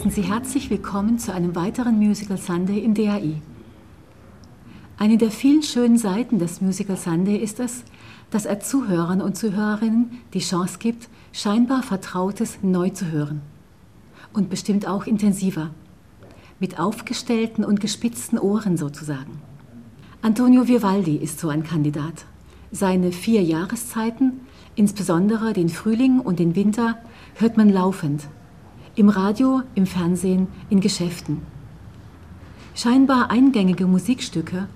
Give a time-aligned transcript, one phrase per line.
[0.00, 3.34] heißen Sie herzlich willkommen zu einem weiteren Musical Sunday im DAI.
[4.96, 7.84] Eine der vielen schönen Seiten des Musical Sunday ist es,
[8.30, 13.42] dass er Zuhörern und Zuhörerinnen die Chance gibt, scheinbar Vertrautes neu zu hören.
[14.32, 15.68] Und bestimmt auch intensiver.
[16.60, 19.42] Mit aufgestellten und gespitzten Ohren sozusagen.
[20.22, 22.24] Antonio Vivaldi ist so ein Kandidat.
[22.72, 24.40] Seine vier Jahreszeiten,
[24.76, 26.96] insbesondere den Frühling und den Winter,
[27.34, 28.22] hört man laufend.
[29.00, 31.38] Im Radio, im Fernsehen, in Geschäften.
[32.74, 34.68] Scheinbar eingängige Musikstücke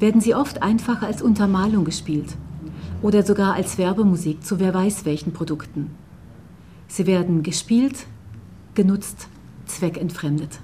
[0.00, 2.34] werden sie oft einfach als Untermalung gespielt
[3.02, 5.92] oder sogar als Werbemusik zu wer weiß welchen Produkten.
[6.88, 8.06] Sie werden gespielt,
[8.74, 9.28] genutzt,
[9.66, 10.58] zweckentfremdet.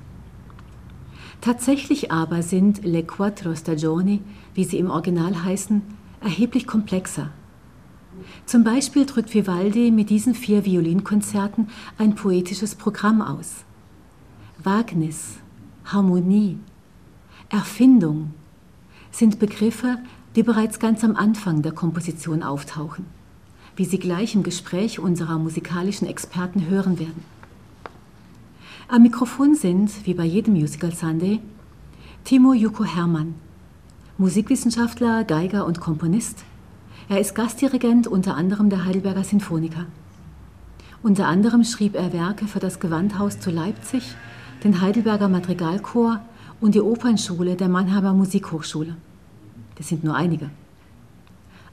[1.40, 4.22] Tatsächlich aber sind Le Quattro Stagioni,
[4.54, 5.82] wie sie im Original heißen,
[6.20, 7.30] erheblich komplexer.
[8.46, 13.64] Zum Beispiel drückt Vivaldi mit diesen vier Violinkonzerten ein poetisches Programm aus.
[14.62, 15.36] Wagnis,
[15.84, 16.58] Harmonie,
[17.48, 18.32] Erfindung
[19.10, 19.98] sind Begriffe,
[20.36, 23.06] die bereits ganz am Anfang der Komposition auftauchen,
[23.76, 27.24] wie Sie gleich im Gespräch unserer musikalischen Experten hören werden.
[28.88, 31.40] Am Mikrofon sind, wie bei jedem Musical Sunday,
[32.24, 33.34] Timo Yuko Hermann,
[34.18, 36.44] Musikwissenschaftler, Geiger und Komponist.
[37.08, 39.86] Er ist Gastdirigent unter anderem der Heidelberger Sinfoniker.
[41.02, 44.14] Unter anderem schrieb er Werke für das Gewandhaus zu Leipzig,
[44.62, 46.20] den Heidelberger Madrigalchor
[46.62, 48.96] und die Opernschule der Mannheimer Musikhochschule.
[49.76, 50.48] Das sind nur einige.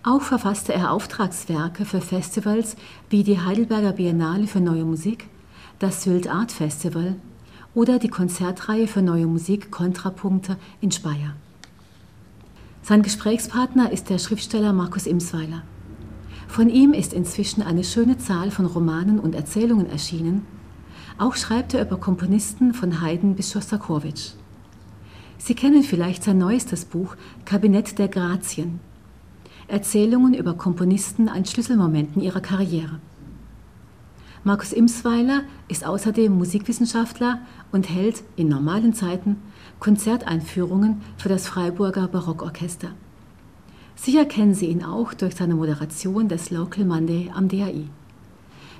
[0.03, 2.75] Auch verfasste er Auftragswerke für Festivals
[3.09, 5.29] wie die Heidelberger Biennale für Neue Musik,
[5.79, 7.15] das Sylt Art Festival
[7.73, 11.35] oder die Konzertreihe für Neue Musik Kontrapunkte in Speyer.
[12.91, 15.61] Sein Gesprächspartner ist der Schriftsteller Markus Imsweiler.
[16.49, 20.45] Von ihm ist inzwischen eine schöne Zahl von Romanen und Erzählungen erschienen.
[21.17, 24.31] Auch schreibt er über Komponisten von Haydn bis Schostakowitsch.
[25.37, 27.15] Sie kennen vielleicht sein neuestes Buch
[27.45, 28.81] Kabinett der Grazien.
[29.69, 32.99] Erzählungen über Komponisten an Schlüsselmomenten ihrer Karriere.
[34.43, 37.39] Markus Imsweiler ist außerdem Musikwissenschaftler
[37.71, 39.37] und hält in normalen Zeiten
[39.81, 42.89] Konzerteinführungen für das Freiburger Barockorchester.
[43.95, 47.87] Sicher kennen Sie ihn auch durch seine Moderation des Local Monday am DAI.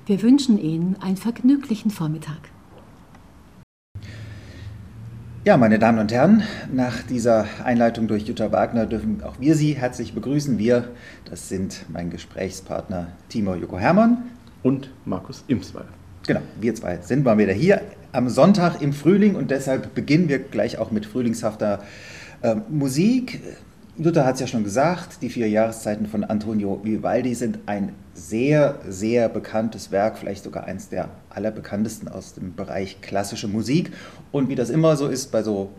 [0.06, 2.38] Wir wünschen Ihnen einen vergnüglichen Vormittag.
[5.44, 9.74] Ja, meine Damen und Herren, nach dieser Einleitung durch Jutta Wagner dürfen auch wir Sie
[9.74, 10.60] herzlich begrüßen.
[10.60, 10.90] Wir,
[11.26, 14.30] das sind mein Gesprächspartner Timo Joko Hermann
[14.62, 15.88] und Markus Imsweiler.
[16.28, 20.40] Genau, wir zwei sind mal wieder hier am Sonntag im Frühling und deshalb beginnen wir
[20.40, 21.84] gleich auch mit frühlingshafter
[22.42, 23.42] äh, Musik.
[23.98, 28.80] Jutta hat es ja schon gesagt, die vier Jahreszeiten von Antonio Vivaldi sind ein sehr,
[28.88, 33.92] sehr bekanntes Werk, vielleicht sogar eines der allerbekanntesten aus dem Bereich klassische Musik.
[34.32, 35.70] Und wie das immer so ist bei so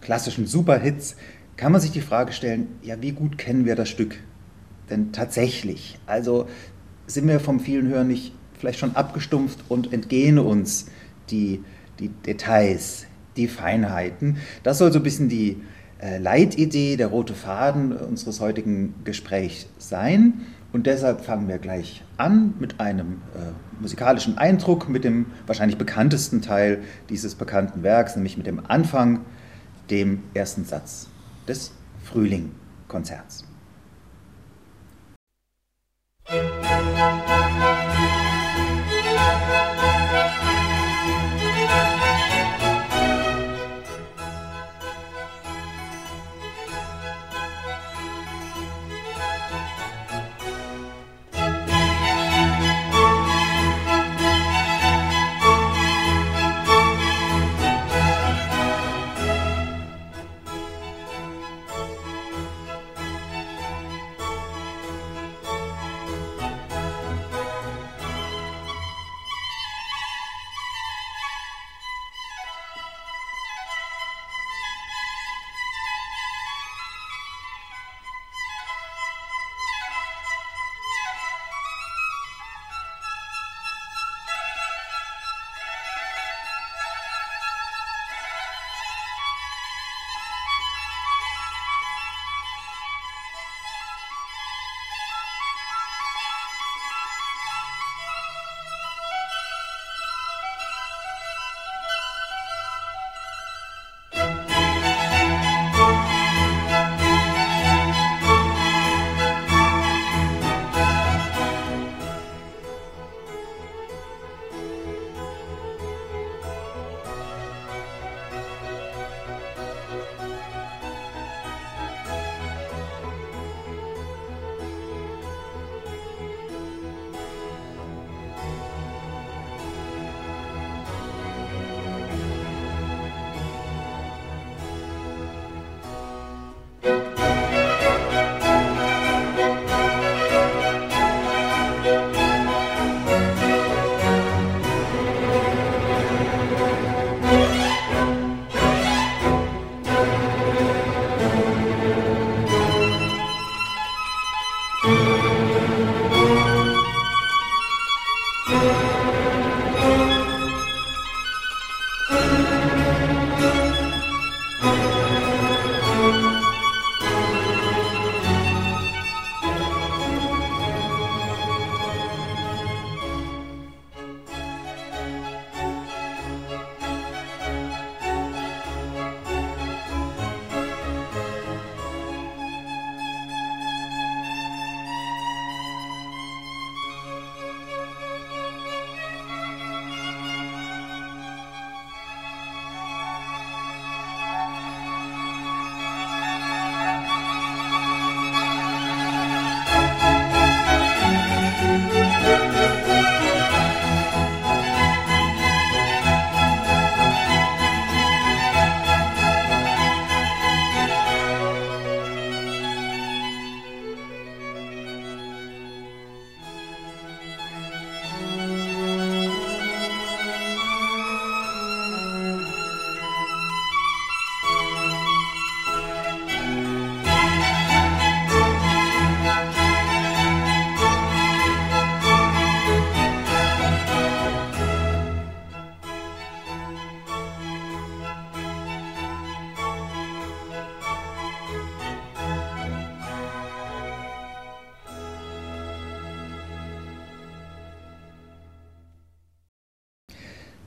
[0.00, 1.16] klassischen Superhits,
[1.56, 4.16] kann man sich die Frage stellen, ja, wie gut kennen wir das Stück
[4.88, 5.98] denn tatsächlich?
[6.06, 6.48] Also
[7.06, 10.86] sind wir vom vielen Hören nicht vielleicht schon abgestumpft und entgehen uns
[11.30, 11.62] die,
[11.98, 14.38] die Details, die Feinheiten.
[14.62, 15.60] Das soll so ein bisschen die
[16.00, 20.42] äh, Leitidee, der rote Faden unseres heutigen Gesprächs sein.
[20.72, 26.42] Und deshalb fangen wir gleich an mit einem äh, musikalischen Eindruck, mit dem wahrscheinlich bekanntesten
[26.42, 29.20] Teil dieses bekannten Werks, nämlich mit dem Anfang,
[29.90, 31.08] dem ersten Satz
[31.48, 31.72] des
[32.04, 33.49] Frühling-Konzerts.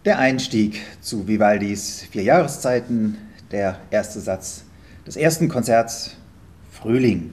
[0.05, 3.17] Der Einstieg zu Vivaldis Vier Jahreszeiten,
[3.53, 4.65] der erste Satz
[5.07, 6.17] des ersten Konzerts
[6.69, 7.31] Frühling.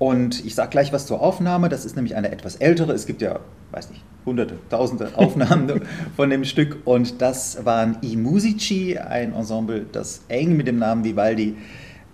[0.00, 3.22] Und ich sage gleich was zur Aufnahme, das ist nämlich eine etwas ältere, es gibt
[3.22, 3.38] ja,
[3.70, 5.82] weiß nicht, hunderte, tausende Aufnahmen
[6.16, 11.04] von dem Stück und das waren I Musici, ein Ensemble, das eng mit dem Namen
[11.04, 11.56] Vivaldi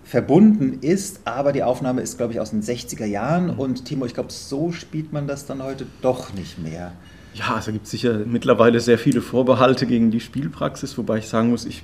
[0.03, 4.13] verbunden ist, aber die Aufnahme ist, glaube ich, aus den 60er Jahren und Timo, ich
[4.13, 6.91] glaube, so spielt man das dann heute doch nicht mehr.
[7.33, 11.49] Ja, also gibt es sicher mittlerweile sehr viele Vorbehalte gegen die Spielpraxis, wobei ich sagen
[11.49, 11.83] muss, ich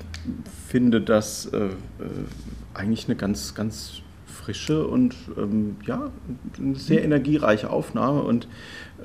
[0.68, 1.70] finde das äh, äh,
[2.74, 6.12] eigentlich eine ganz, ganz frische und ähm, ja,
[6.58, 8.48] eine sehr energiereiche Aufnahme und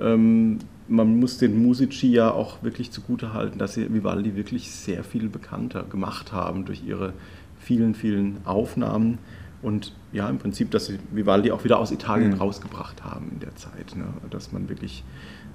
[0.00, 0.58] ähm,
[0.88, 5.84] man muss den Musici ja auch wirklich zugutehalten, dass sie Vivaldi wirklich sehr viel bekannter
[5.84, 7.12] gemacht haben durch ihre
[7.58, 9.18] vielen, vielen Aufnahmen
[9.62, 12.38] und ja, im Prinzip, dass sie Vivaldi auch wieder aus Italien mhm.
[12.38, 13.94] rausgebracht haben in der Zeit.
[13.94, 14.06] Ne?
[14.30, 15.04] Dass man wirklich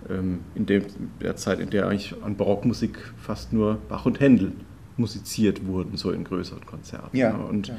[0.10, 0.84] in dem,
[1.22, 4.52] der Zeit, in der eigentlich an Barockmusik fast nur Bach und Händel
[4.98, 7.16] musiziert wurden, so in größeren Konzerten.
[7.16, 7.36] Ja?
[7.36, 7.75] Und ja.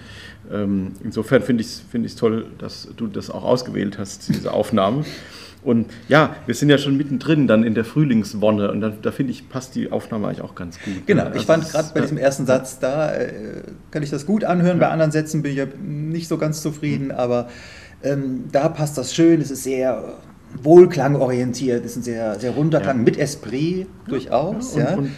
[0.52, 5.04] Ähm, insofern finde ich es find toll, dass du das auch ausgewählt hast, diese Aufnahme.
[5.62, 9.32] Und ja, wir sind ja schon mittendrin dann in der Frühlingswonne und da, da finde
[9.32, 11.06] ich, passt die Aufnahme eigentlich auch ganz gut.
[11.06, 14.44] Genau, also ich fand gerade bei diesem ersten Satz, da äh, kann ich das gut
[14.44, 14.86] anhören, ja.
[14.86, 17.12] bei anderen Sätzen bin ich ja nicht so ganz zufrieden, mhm.
[17.12, 17.48] aber
[18.04, 20.18] ähm, da passt das schön, es ist sehr
[20.62, 23.02] wohlklangorientiert, ist ein sehr, sehr runder Klang, ja.
[23.02, 24.76] mit Esprit durchaus.
[24.76, 25.10] Ja, und, und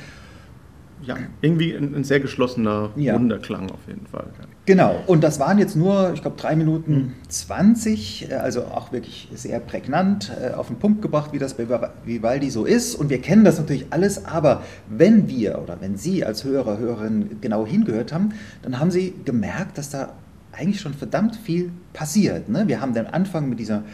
[1.02, 3.14] ja, irgendwie ein, ein, sehr geschlossener ja.
[3.14, 4.26] Wunderklang auf jeden Fall.
[4.66, 7.12] Genau, und das waren jetzt nur, ich glaube, drei Minuten mhm.
[7.28, 11.66] 20, äh, also auch wirklich sehr prägnant äh, auf den Punkt gebracht, wie das bei
[12.04, 12.94] Vivaldi so ist.
[12.94, 17.38] Und wir kennen das natürlich alles, aber wenn wir oder wenn Sie als Hörer, Hörerin
[17.40, 18.30] genau hingehört haben,
[18.62, 20.12] dann haben Sie gemerkt, dass da
[20.52, 22.48] eigentlich schon verdammt viel passiert.
[22.48, 22.64] Ne?
[22.66, 23.84] Wir haben den Anfang mit dieser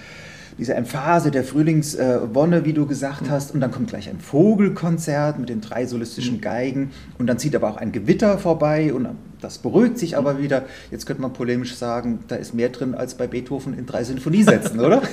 [0.58, 5.49] diese Emphase der Frühlingswonne, wie du gesagt hast, und dann kommt gleich ein Vogelkonzert mit
[5.49, 6.40] den drei solistischen.
[6.40, 9.08] Geigen und dann zieht aber auch ein Gewitter vorbei und
[9.40, 10.64] das beruhigt sich aber wieder.
[10.90, 14.80] Jetzt könnte man polemisch sagen, da ist mehr drin als bei Beethoven in drei Sinfoniesätzen,
[14.80, 15.02] oder?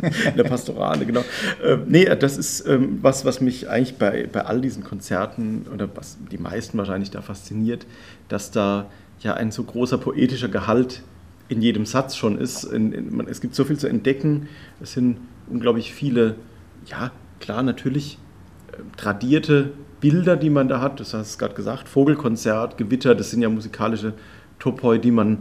[0.00, 1.24] In der Pastorale, genau.
[1.60, 5.88] Äh, nee, das ist ähm, was, was mich eigentlich bei, bei all diesen Konzerten oder
[5.92, 7.84] was die meisten wahrscheinlich da fasziniert,
[8.28, 8.86] dass da
[9.18, 11.02] ja ein so großer poetischer Gehalt
[11.48, 12.64] in jedem Satz schon ist.
[12.64, 14.48] In, in, man, es gibt so viel zu entdecken.
[14.80, 16.36] Es sind unglaublich viele,
[16.86, 18.18] ja, klar, natürlich
[18.72, 21.00] äh, tradierte Bilder, die man da hat.
[21.00, 24.14] Das hast du gerade gesagt, Vogelkonzert, Gewitter, das sind ja musikalische
[24.58, 25.38] Topoi, die man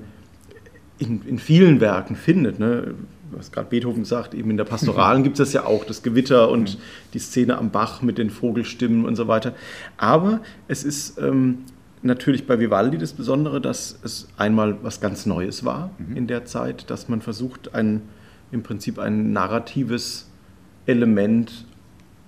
[1.00, 2.60] in, in vielen Werken findet.
[2.60, 2.96] Ne?
[3.32, 6.50] Was gerade Beethoven sagt, eben in der Pastoralen gibt es das ja auch, das Gewitter
[6.50, 6.82] und mhm.
[7.14, 9.54] die Szene am Bach mit den Vogelstimmen und so weiter.
[9.98, 11.60] Aber es ist ähm,
[12.02, 16.18] natürlich bei Vivaldi das Besondere, dass es einmal was ganz Neues war mhm.
[16.18, 18.02] in der Zeit, dass man versucht, ein,
[18.52, 20.30] im Prinzip ein narratives
[20.86, 21.66] Element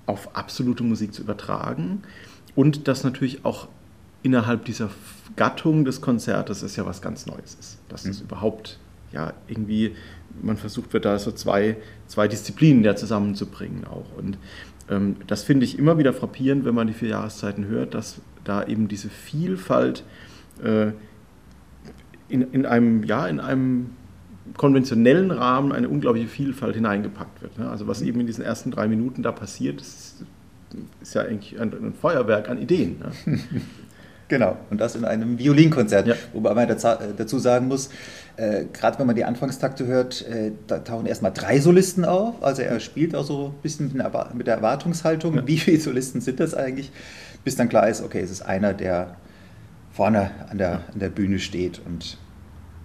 [0.05, 2.01] auf absolute Musik zu übertragen
[2.55, 3.67] und dass natürlich auch
[4.23, 4.89] innerhalb dieser
[5.35, 7.79] Gattung des Konzertes es ja was ganz Neues ist.
[7.89, 8.09] Dass mhm.
[8.09, 8.79] das überhaupt
[9.11, 9.95] ja irgendwie,
[10.41, 14.17] man versucht wird da so zwei, zwei Disziplinen ja zusammenzubringen auch.
[14.17, 14.37] Und
[14.89, 18.65] ähm, das finde ich immer wieder frappierend, wenn man die vier Jahreszeiten hört, dass da
[18.65, 20.03] eben diese Vielfalt
[20.63, 20.87] äh,
[22.27, 23.91] in, in, einem, ja, in einem
[24.57, 27.57] konventionellen Rahmen eine unglaubliche Vielfalt hineingepackt wird.
[27.57, 27.69] Ne?
[27.69, 30.25] Also was eben in diesen ersten drei Minuten da passiert, ist,
[31.01, 32.99] ist ja eigentlich ein, ein, Feuerwerk an Ideen.
[32.99, 33.39] Ne?
[34.29, 36.05] Genau, und das in einem Violinkonzert.
[36.05, 36.13] Ja.
[36.33, 37.89] Wobei man dazu sagen muss,
[38.37, 42.43] äh, gerade wenn man die Anfangstakte hört, äh, da tauchen erstmal drei Solisten auf.
[42.43, 43.91] Also er spielt auch so ein bisschen
[44.33, 45.47] mit der Erwartungshaltung, ja.
[45.47, 46.91] wie viele Solisten sind das eigentlich,
[47.49, 49.15] bis dann klar ist, okay, es ist einer, der
[49.91, 52.19] vorne an der, an der Bühne steht und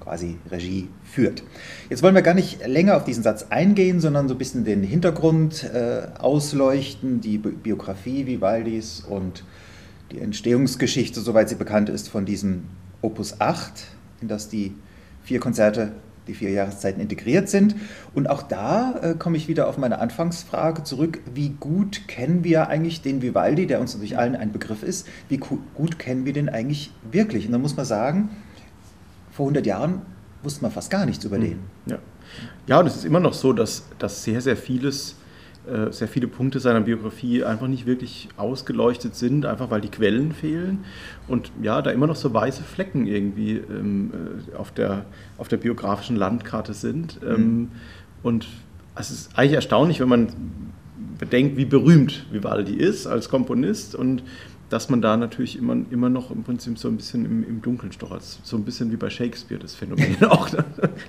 [0.00, 1.42] quasi Regie führt.
[1.90, 4.82] Jetzt wollen wir gar nicht länger auf diesen Satz eingehen, sondern so ein bisschen den
[4.82, 9.44] Hintergrund äh, ausleuchten, die Biografie Vivaldis und
[10.12, 12.62] die Entstehungsgeschichte, soweit sie bekannt ist, von diesem
[13.02, 13.84] Opus 8,
[14.22, 14.72] in das die
[15.24, 15.92] vier Konzerte,
[16.26, 17.76] die vier Jahreszeiten integriert sind.
[18.14, 21.20] Und auch da äh, komme ich wieder auf meine Anfangsfrage zurück.
[21.34, 25.38] Wie gut kennen wir eigentlich den Vivaldi, der uns natürlich allen ein Begriff ist, wie
[25.38, 27.46] gut kennen wir den eigentlich wirklich?
[27.46, 28.30] Und da muss man sagen,
[29.30, 30.02] vor 100 Jahren
[30.42, 31.60] wusste man fast gar nichts über den.
[31.86, 31.98] Ja,
[32.66, 35.16] ja und es ist immer noch so, dass, dass sehr, sehr vieles
[35.90, 40.84] sehr viele Punkte seiner Biografie einfach nicht wirklich ausgeleuchtet sind, einfach weil die Quellen fehlen
[41.26, 44.12] und ja, da immer noch so weiße Flecken irgendwie ähm,
[44.52, 45.06] äh, auf, der,
[45.38, 47.22] auf der biografischen Landkarte sind.
[47.22, 47.28] Mhm.
[47.30, 47.68] Ähm,
[48.22, 48.46] und
[48.94, 50.28] es ist eigentlich erstaunlich, wenn man
[51.18, 54.22] bedenkt, wie berühmt Vivaldi ist als Komponist und
[54.70, 57.92] dass man da natürlich immer, immer noch im Prinzip so ein bisschen im, im Dunkeln
[57.92, 58.22] stochert.
[58.22, 60.48] So ein bisschen wie bei Shakespeare das Phänomen auch.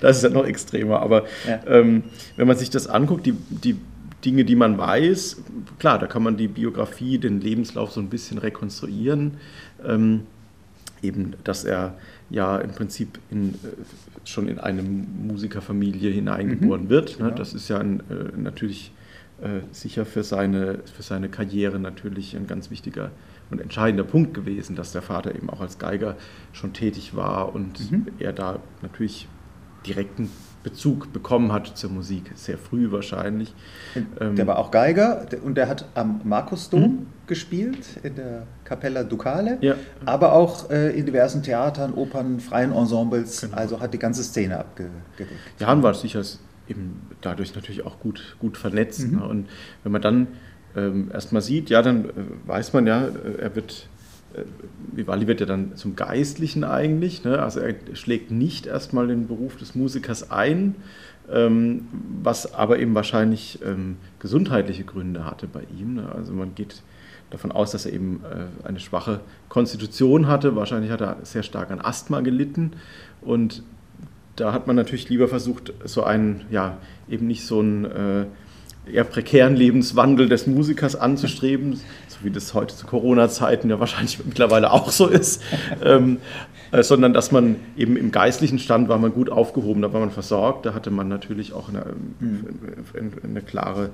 [0.01, 1.01] Das ist ja noch extremer.
[1.01, 1.62] Aber ja.
[1.65, 2.03] ähm,
[2.35, 3.77] wenn man sich das anguckt, die, die
[4.25, 5.44] Dinge, die man weiß,
[5.79, 9.38] klar, da kann man die Biografie, den Lebenslauf so ein bisschen rekonstruieren.
[9.86, 10.22] Ähm,
[11.01, 11.96] eben, dass er
[12.29, 13.58] ja im Prinzip in, äh,
[14.24, 16.89] schon in eine Musikerfamilie hineingeboren mhm.
[16.89, 17.20] wird.
[17.20, 17.25] Ne?
[17.25, 17.38] Genau.
[17.38, 18.91] Das ist ja ein, äh, natürlich
[19.41, 23.12] äh, sicher für seine, für seine Karriere natürlich ein ganz wichtiger
[23.51, 26.15] und entscheidender Punkt gewesen, dass der Vater eben auch als Geiger
[26.51, 28.08] schon tätig war und mhm.
[28.17, 29.27] er da natürlich
[29.86, 30.29] direkten
[30.65, 33.53] Bezug bekommen hat zur Musik, sehr früh wahrscheinlich.
[34.19, 37.05] Der ähm, war auch Geiger und der hat am Markusdom mhm.
[37.27, 39.75] gespielt, in der Capella Ducale, ja.
[40.05, 43.55] aber auch äh, in diversen Theatern, Opern, freien Ensembles, genau.
[43.55, 45.29] also hat die ganze Szene abgedeckt.
[45.60, 46.24] Jan war sicher
[46.67, 49.07] eben dadurch natürlich auch gut, gut vernetzt.
[49.07, 49.19] Mhm.
[49.19, 49.27] Ne?
[49.27, 49.50] Und
[49.84, 50.27] wenn man dann
[50.75, 52.12] ähm, erstmal sieht, ja, dann äh,
[52.48, 53.88] weiß man ja, äh, er wird
[54.91, 57.23] Vivaldi wird ja dann zum Geistlichen eigentlich.
[57.23, 57.41] Ne?
[57.41, 60.75] Also er schlägt nicht erstmal den Beruf des Musikers ein,
[61.31, 61.87] ähm,
[62.23, 65.95] was aber eben wahrscheinlich ähm, gesundheitliche Gründe hatte bei ihm.
[65.95, 66.11] Ne?
[66.13, 66.81] Also man geht
[67.29, 70.55] davon aus, dass er eben äh, eine schwache Konstitution hatte.
[70.55, 72.73] Wahrscheinlich hat er sehr stark an Asthma gelitten
[73.21, 73.63] und
[74.35, 76.77] da hat man natürlich lieber versucht, so einen, ja,
[77.09, 78.25] eben nicht so einen äh,
[78.91, 81.73] eher prekären Lebenswandel des Musikers anzustreben,
[82.07, 85.41] so wie das heute zu Corona-Zeiten ja wahrscheinlich mittlerweile auch so ist,
[85.83, 86.17] ähm,
[86.71, 90.11] äh, sondern dass man eben im geistlichen Stand war man gut aufgehoben, da war man
[90.11, 91.85] versorgt, da hatte man natürlich auch eine,
[92.19, 92.47] mhm.
[92.93, 93.89] eine, eine klare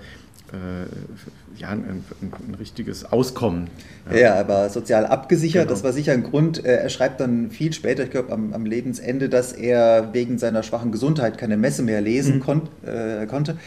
[0.51, 3.69] äh, ja, ein, ein, ein, richtiges Auskommen.
[4.09, 4.17] Ja.
[4.17, 5.71] ja, er war sozial abgesichert, genau.
[5.73, 6.65] das war sicher ein Grund.
[6.65, 10.63] Äh, er schreibt dann viel später, ich glaube am, am, Lebensende, dass er wegen seiner
[10.63, 12.39] schwachen Gesundheit keine Messe mehr lesen mhm.
[12.41, 13.57] kon äh, konnte.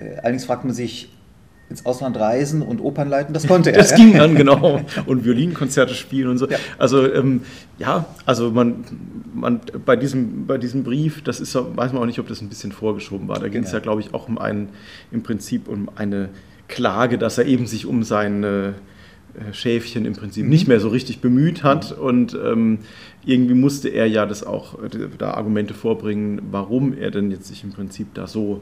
[0.00, 1.10] Äh, allerdings fragt man sich,
[1.70, 3.78] ins Ausland reisen und Opern leiten, das konnte er.
[3.78, 4.80] Das ging dann, genau.
[5.06, 6.48] Und Violinkonzerte spielen und so.
[6.48, 6.58] Ja.
[6.78, 7.42] Also ähm,
[7.78, 8.84] ja, also man,
[9.32, 12.48] man bei, diesem, bei diesem Brief, das ist, weiß man auch nicht, ob das ein
[12.48, 13.38] bisschen vorgeschoben war.
[13.38, 13.78] Da ging es genau.
[13.78, 14.70] ja, glaube ich, auch um einen,
[15.12, 16.30] im Prinzip um eine
[16.66, 18.74] Klage, dass er eben sich um seine
[19.34, 20.50] äh, Schäfchen im Prinzip mhm.
[20.50, 22.04] nicht mehr so richtig bemüht hat mhm.
[22.04, 22.78] und ähm,
[23.24, 24.88] irgendwie musste er ja das auch äh,
[25.18, 28.60] da Argumente vorbringen, warum er denn jetzt sich im Prinzip da so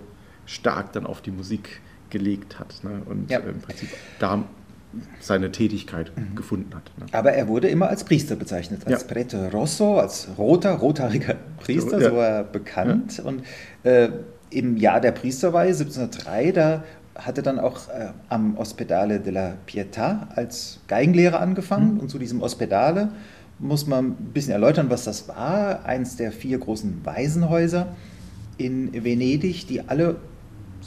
[0.49, 3.03] stark dann auf die Musik gelegt hat ne?
[3.05, 3.39] und ja.
[3.39, 4.45] im Prinzip da
[5.21, 6.35] seine Tätigkeit mhm.
[6.35, 6.91] gefunden hat.
[6.97, 7.07] Ne?
[7.13, 9.07] Aber er wurde immer als Priester bezeichnet, als ja.
[9.07, 12.11] Prete Rosso, als roter, rothaariger Priester, so, ja.
[12.11, 13.19] so war er bekannt.
[13.19, 13.25] Ja.
[13.25, 13.43] Und
[13.83, 14.09] äh,
[14.51, 20.29] im Jahr der Priesterweihe 1703, da hat er dann auch äh, am Ospedale della Pietà
[20.35, 21.95] als Geigenlehrer angefangen.
[21.95, 22.01] Mhm.
[22.01, 23.11] Und zu diesem Ospedale
[23.59, 25.85] muss man ein bisschen erläutern, was das war.
[25.85, 27.89] Eins der vier großen Waisenhäuser
[28.57, 30.17] in Venedig, die alle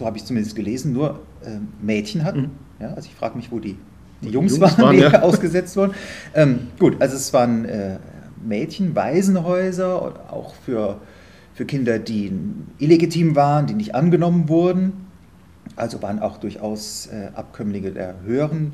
[0.01, 2.41] so habe ich zumindest gelesen, nur äh, Mädchen hatten.
[2.41, 2.49] Mhm.
[2.79, 3.77] Ja, also ich frage mich, wo die,
[4.21, 5.21] die Jungs, Jungs, waren, die ja.
[5.21, 5.93] ausgesetzt wurden.
[6.33, 7.99] Ähm, gut, also es waren äh,
[8.43, 10.99] Mädchen, Waisenhäuser, auch für,
[11.53, 12.33] für Kinder, die
[12.79, 15.05] illegitim waren, die nicht angenommen wurden.
[15.75, 18.73] Also waren auch durchaus äh, Abkömmlinge der höheren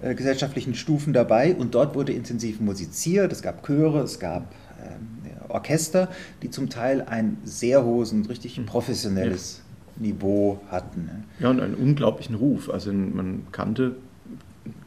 [0.00, 1.56] äh, gesellschaftlichen Stufen dabei.
[1.56, 3.32] Und dort wurde intensiv musiziert.
[3.32, 6.08] Es gab Chöre, es gab ähm, Orchester,
[6.42, 8.66] die zum Teil ein sehr hohes und richtig mhm.
[8.66, 9.62] professionelles
[9.98, 11.04] Niveau hatten.
[11.04, 11.24] Ne?
[11.40, 12.70] Ja, und einen unglaublichen Ruf.
[12.70, 13.96] Also man kannte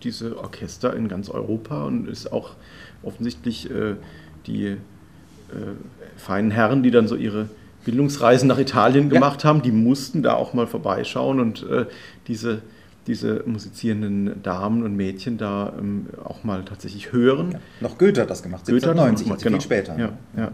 [0.04, 2.52] diese Orchester in ganz Europa und ist auch
[3.04, 3.96] offensichtlich äh,
[4.48, 4.78] die äh,
[6.18, 7.50] feinen Herren, die dann so ihre
[7.86, 9.50] Bildungsreisen nach Italien gemacht ja.
[9.50, 11.86] haben, die mussten da auch mal vorbeischauen und äh,
[12.28, 12.62] diese
[13.08, 17.54] diese musizierenden Damen und Mädchen da ähm, auch mal tatsächlich hören.
[17.54, 19.58] Ja, noch Goethe hat das gemacht, 1790, Goethe genau.
[19.58, 19.98] viel später.
[19.98, 20.52] Ja, ja.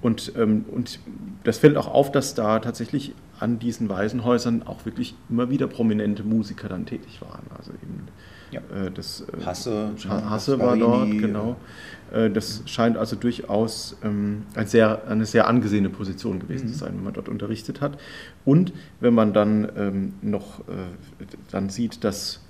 [0.00, 0.98] Und, ähm, und
[1.44, 6.22] das fällt auch auf, dass da tatsächlich an diesen Waisenhäusern auch wirklich immer wieder prominente
[6.22, 7.44] Musiker dann tätig waren.
[7.56, 8.06] Also eben
[8.50, 8.60] ja.
[8.60, 11.56] äh, das äh, Hasse, Hasse war dort, genau.
[12.12, 16.72] Äh, das scheint also durchaus ähm, ein sehr, eine sehr angesehene Position gewesen mhm.
[16.72, 17.98] zu sein, wenn man dort unterrichtet hat.
[18.44, 22.40] Und wenn man dann ähm, noch äh, dann sieht, dass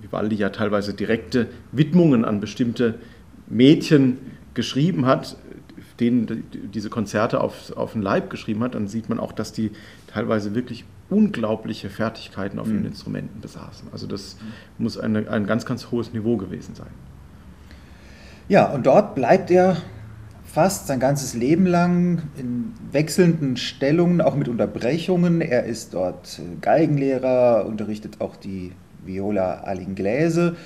[0.00, 2.96] Vivaldi ja teilweise direkte Widmungen an bestimmte
[3.46, 4.18] Mädchen
[4.54, 5.36] geschrieben hat,
[6.00, 9.70] denen diese Konzerte auf, auf den Leib geschrieben hat, dann sieht man auch, dass die
[10.06, 12.76] teilweise wirklich unglaubliche Fertigkeiten auf mhm.
[12.76, 13.88] ihren Instrumenten besaßen.
[13.92, 14.84] Also das mhm.
[14.84, 16.90] muss eine, ein ganz, ganz hohes Niveau gewesen sein.
[18.48, 19.76] Ja, und dort bleibt er
[20.44, 25.40] fast sein ganzes Leben lang in wechselnden Stellungen, auch mit Unterbrechungen.
[25.40, 28.72] Er ist dort Geigenlehrer, unterrichtet auch die
[29.04, 30.56] Viola all'inglese,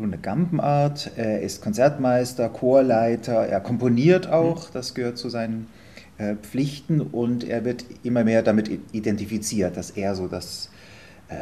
[0.00, 1.12] eine Gampenart.
[1.16, 5.68] Er ist Konzertmeister, Chorleiter, er komponiert auch, das gehört zu seinen
[6.18, 7.00] äh, Pflichten.
[7.00, 10.70] Und er wird immer mehr damit identifiziert, dass er so das,
[11.28, 11.34] äh,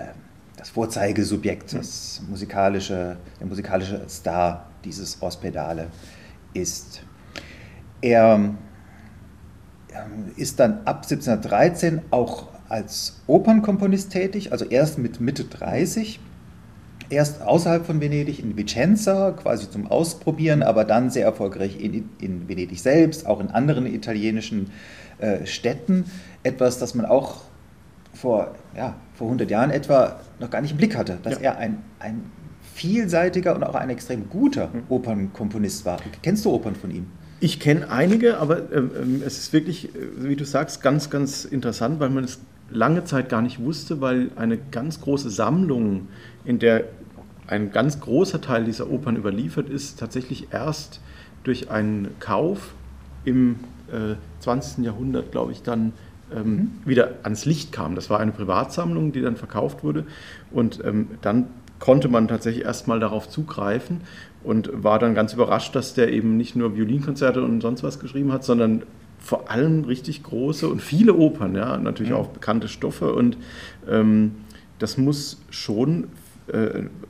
[0.56, 5.88] das Vorzeigesubjekt, das musikalische, der musikalische Star dieses Ospedale
[6.54, 7.04] ist.
[8.00, 8.58] Er ähm,
[10.36, 16.18] ist dann ab 1713 auch als Opernkomponist tätig, also erst mit Mitte 30
[17.12, 22.48] erst außerhalb von Venedig in Vicenza, quasi zum Ausprobieren, aber dann sehr erfolgreich in, in
[22.48, 24.70] Venedig selbst, auch in anderen italienischen
[25.18, 26.06] äh, Städten.
[26.42, 27.42] Etwas, das man auch
[28.14, 31.52] vor, ja, vor 100 Jahren etwa noch gar nicht im Blick hatte, dass ja.
[31.52, 32.22] er ein, ein
[32.74, 34.82] vielseitiger und auch ein extrem guter mhm.
[34.88, 35.98] Opernkomponist war.
[36.22, 37.06] Kennst du Opern von ihm?
[37.40, 41.44] Ich kenne einige, aber ähm, ähm es ist wirklich, äh, wie du sagst, ganz, ganz
[41.44, 46.08] interessant, weil man es lange Zeit gar nicht wusste, weil eine ganz große Sammlung,
[46.44, 46.84] in der
[47.46, 51.00] ein ganz großer Teil dieser Opern überliefert ist, tatsächlich erst
[51.44, 52.74] durch einen Kauf
[53.24, 53.56] im
[53.90, 54.84] äh, 20.
[54.84, 55.92] Jahrhundert, glaube ich, dann
[56.34, 56.70] ähm, mhm.
[56.84, 57.94] wieder ans Licht kam.
[57.94, 60.04] Das war eine Privatsammlung, die dann verkauft wurde
[60.50, 61.46] und ähm, dann
[61.78, 64.02] konnte man tatsächlich erstmal darauf zugreifen
[64.44, 68.32] und war dann ganz überrascht, dass der eben nicht nur Violinkonzerte und sonst was geschrieben
[68.32, 68.84] hat, sondern
[69.18, 72.18] vor allem richtig große und viele Opern, ja, natürlich mhm.
[72.18, 73.36] auch bekannte Stoffe und
[73.88, 74.32] ähm,
[74.78, 76.08] das muss schon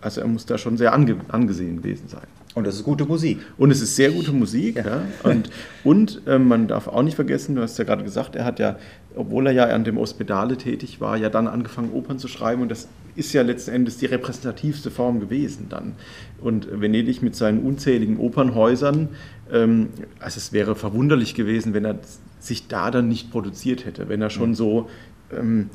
[0.01, 2.27] also er muss da schon sehr ange angesehen gewesen sein.
[2.55, 3.41] Und das ist gute Musik.
[3.57, 4.77] Und es ist sehr gute Musik.
[4.77, 4.85] Ja.
[4.87, 5.03] ja.
[5.23, 5.51] Und,
[5.85, 8.77] und äh, man darf auch nicht vergessen, du hast ja gerade gesagt, er hat ja,
[9.17, 12.63] obwohl er ja an dem Ospedale tätig war, ja dann angefangen, Opern zu schreiben.
[12.63, 15.95] Und das ist ja letzten Endes die repräsentativste Form gewesen dann.
[16.41, 19.09] Und Venedig mit seinen unzähligen Opernhäusern,
[19.51, 19.89] ähm,
[20.21, 21.99] also es wäre verwunderlich gewesen, wenn er
[22.39, 24.89] sich da dann nicht produziert hätte, wenn er schon so...
[25.33, 25.71] Ähm,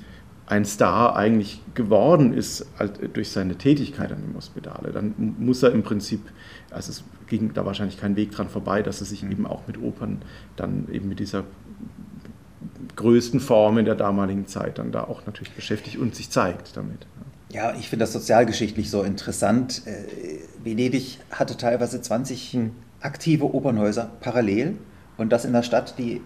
[0.47, 2.65] ein Star eigentlich geworden ist
[3.13, 6.21] durch seine Tätigkeit an dem Hospitale, dann muss er im Prinzip,
[6.71, 9.31] also es ging da wahrscheinlich kein Weg dran vorbei, dass er sich mhm.
[9.31, 10.21] eben auch mit Opern
[10.55, 11.43] dann eben mit dieser
[12.95, 17.05] größten Form in der damaligen Zeit dann da auch natürlich beschäftigt und sich zeigt damit.
[17.49, 19.83] Ja, ich finde das sozialgeschichtlich so interessant.
[19.85, 22.71] Äh, Venedig hatte teilweise 20 hm.
[23.01, 24.77] aktive Opernhäuser parallel
[25.17, 26.21] und das in einer Stadt, die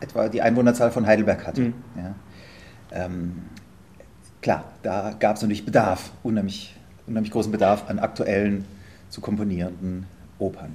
[0.00, 1.66] etwa die Einwohnerzahl von Heidelberg hatte.
[1.66, 1.74] Hm.
[1.96, 2.14] Ja.
[2.92, 3.42] Ähm,
[4.40, 6.76] klar, da gab es natürlich Bedarf, unheimlich,
[7.06, 8.64] unheimlich großen Bedarf an aktuellen,
[9.08, 10.06] zu komponierenden
[10.38, 10.70] Opern.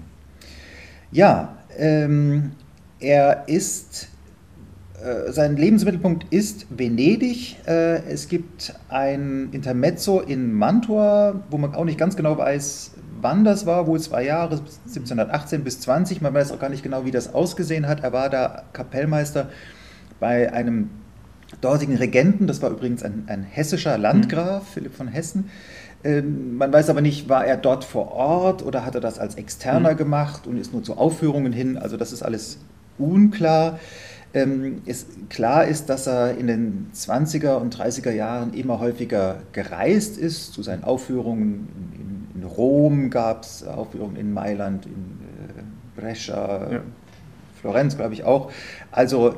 [1.12, 2.52] Ja, ähm,
[3.00, 4.10] er ist,
[5.04, 7.58] äh, sein Lebensmittelpunkt ist Venedig.
[7.68, 13.44] Äh, es gibt ein Intermezzo in Mantua, wo man auch nicht ganz genau weiß, wann
[13.44, 16.22] das war, wohl zwei Jahre, 1718 bis 20.
[16.22, 18.04] Man weiß auch gar nicht genau, wie das ausgesehen hat.
[18.04, 19.50] Er war da Kapellmeister
[20.20, 20.90] bei einem
[21.62, 24.68] dortigen Regenten, das war übrigens ein, ein hessischer Landgraf, mhm.
[24.74, 25.50] Philipp von Hessen.
[26.04, 29.36] Ähm, man weiß aber nicht, war er dort vor Ort oder hat er das als
[29.36, 29.98] Externer mhm.
[29.98, 31.78] gemacht und ist nur zu Aufführungen hin.
[31.78, 32.60] Also das ist alles
[32.98, 33.80] unklar.
[34.34, 34.82] Ähm,
[35.30, 40.54] klar ist, dass er in den 20er und 30er Jahren immer häufiger gereist ist.
[40.54, 46.82] Zu seinen Aufführungen in, in Rom gab es Aufführungen in Mailand, in äh, Brescia, ja.
[47.62, 48.52] Florenz, glaube ich auch.
[48.92, 49.36] Also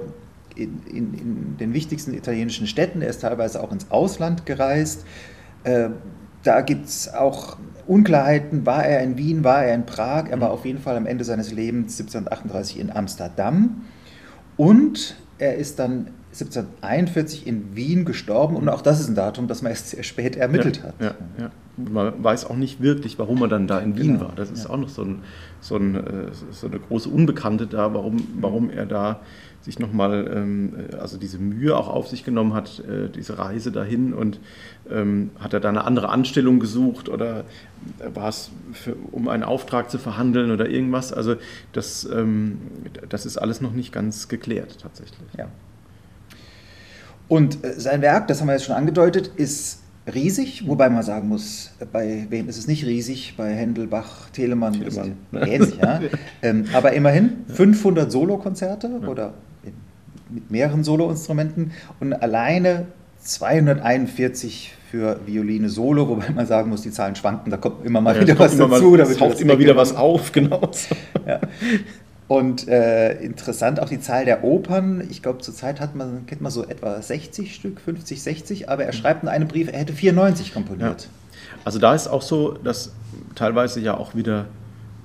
[0.55, 3.01] in, in, in, den wichtigsten italienischen Städten.
[3.01, 5.05] Er ist teilweise auch ins Ausland gereist.
[5.63, 5.89] Äh,
[6.43, 7.57] da gibt es auch
[7.87, 8.65] Unklarheiten.
[8.65, 10.29] War er in Wien, war er in Prag?
[10.29, 10.53] Er war mhm.
[10.53, 13.81] auf jeden Fall am Ende seines Lebens 1738 in Amsterdam.
[14.57, 19.63] Und er ist dann 1741 in Wien gestorben und auch das ist ein Datum, das
[19.63, 20.93] man erst sehr spät ermittelt ja, hat.
[20.99, 21.51] Ja, ja.
[21.77, 24.35] Man weiß auch nicht wirklich, warum er dann da in Wien genau, war.
[24.35, 25.23] Das ist auch noch so, ein,
[25.59, 29.21] so, ein, äh, so, eine große Unbekannte da, warum, warum er da
[29.61, 34.13] sich nochmal, ähm, also diese Mühe auch auf sich genommen hat, äh, diese Reise dahin
[34.13, 34.39] und
[34.89, 37.43] ähm, hat er da eine andere Anstellung gesucht oder
[38.13, 41.11] war es für, um einen Auftrag zu verhandeln oder irgendwas?
[41.13, 41.35] Also
[41.73, 42.59] das, ähm,
[43.09, 45.27] das ist alles noch nicht ganz geklärt tatsächlich.
[45.37, 45.47] Ja.
[47.27, 49.81] Und äh, sein Werk, das haben wir jetzt schon angedeutet, ist
[50.13, 53.35] riesig, wobei man sagen muss, bei wem ist es nicht riesig?
[53.37, 55.17] Bei Händel, Bach, Telemann, Telemann.
[55.31, 56.01] ist ähnlich, ja.
[56.41, 59.07] ähm, aber immerhin 500 Solokonzerte ja.
[59.07, 59.33] oder
[60.29, 62.87] mit mehreren Soloinstrumenten und alleine
[63.21, 68.15] 241 für Violine Solo, wobei man sagen muss, die Zahlen schwanken, da kommt immer mal
[68.15, 68.97] ja, wieder was dazu.
[68.97, 70.71] Da taucht immer wieder was auf, genau.
[71.27, 71.39] Ja.
[72.27, 75.03] Und äh, interessant auch die Zahl der Opern.
[75.09, 78.93] Ich glaube, zurzeit hat man, kennt man so etwa 60 Stück, 50, 60, aber er
[78.93, 81.03] schreibt in einem Brief, er hätte 94 komponiert.
[81.03, 81.09] Ja.
[81.65, 82.93] Also da ist auch so, dass
[83.35, 84.45] teilweise ja auch wieder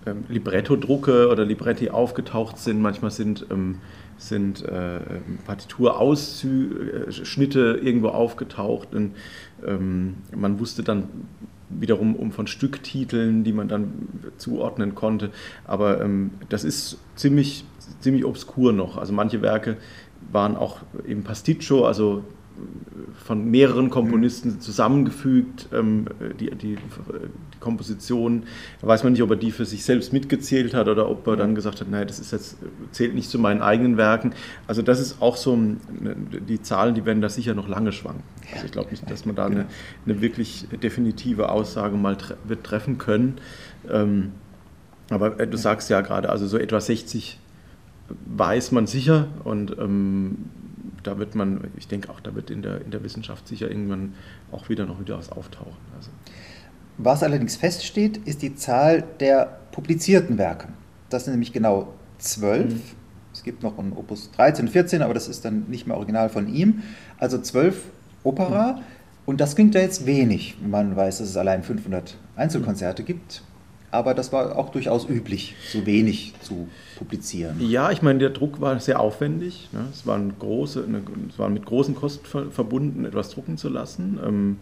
[0.06, 2.80] ähm, Libretto-Drucke oder Libretti aufgetaucht sind.
[2.80, 3.78] Manchmal sind ähm,
[4.28, 5.00] sind äh,
[5.46, 8.94] Partiturausschnitte irgendwo aufgetaucht.
[8.94, 9.14] Und,
[9.66, 11.08] ähm, man wusste dann
[11.68, 15.30] wiederum um von Stücktiteln, die man dann zuordnen konnte.
[15.64, 17.64] Aber ähm, das ist ziemlich,
[18.00, 18.96] ziemlich obskur noch.
[18.96, 19.76] Also manche Werke
[20.32, 22.24] waren auch eben Pasticcio, also
[23.24, 26.06] von mehreren Komponisten zusammengefügt, ähm,
[26.38, 26.78] die, die, die,
[27.60, 28.44] Komposition.
[28.80, 31.36] Da weiß man nicht, ob er die für sich selbst mitgezählt hat oder ob er
[31.36, 32.58] dann gesagt hat, nein, das ist jetzt,
[32.92, 34.34] zählt nicht zu meinen eigenen Werken.
[34.66, 35.58] Also das ist auch so,
[36.48, 38.22] die Zahlen, die werden da sicher noch lange schwanken.
[38.52, 39.66] Also ich glaube nicht, dass man da eine,
[40.04, 43.38] eine, wirklich definitive Aussage mal tre wird treffen können.
[43.90, 44.32] Ähm,
[45.10, 47.38] aber äh, du sagst ja gerade, also so etwa 60
[48.26, 50.36] weiß man sicher und ähm,
[51.06, 54.14] da wird man, ich denke auch, da wird in der, in der Wissenschaft sicher irgendwann
[54.50, 55.76] auch wieder noch wieder was auftauchen.
[55.96, 56.10] Also.
[56.98, 60.68] Was allerdings feststeht, ist die Zahl der publizierten Werke.
[61.10, 62.72] Das sind nämlich genau zwölf.
[62.72, 62.82] Mhm.
[63.32, 66.52] Es gibt noch ein Opus 13, 14, aber das ist dann nicht mehr original von
[66.52, 66.82] ihm.
[67.18, 67.84] Also zwölf
[68.22, 68.74] Opera.
[68.74, 68.82] Mhm.
[69.26, 70.56] Und das klingt ja jetzt wenig.
[70.64, 73.06] Man weiß, dass es allein 500 Einzelkonzerte mhm.
[73.06, 73.42] gibt
[73.94, 77.56] aber das war auch durchaus üblich, so wenig zu publizieren.
[77.60, 79.68] Ja, ich meine, der Druck war sehr aufwendig.
[79.72, 79.86] Ne?
[79.92, 84.18] Es, waren große, eine, es war mit großen Kosten verbunden, etwas drucken zu lassen.
[84.24, 84.56] Ähm,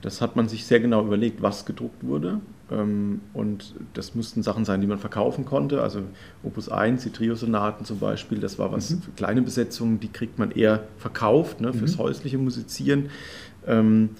[0.00, 2.40] das hat man sich sehr genau überlegt, was gedruckt wurde.
[2.70, 5.82] Ähm, und das mussten Sachen sein, die man verkaufen konnte.
[5.82, 6.00] Also
[6.42, 9.02] Opus 1, die Trio-Sonaten zum Beispiel, das war was mhm.
[9.02, 12.02] für kleine Besetzungen, die kriegt man eher verkauft ne, fürs mhm.
[12.02, 13.10] häusliche Musizieren.
[13.66, 14.10] Ähm,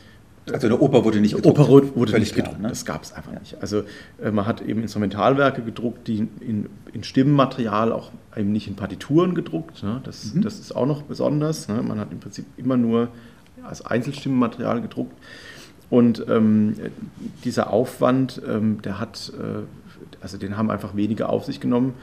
[0.51, 1.59] also eine Oper wurde nicht gedruckt.
[1.59, 2.69] Oper wurde nicht gedruckt, klar, ne?
[2.69, 3.39] das gab es einfach ja.
[3.39, 3.61] nicht.
[3.61, 3.85] Also
[4.23, 9.35] äh, man hat eben Instrumentalwerke gedruckt, die in, in Stimmenmaterial auch eben nicht in Partituren
[9.35, 9.83] gedruckt.
[9.83, 10.01] Ne?
[10.05, 10.43] Das, mhm.
[10.43, 11.69] das ist auch noch besonders.
[11.69, 11.81] Ne?
[11.83, 13.09] Man hat im Prinzip immer nur
[13.63, 15.17] als Einzelstimmenmaterial gedruckt.
[15.91, 16.75] Und ähm,
[17.45, 19.63] dieser Aufwand, ähm, der hat, äh,
[20.23, 21.95] also den haben einfach wenige auf sich genommen.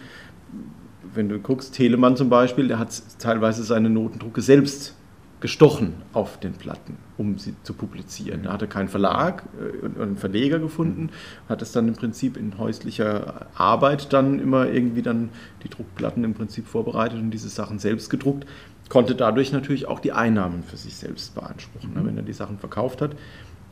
[1.13, 4.95] Wenn du guckst, Telemann zum Beispiel, der hat teilweise seine Notendrucke selbst
[5.41, 8.43] gestochen auf den Platten, um sie zu publizieren.
[8.43, 11.09] Da hatte kein Verlag äh, und einen Verleger gefunden,
[11.47, 15.29] hat es dann im Prinzip in häuslicher Arbeit dann immer irgendwie dann
[15.63, 18.45] die Druckplatten im Prinzip vorbereitet und diese Sachen selbst gedruckt,
[18.89, 22.57] konnte dadurch natürlich auch die Einnahmen für sich selbst beanspruchen, ne, wenn er die Sachen
[22.57, 23.15] verkauft hat.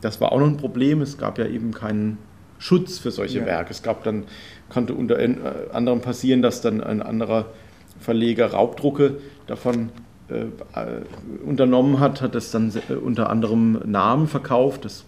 [0.00, 1.02] Das war auch noch ein Problem.
[1.02, 2.18] Es gab ja eben keinen
[2.58, 3.46] Schutz für solche ja.
[3.46, 3.70] Werke.
[3.72, 4.24] Es gab dann,
[4.68, 5.34] konnte unter äh,
[5.72, 7.46] anderem passieren, dass dann ein anderer
[8.00, 9.90] Verleger Raubdrucke davon
[11.44, 14.84] unternommen hat, hat es dann äh, unter anderem Namen verkauft.
[14.84, 15.04] Das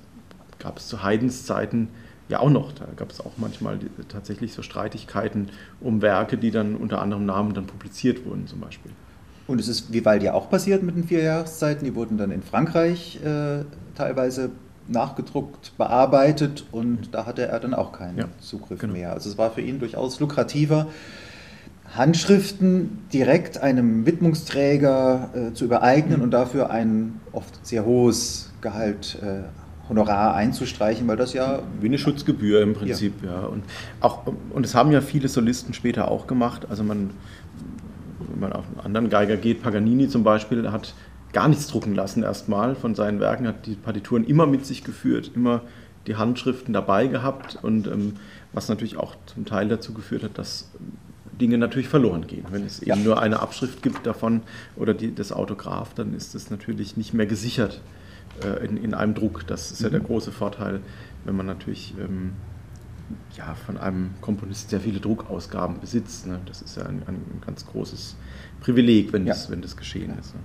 [0.59, 1.89] gab es zu Haydns Zeiten
[2.29, 2.73] ja auch noch.
[2.73, 5.49] Da gab es auch manchmal die, tatsächlich so Streitigkeiten
[5.81, 8.93] um Werke, die dann unter anderem Namen dann publiziert wurden zum Beispiel.
[9.47, 11.85] Und es ist Vivaldi auch passiert mit den vier Jahreszeiten.
[11.85, 13.65] Die wurden dann in Frankreich äh,
[13.97, 14.51] teilweise
[14.87, 18.95] nachgedruckt, bearbeitet und da hatte er dann auch keinen ja, Zugriff genau.
[18.95, 19.13] mehr.
[19.13, 20.87] Also es war für ihn durchaus lukrativer,
[21.95, 26.25] Handschriften direkt einem Widmungsträger äh, zu übereignen mhm.
[26.25, 29.43] und dafür ein oft sehr hohes Gehalt, äh,
[29.89, 31.63] Honorar einzustreichen, weil das ja.
[31.81, 33.43] Wie eine Schutzgebühr im Prinzip, ja.
[33.43, 33.47] ja.
[33.47, 33.65] Und,
[34.01, 36.69] auch, und das haben ja viele Solisten später auch gemacht.
[36.71, 37.11] Also man,
[38.31, 40.95] wenn man auf einen anderen Geiger geht, Paganini zum Beispiel, hat
[41.33, 45.33] gar nichts drucken lassen erstmal von seinen Werken, hat die Partituren immer mit sich geführt,
[45.35, 45.63] immer
[46.07, 48.15] die Handschriften dabei gehabt und ähm,
[48.53, 50.71] was natürlich auch zum Teil dazu geführt hat, dass
[51.41, 52.45] Dinge natürlich verloren gehen.
[52.51, 54.43] Wenn es eben nur eine Abschrift gibt davon
[54.77, 57.81] oder die, das Autograph, dann ist es natürlich nicht mehr gesichert
[58.45, 59.47] äh, in, in einem Druck.
[59.47, 59.87] Das ist mhm.
[59.87, 60.07] ja der mhm.
[60.07, 60.81] große Vorteil,
[61.25, 62.33] wenn man natürlich ähm,
[63.37, 66.27] ja, von einem Komponisten sehr viele Druckausgaben besitzt.
[66.27, 66.39] Ne?
[66.47, 68.17] Das ist ja ein, ein, ganz großes
[68.61, 69.33] Privileg, wenn, ja.
[69.33, 70.35] das, wenn das geschehen ist.
[70.35, 70.41] Ne?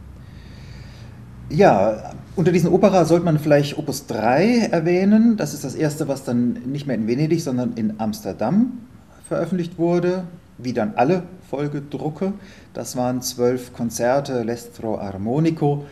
[1.49, 5.37] Ja, unter diesen Opera sollte man vielleicht Opus 3 erwähnen.
[5.37, 8.79] Das ist das erste, was dann nicht mehr in Venedig, sondern in Amsterdam
[9.27, 10.23] veröffentlicht wurde
[10.57, 12.33] wie dann alle Folgedrucke.
[12.73, 15.85] Das waren zwölf Konzerte Lestro Armonico,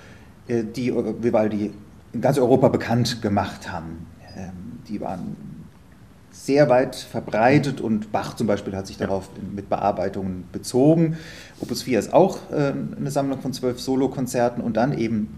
[0.47, 1.71] äh, die Vivaldi
[2.13, 4.07] in ganz Europa bekannt gemacht haben.
[4.35, 5.35] Ähm, die waren
[6.31, 11.17] sehr weit verbreitet und Bach zum Beispiel hat sich darauf mit Bearbeitungen bezogen.
[11.59, 15.29] Opus 4 ist auch äh, eine Sammlung von zwölf Solokonzerten und dann eben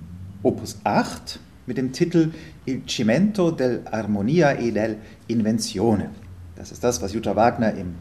[0.42, 2.32] Opus 8 mit dem Titel
[2.66, 6.12] Il Cimento dell'Armonia e dell'Invenzione.
[6.56, 7.96] Das ist das, was Jutta Wagner im ähm,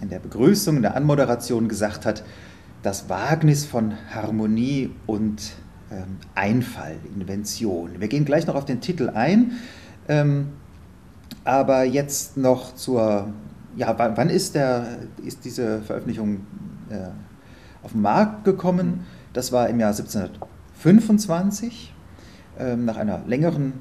[0.00, 2.24] in der Begrüßung, in der Anmoderation gesagt hat,
[2.82, 5.52] das Wagnis von Harmonie und
[5.90, 7.90] ähm, Einfall, Invention.
[7.98, 9.52] Wir gehen gleich noch auf den Titel ein,
[10.08, 10.48] ähm,
[11.44, 13.28] aber jetzt noch zur,
[13.76, 16.46] ja, wann ist, der, ist diese Veröffentlichung
[16.90, 17.08] äh,
[17.82, 19.06] auf den Markt gekommen?
[19.32, 21.92] Das war im Jahr 1725,
[22.76, 23.72] nach einer längeren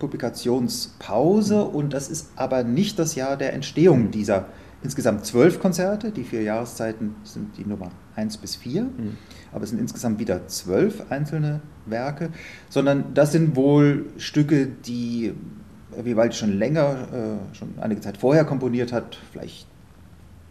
[0.00, 4.46] Publikationspause und das ist aber nicht das Jahr der Entstehung dieser
[4.82, 6.10] insgesamt zwölf Konzerte.
[6.10, 8.82] Die vier Jahreszeiten sind die Nummer 1 bis 4.
[8.82, 9.18] Mhm.
[9.52, 12.30] Aber es sind insgesamt wieder zwölf einzelne Werke.
[12.68, 15.34] Sondern das sind wohl Stücke, die
[15.96, 19.66] Vivaldi schon länger, äh, schon einige Zeit vorher komponiert hat, vielleicht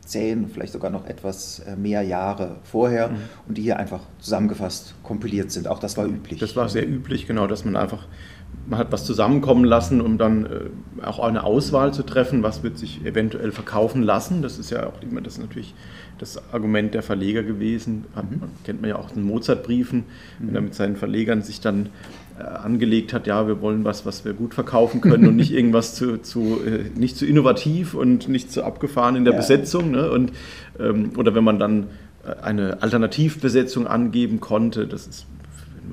[0.10, 3.18] zehn, vielleicht sogar noch etwas äh, mehr Jahre vorher mhm.
[3.48, 5.68] und die hier einfach zusammengefasst kompiliert sind.
[5.68, 6.40] Auch das war üblich.
[6.40, 8.08] Das war sehr üblich, genau, dass man einfach
[8.70, 12.78] man hat was zusammenkommen lassen, um dann äh, auch eine Auswahl zu treffen, was wird
[12.78, 14.42] sich eventuell verkaufen lassen.
[14.42, 15.74] Das ist ja auch immer das natürlich
[16.20, 18.06] das Argument der Verleger gewesen.
[18.16, 18.42] Hat, mhm.
[18.64, 20.48] Kennt man ja auch in Mozart-Briefen, mhm.
[20.48, 21.90] wenn er mit seinen Verlegern sich dann
[22.38, 25.96] äh, angelegt hat, ja, wir wollen was, was wir gut verkaufen können und nicht irgendwas
[25.96, 29.40] zu, zu äh, nicht zu innovativ und nicht zu abgefahren in der ja.
[29.40, 29.92] Besetzung.
[29.92, 30.12] Ne?
[30.12, 30.32] Und,
[30.80, 31.88] ähm, oder wenn man dann
[32.42, 35.26] eine Alternativbesetzung angeben konnte, das ist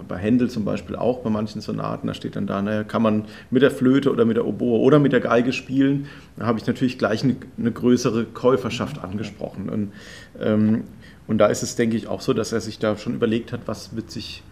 [0.09, 3.24] bei Händel zum Beispiel auch bei manchen Sonaten, da steht dann da, naja, kann man
[3.50, 6.06] mit der Flöte oder mit der Oboe oder mit der Geige spielen.
[6.37, 9.68] Da habe ich natürlich gleich eine, eine größere Käuferschaft angesprochen.
[9.68, 9.92] Und,
[10.40, 10.85] ähm,
[11.26, 13.61] und da ist es, denke ich, auch so, dass er sich da schon überlegt hat,
[13.66, 14.42] was wird sich,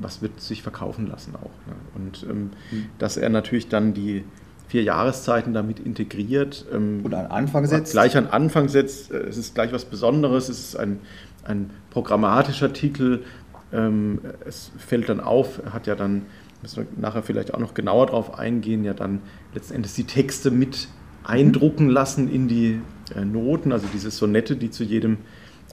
[0.00, 1.66] was wird sich verkaufen lassen auch.
[1.66, 1.74] Ne?
[1.94, 2.86] Und ähm, mhm.
[2.98, 4.24] dass er natürlich dann die
[4.68, 6.66] vier Jahreszeiten damit integriert.
[6.72, 7.92] Ähm, und an Anfang setzt.
[7.92, 9.10] Gleich an Anfang setzt.
[9.10, 10.48] Äh, es ist gleich was Besonderes.
[10.48, 11.00] Es ist ein,
[11.44, 13.24] ein programmatischer Titel.
[13.72, 16.22] Ähm, es fällt dann auf, hat ja dann,
[16.62, 19.20] müssen wir nachher vielleicht auch noch genauer drauf eingehen, ja dann
[19.54, 20.88] letztendlich die Texte mit
[21.24, 22.80] eindrucken lassen in die
[23.14, 25.18] äh, Noten, also diese Sonette, die zu jedem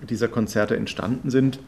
[0.09, 1.59] dieser Konzerte entstanden sind,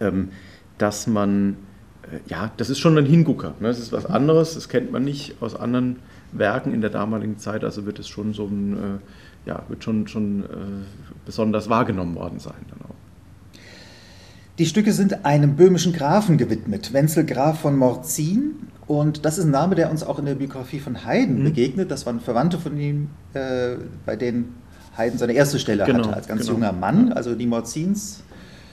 [0.00, 0.30] ähm,
[0.76, 1.56] dass man,
[2.02, 3.54] äh, ja, das ist schon ein Hingucker.
[3.60, 3.68] Ne?
[3.68, 5.96] Das ist was anderes, das kennt man nicht aus anderen
[6.32, 10.08] Werken in der damaligen Zeit, also wird es schon so ein, äh, ja, wird schon,
[10.08, 10.44] schon
[11.24, 12.97] besonders wahrgenommen worden sein dann auch.
[14.58, 18.56] Die Stücke sind einem böhmischen Grafen gewidmet, Wenzel Graf von Morzin.
[18.88, 21.44] Und das ist ein Name, der uns auch in der Biografie von Haydn mhm.
[21.44, 21.92] begegnet.
[21.92, 24.56] Das waren Verwandte von ihm, äh, bei denen
[24.96, 26.54] Haydn seine erste Stelle genau, hatte als ganz genau.
[26.54, 27.12] junger Mann.
[27.12, 28.24] Also die Morzins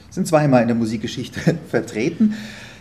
[0.10, 2.34] sind zweimal in der Musikgeschichte vertreten.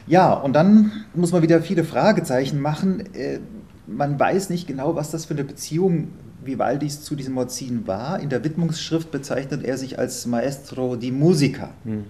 [0.07, 3.15] Ja, und dann muss man wieder viele Fragezeichen machen.
[3.15, 3.41] Äh,
[3.87, 6.09] man weiß nicht genau, was das für eine Beziehung
[6.43, 8.21] Vivaldis zu diesem Morzin war.
[8.21, 11.69] In der Widmungsschrift bezeichnet er sich als Maestro di Musica.
[11.85, 12.05] Mhm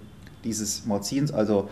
[0.45, 1.69] dieses Morzins, also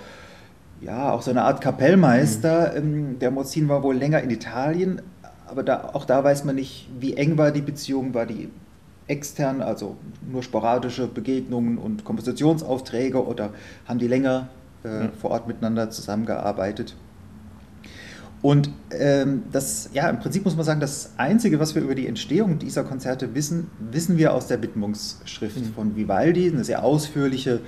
[0.82, 2.74] ja, auch so eine Art Kapellmeister.
[2.82, 3.20] Mhm.
[3.20, 5.02] Der Morzin war wohl länger in Italien,
[5.48, 8.50] aber da, auch da weiß man nicht, wie eng war die Beziehung, war die
[9.08, 9.98] extern, also
[10.30, 13.50] nur sporadische Begegnungen und Kompositionsaufträge oder
[13.86, 14.50] haben die länger
[14.84, 15.10] äh, mhm.
[15.20, 16.96] vor Ort miteinander zusammengearbeitet.
[18.42, 22.08] Und ähm, das, ja, im Prinzip muss man sagen, das Einzige, was wir über die
[22.08, 25.74] Entstehung dieser Konzerte wissen, wissen wir aus der Widmungsschrift mhm.
[25.74, 27.62] von Vivaldi, eine sehr ausführliche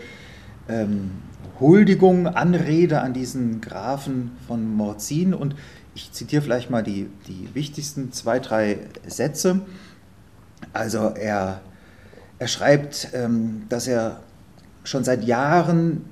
[0.70, 1.12] ähm,
[1.60, 5.34] Huldigung, Anrede an diesen Grafen von Morzin.
[5.34, 5.56] Und
[5.94, 9.62] ich zitiere vielleicht mal die, die wichtigsten zwei, drei Sätze.
[10.74, 11.62] Also er,
[12.40, 14.22] er schreibt, ähm, dass er
[14.84, 16.06] schon seit Jahren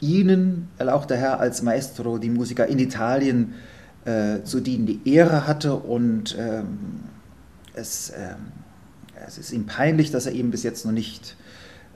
[0.00, 3.54] Ihnen, erlauchter Herr, als Maestro die Musiker in Italien
[4.04, 6.78] äh, zu dienen, die Ehre hatte und ähm,
[7.74, 8.52] es, ähm,
[9.26, 11.36] es ist ihm peinlich, dass er eben bis jetzt noch nicht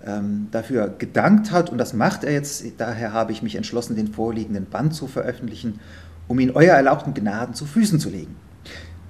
[0.07, 2.65] ähm, dafür gedankt hat und das macht er jetzt.
[2.79, 5.81] Daher habe ich mich entschlossen, den vorliegenden Band zu veröffentlichen,
[6.29, 8.37] um ihn euer erlauchten Gnaden zu Füßen zu legen.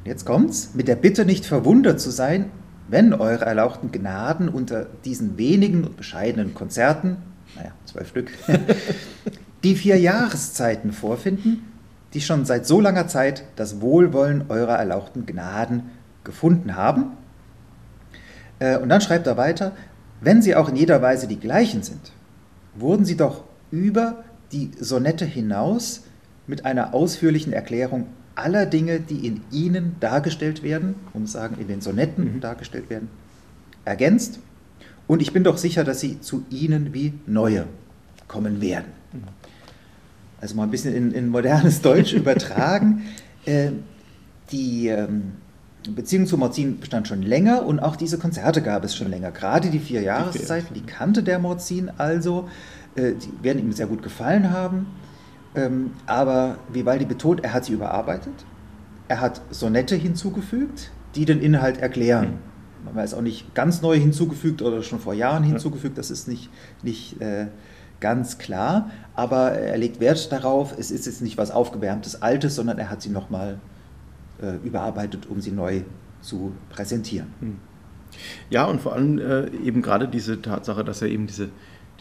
[0.05, 2.51] Jetzt kommt's, mit der Bitte nicht verwundert zu sein,
[2.89, 7.17] wenn eure erlauchten Gnaden unter diesen wenigen und bescheidenen Konzerten,
[7.57, 8.31] naja, zwölf Stück,
[9.65, 11.63] die vier Jahreszeiten vorfinden,
[12.13, 15.85] die schon seit so langer Zeit das Wohlwollen eurer erlauchten Gnaden
[16.23, 17.13] gefunden haben.
[18.59, 19.73] Äh, und dann schreibt er weiter,
[20.25, 22.13] wenn sie auch in jeder Weise die gleichen sind,
[22.75, 26.03] wurden sie doch über die Sonette hinaus
[26.47, 31.81] mit einer ausführlichen Erklärung aller Dinge, die in ihnen dargestellt werden, um sagen, in den
[31.81, 32.41] Sonetten mhm.
[32.41, 33.09] dargestellt werden,
[33.85, 34.41] ergänzt.
[35.07, 37.67] Und ich bin doch sicher, dass sie zu ihnen wie neue
[38.27, 38.93] kommen werden.
[40.41, 43.03] Also mal ein bisschen in, in modernes Deutsch übertragen.
[43.45, 43.71] Äh,
[44.51, 45.33] die, ähm,
[45.91, 49.31] Beziehung zu Morzin bestand schon länger und auch diese Konzerte gab es schon länger.
[49.31, 52.49] Gerade die vier Jahreszeiten, die kannte der Morzin also,
[52.95, 54.87] äh, die werden ihm sehr gut gefallen haben.
[55.55, 58.33] Ähm, aber Vivaldi betont, er hat sie überarbeitet.
[59.09, 62.39] Er hat Sonette hinzugefügt, die den Inhalt erklären.
[62.85, 66.51] Man weiß auch nicht ganz neu hinzugefügt oder schon vor Jahren hinzugefügt, das ist nicht,
[66.83, 67.47] nicht äh,
[68.01, 68.91] ganz klar.
[69.15, 73.03] Aber er legt Wert darauf, es ist jetzt nicht was aufgewärmtes Altes, sondern er hat
[73.03, 73.74] sie nochmal äh,
[74.65, 75.83] überarbeitet, um sie neu
[76.21, 77.29] zu präsentieren.
[77.41, 77.57] Hm.
[78.51, 81.49] Ja, und vor allem äh, eben gerade diese Tatsache, dass er eben diese,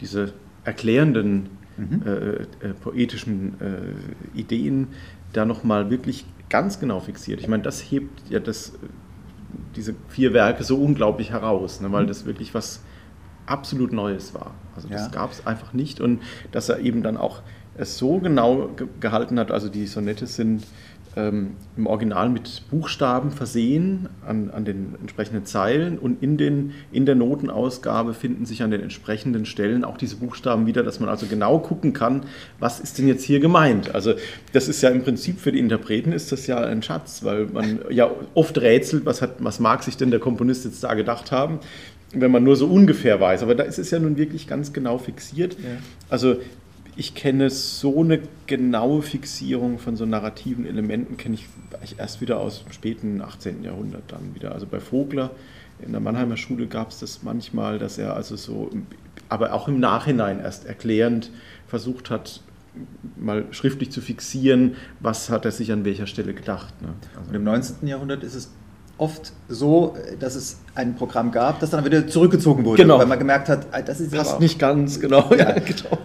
[0.00, 0.32] diese
[0.64, 2.02] erklärenden mhm.
[2.06, 2.46] äh, äh,
[2.80, 4.88] poetischen äh, Ideen
[5.32, 7.40] da nochmal wirklich ganz genau fixiert.
[7.40, 8.72] Ich meine, das hebt ja das,
[9.76, 12.08] diese vier Werke so unglaublich heraus, ne, weil mhm.
[12.08, 12.80] das wirklich was
[13.46, 14.54] absolut Neues war.
[14.74, 15.08] Also das ja.
[15.08, 17.42] gab es einfach nicht und dass er eben dann auch
[17.76, 20.64] es so genau gehalten hat, also die Sonette sind
[21.16, 27.06] ähm, im Original mit Buchstaben versehen an, an den entsprechenden Zeilen und in, den, in
[27.06, 31.26] der Notenausgabe finden sich an den entsprechenden Stellen auch diese Buchstaben wieder, dass man also
[31.26, 32.22] genau gucken kann,
[32.58, 33.94] was ist denn jetzt hier gemeint.
[33.94, 34.14] Also
[34.52, 37.80] das ist ja im Prinzip für die Interpreten ist das ja ein Schatz, weil man
[37.90, 41.60] ja oft rätselt, was, hat, was mag sich denn der Komponist jetzt da gedacht haben
[42.16, 43.42] wenn man nur so ungefähr weiß.
[43.42, 45.54] Aber da ist es ja nun wirklich ganz genau fixiert.
[45.54, 45.70] Ja.
[46.08, 46.36] Also
[46.96, 52.62] ich kenne so eine genaue Fixierung von so narrativen Elementen, kenne ich erst wieder aus
[52.62, 53.64] dem späten 18.
[53.64, 54.52] Jahrhundert dann wieder.
[54.52, 55.30] Also bei Vogler
[55.80, 58.70] in der Mannheimer Schule gab es das manchmal, dass er also so,
[59.28, 61.30] aber auch im Nachhinein erst erklärend
[61.66, 62.40] versucht hat,
[63.16, 66.80] mal schriftlich zu fixieren, was hat er sich an welcher Stelle gedacht.
[66.82, 66.88] Ne?
[67.16, 67.86] Also Und im 19.
[67.86, 68.50] Jahrhundert ist es
[68.98, 72.98] oft so, dass es ein Programm gab, das dann wieder zurückgezogen wurde, genau.
[72.98, 75.32] weil man gemerkt hat, ah, das ist Passt nicht ganz, genau.
[75.34, 75.98] Ja, genau.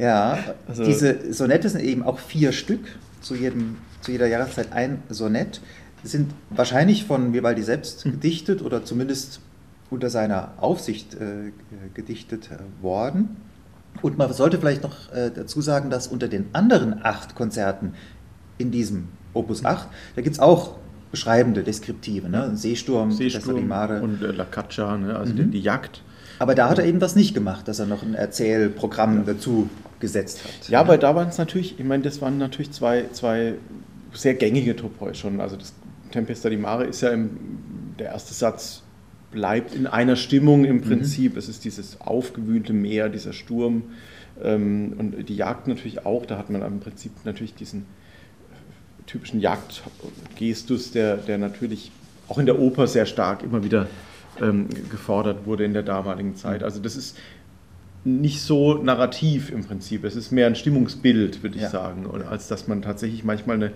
[0.00, 2.80] Ja, also diese Sonette sind eben auch vier Stück,
[3.20, 5.60] zu, jedem, zu jeder Jahreszeit ein Sonett,
[6.02, 8.12] sind wahrscheinlich von Vivaldi selbst mhm.
[8.12, 9.40] gedichtet oder zumindest
[9.90, 11.52] unter seiner Aufsicht äh,
[11.92, 13.36] gedichtet äh, worden.
[14.00, 17.92] Und man sollte vielleicht noch äh, dazu sagen, dass unter den anderen acht Konzerten
[18.56, 20.76] in diesem Opus 8, da gibt es auch
[21.10, 22.52] beschreibende, deskriptive, ne?
[22.54, 23.70] Seesturm, Seesturm
[24.02, 25.16] und äh, La Caccia, ne?
[25.16, 25.36] also mhm.
[25.36, 26.02] die, die Jagd.
[26.38, 29.68] Aber da hat er eben was nicht gemacht, dass er noch ein Erzählprogramm dazu
[30.00, 30.68] gesetzt hat.
[30.68, 33.54] Ja, weil da waren es natürlich, ich meine, das waren natürlich zwei, zwei
[34.12, 35.40] sehr gängige Topoi schon.
[35.40, 35.72] Also das
[36.10, 37.30] Tempesta di Mare ist ja im,
[37.98, 38.82] der erste Satz
[39.30, 40.82] bleibt in einer Stimmung im mhm.
[40.82, 41.34] Prinzip.
[41.34, 41.38] Mhm.
[41.38, 43.84] Es ist dieses aufgewühlte Meer, dieser Sturm
[44.42, 46.26] ähm, und die Jagd natürlich auch.
[46.26, 47.86] Da hat man im Prinzip natürlich diesen
[49.06, 51.90] typischen Jagdgestus, der, der natürlich
[52.28, 53.88] auch in der Oper sehr stark immer wieder
[54.40, 56.62] ähm, gefordert wurde in der damaligen Zeit.
[56.62, 57.16] Also das ist
[58.04, 60.04] nicht so narrativ im Prinzip.
[60.04, 61.70] Es ist mehr ein Stimmungsbild, würde ich ja.
[61.70, 63.72] sagen, als dass man tatsächlich manchmal eine,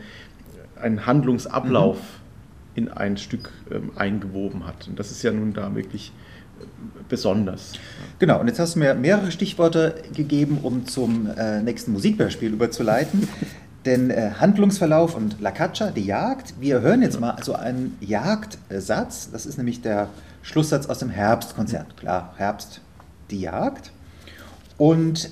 [0.81, 2.83] einen Handlungsablauf mhm.
[2.83, 4.89] in ein Stück ähm, eingewoben hat.
[4.89, 6.13] Und das ist ja nun da wirklich
[6.61, 6.65] äh,
[7.09, 7.73] besonders.
[8.19, 13.29] Genau, und jetzt hast du mir mehrere Stichworte gegeben, um zum äh, nächsten Musikbeispiel überzuleiten.
[13.85, 19.31] Denn äh, Handlungsverlauf und La Caccia, die Jagd, wir hören jetzt mal so einen Jagdsatz.
[19.31, 20.09] Das ist nämlich der
[20.41, 21.95] Schlusssatz aus dem Herbstkonzert.
[21.99, 22.81] Klar, Herbst,
[23.31, 23.93] die Jagd.
[24.77, 25.31] Und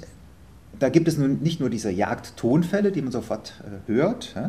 [0.79, 4.47] da gibt es nun nicht nur diese Jagdtonfälle, die man sofort äh, hört, ja,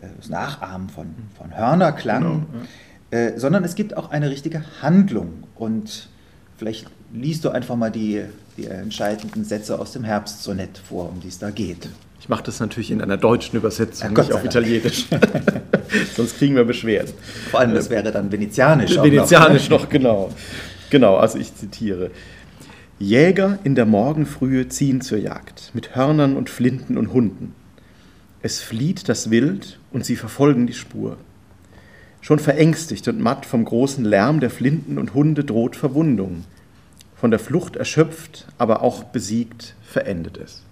[0.00, 2.42] äh, das Nachahmen von, von Hörnerklang, genau,
[3.12, 3.18] ja.
[3.18, 5.44] äh, sondern es gibt auch eine richtige Handlung.
[5.54, 6.08] Und
[6.56, 8.24] vielleicht liest du einfach mal die,
[8.56, 11.88] die entscheidenden Sätze aus dem Herbstsonett vor, um die es da geht.
[12.20, 15.06] Ich mache das natürlich in einer deutschen Übersetzung, ja, nicht auf Italienisch.
[16.16, 17.14] Sonst kriegen wir Beschwerden.
[17.50, 18.94] Vor allem, das wäre dann venezianisch.
[18.94, 20.30] Venezianisch noch, noch, genau.
[20.90, 22.10] Genau, also ich zitiere.
[23.00, 27.54] Jäger in der Morgenfrühe ziehen zur Jagd, mit Hörnern und Flinten und Hunden.
[28.42, 31.16] Es flieht das Wild und sie verfolgen die Spur.
[32.20, 36.44] Schon verängstigt und matt vom großen Lärm der Flinten und Hunde droht Verwundung.
[37.16, 40.62] Von der Flucht erschöpft, aber auch besiegt, verendet es.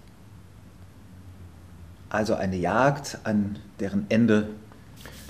[2.09, 4.49] Also eine Jagd, an deren Ende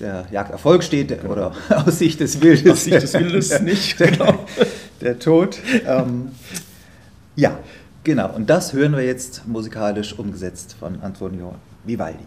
[0.01, 1.31] der Jagderfolg steht, genau.
[1.31, 2.71] oder aus Sicht des Wildes.
[2.73, 4.45] Aus Sicht des Wildes nicht, genau.
[4.99, 5.59] Der Tod.
[5.85, 6.31] Ähm,
[7.39, 7.57] ja,
[8.03, 8.33] genau.
[8.35, 12.25] Und das hören wir jetzt musikalisch umgesetzt von Antonio Vivaldi.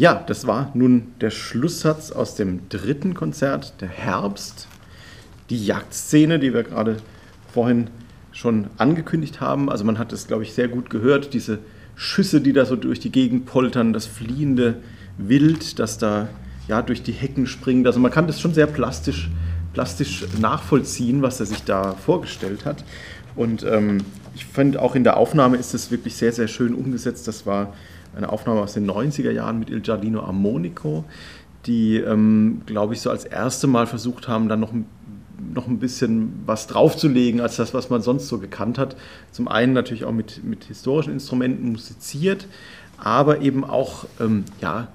[0.00, 4.66] Ja, das war nun der Schlusssatz aus dem dritten Konzert, der Herbst.
[5.50, 6.96] Die Jagdszene, die wir gerade
[7.52, 7.90] vorhin
[8.32, 9.68] schon angekündigt haben.
[9.68, 11.58] Also man hat es, glaube ich, sehr gut gehört, diese
[11.96, 14.76] Schüsse, die da so durch die Gegend poltern, das fliehende
[15.18, 16.30] Wild, das da
[16.66, 17.86] ja, durch die Hecken springt.
[17.86, 19.28] Also man kann das schon sehr plastisch,
[19.74, 22.84] plastisch nachvollziehen, was er sich da vorgestellt hat.
[23.36, 23.98] Und ähm,
[24.34, 27.28] ich finde auch in der Aufnahme ist es wirklich sehr, sehr schön umgesetzt.
[27.28, 27.74] Das war
[28.16, 31.04] eine Aufnahme aus den 90er Jahren mit Il Giardino Armonico,
[31.66, 34.72] die, ähm, glaube ich, so als erste Mal versucht haben, dann noch
[35.54, 38.96] noch ein bisschen was draufzulegen als das, was man sonst so gekannt hat.
[39.32, 42.46] Zum einen natürlich auch mit, mit historischen Instrumenten musiziert,
[42.98, 44.88] aber eben auch ähm, ja,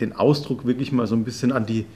[0.00, 1.86] den Ausdruck wirklich mal so ein bisschen an die,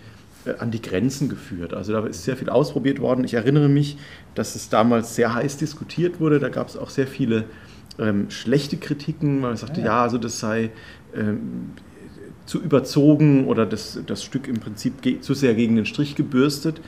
[0.45, 1.75] äh, an die Grenzen geführt.
[1.75, 3.25] Also da ist sehr viel ausprobiert worden.
[3.25, 3.97] Ich erinnere mich,
[4.35, 6.39] dass es damals sehr heiß diskutiert wurde.
[6.39, 7.45] Da gab es auch sehr viele
[7.99, 10.71] ähm, schlechte Kritiken, weil man sagte, ja, ja also das sei
[11.15, 11.73] ähm,
[12.47, 16.81] zu überzogen oder das, das Stück im Prinzip zu sehr gegen den Strich gebürstet.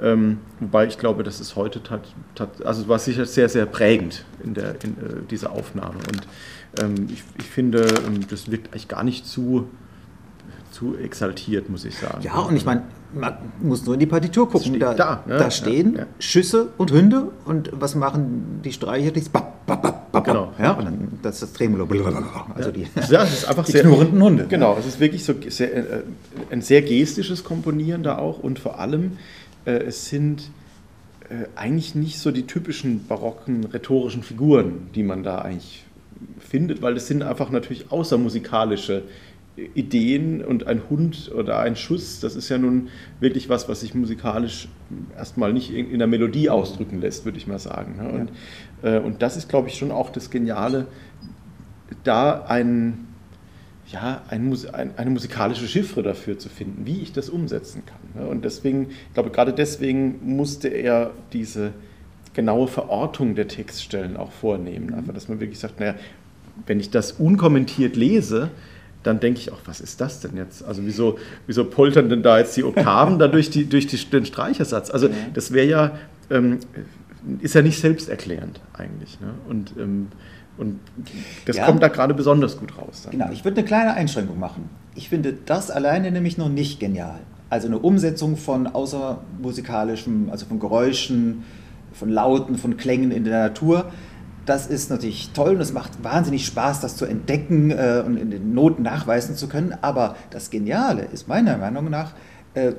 [0.00, 4.24] Ähm, wobei ich glaube, das ist heute, tat, tat, also war sicher sehr, sehr prägend
[4.42, 5.98] in, der, in äh, dieser Aufnahme.
[5.98, 9.68] Und ähm, ich, ich, finde, ähm, das wirkt eigentlich gar nicht zu
[10.82, 12.22] zu exaltiert, muss ich sagen.
[12.22, 12.82] Ja, und ich meine,
[13.14, 14.80] man muss nur in die Partitur gucken.
[14.80, 15.38] Da, da, ne?
[15.38, 16.06] da, stehen ja, ja.
[16.18, 19.12] Schüsse und Hunde und was machen die Streicher?
[19.12, 19.22] Die
[20.24, 20.52] genau.
[20.58, 21.86] Ja, und dann das ist das Tremolo.
[22.54, 24.46] Also die, ja, es ist einfach die sehr, knurrenden Hunde.
[24.48, 26.02] Genau, es ist wirklich so sehr, äh,
[26.50, 29.18] ein sehr gestisches Komponieren da auch und vor allem,
[29.66, 30.50] äh, es sind
[31.28, 35.84] äh, eigentlich nicht so die typischen barocken rhetorischen Figuren, die man da eigentlich
[36.40, 39.04] findet, weil es sind einfach natürlich außermusikalische
[39.56, 42.88] Ideen und ein Hund oder ein Schuss, das ist ja nun
[43.20, 44.68] wirklich was, was sich musikalisch
[45.16, 48.00] erstmal nicht in der Melodie ausdrücken lässt, würde ich mal sagen.
[48.00, 48.30] Und,
[48.82, 48.96] ja.
[48.96, 50.86] Äh, und das ist, glaube ich, schon auch das Geniale,
[52.04, 53.06] da ein,
[53.88, 54.54] ja, ein,
[54.96, 58.26] eine musikalische Chiffre dafür zu finden, wie ich das umsetzen kann.
[58.26, 61.72] Und deswegen, ich glaube, gerade deswegen musste er diese
[62.32, 64.86] genaue Verortung der Textstellen auch vornehmen.
[64.86, 64.94] Mhm.
[64.94, 65.94] Einfach, dass man wirklich sagt, naja,
[66.66, 68.50] wenn ich das unkommentiert lese,
[69.02, 70.64] dann denke ich auch, was ist das denn jetzt?
[70.64, 74.24] Also wieso, wieso poltern denn da jetzt die Oktaven da durch, die, durch die, den
[74.24, 74.90] Streichersatz?
[74.90, 75.92] Also das wäre ja,
[76.30, 76.58] ähm,
[77.40, 79.20] ist ja nicht selbsterklärend eigentlich.
[79.20, 79.34] Ne?
[79.48, 80.08] Und, ähm,
[80.56, 80.80] und
[81.46, 81.66] das ja.
[81.66, 83.02] kommt da gerade besonders gut raus.
[83.04, 83.12] Dann.
[83.12, 84.68] Genau, ich würde eine kleine Einschränkung machen.
[84.94, 87.20] Ich finde das alleine nämlich noch nicht genial.
[87.50, 91.42] Also eine Umsetzung von außermusikalischem, also von Geräuschen,
[91.92, 93.90] von Lauten, von Klängen in der Natur
[94.46, 98.30] das ist natürlich toll und es macht wahnsinnig Spaß, das zu entdecken äh, und in
[98.30, 99.74] den Noten nachweisen zu können.
[99.82, 102.12] Aber das Geniale ist meiner Meinung nach,
[102.54, 102.72] äh,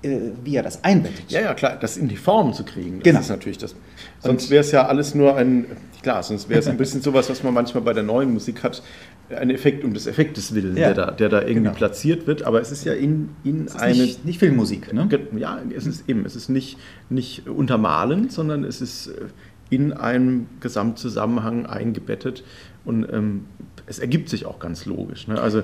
[0.00, 1.24] äh, wie er das einbettet.
[1.28, 2.98] Ja, ja, klar, das in die Form zu kriegen.
[2.98, 3.20] Das genau.
[3.20, 3.74] ist natürlich das.
[4.20, 5.66] Sonst wäre es ja alles nur ein,
[6.02, 8.82] klar, sonst wäre es ein bisschen sowas, was man manchmal bei der neuen Musik hat,
[9.28, 10.92] ein Effekt um des Effektes willen, ja.
[10.92, 11.72] der, da, der da irgendwie genau.
[11.72, 12.44] platziert wird.
[12.44, 13.94] Aber es ist ja in, in eine.
[13.94, 15.08] Nicht, nicht Filmmusik, ne?
[15.36, 16.78] Ja, es ist eben, es ist nicht,
[17.10, 19.26] nicht untermalend, sondern es ist äh,
[19.70, 22.44] in einem Gesamtzusammenhang eingebettet
[22.84, 23.44] und ähm,
[23.86, 25.28] es ergibt sich auch ganz logisch.
[25.28, 25.40] Ne?
[25.40, 25.62] Also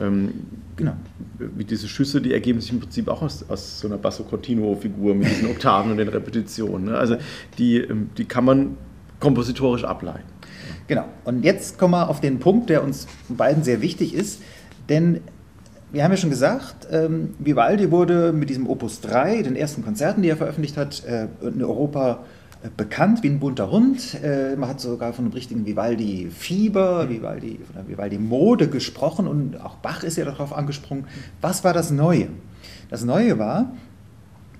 [0.00, 0.32] ähm,
[0.76, 0.94] genau.
[1.38, 5.14] wie diese Schüsse, die ergeben sich im Prinzip auch aus, aus so einer Basso Continuo-Figur
[5.14, 6.86] mit diesen Oktaven und den Repetitionen.
[6.86, 6.98] Ne?
[6.98, 7.16] Also
[7.58, 8.76] die, ähm, die kann man
[9.20, 10.28] kompositorisch ableiten.
[10.88, 11.04] Genau.
[11.24, 14.42] Und jetzt kommen wir auf den Punkt, der uns beiden sehr wichtig ist,
[14.88, 15.20] denn
[15.92, 20.22] wir haben ja schon gesagt, ähm, Vivaldi wurde mit diesem Opus 3, den ersten Konzerten,
[20.22, 22.24] die er veröffentlicht hat, äh, in Europa
[22.76, 24.16] bekannt wie ein bunter Hund.
[24.22, 27.10] Äh, man hat sogar von einem richtigen Vivaldi-Fieber, mhm.
[27.10, 31.06] Vivaldi, von der Vivaldi-Mode gesprochen und auch Bach ist ja darauf angesprungen.
[31.40, 32.28] Was war das Neue?
[32.90, 33.72] Das Neue war,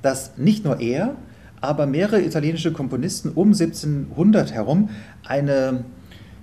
[0.03, 1.17] dass nicht nur er,
[1.61, 4.91] aber mehrere italienische Komponisten um 1700 herum
[5.27, 5.85] eine,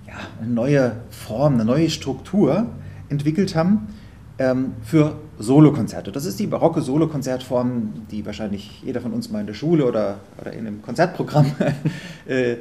[0.06, 2.66] ja, eine neue Form, eine neue Struktur
[3.08, 3.88] entwickelt haben
[4.38, 6.12] ähm, für Solokonzerte.
[6.12, 10.20] Das ist die barocke Solokonzertform, die wahrscheinlich jeder von uns mal in der Schule oder,
[10.40, 11.52] oder in einem Konzertprogramm
[12.28, 12.56] äh,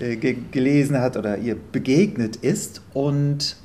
[0.00, 2.82] äh, ge gelesen hat oder ihr begegnet ist.
[2.94, 3.56] Und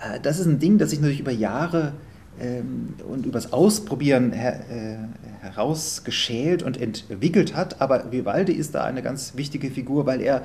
[0.00, 1.92] äh, das ist ein Ding, das sich natürlich über Jahre
[2.40, 7.80] ähm, und übers Ausprobieren her, äh, herausgeschält und entwickelt hat.
[7.80, 10.42] Aber Vivaldi ist da eine ganz wichtige Figur, weil er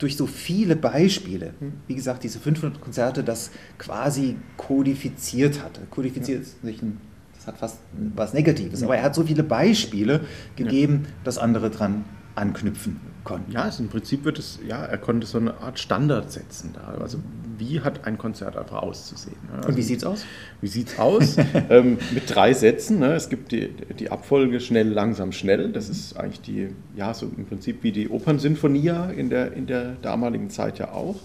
[0.00, 1.54] durch so viele Beispiele,
[1.86, 5.78] wie gesagt, diese 500 Konzerte, das quasi kodifiziert hat.
[5.90, 7.00] Kodifiziert ist nicht ein,
[7.36, 7.78] das hat fast
[8.16, 10.22] was Negatives, aber er hat so viele Beispiele
[10.56, 13.52] gegeben, dass andere dran anknüpfen konnten.
[13.52, 16.96] Ja, also im Prinzip wird es, ja, er konnte so eine Art Standard setzen da.
[17.00, 17.18] Also
[17.60, 19.36] wie hat ein Konzert einfach auszusehen?
[19.48, 19.58] Ne?
[19.58, 20.24] Also, Und wie sieht es aus?
[20.60, 21.36] Wie sieht es aus?
[21.70, 22.98] ähm, mit drei Sätzen.
[22.98, 23.14] Ne?
[23.14, 25.70] Es gibt die, die Abfolge schnell, langsam, schnell.
[25.70, 29.96] Das ist eigentlich die, ja, so im Prinzip wie die Opernsinfonia in der, in der
[30.02, 31.20] damaligen Zeit ja auch.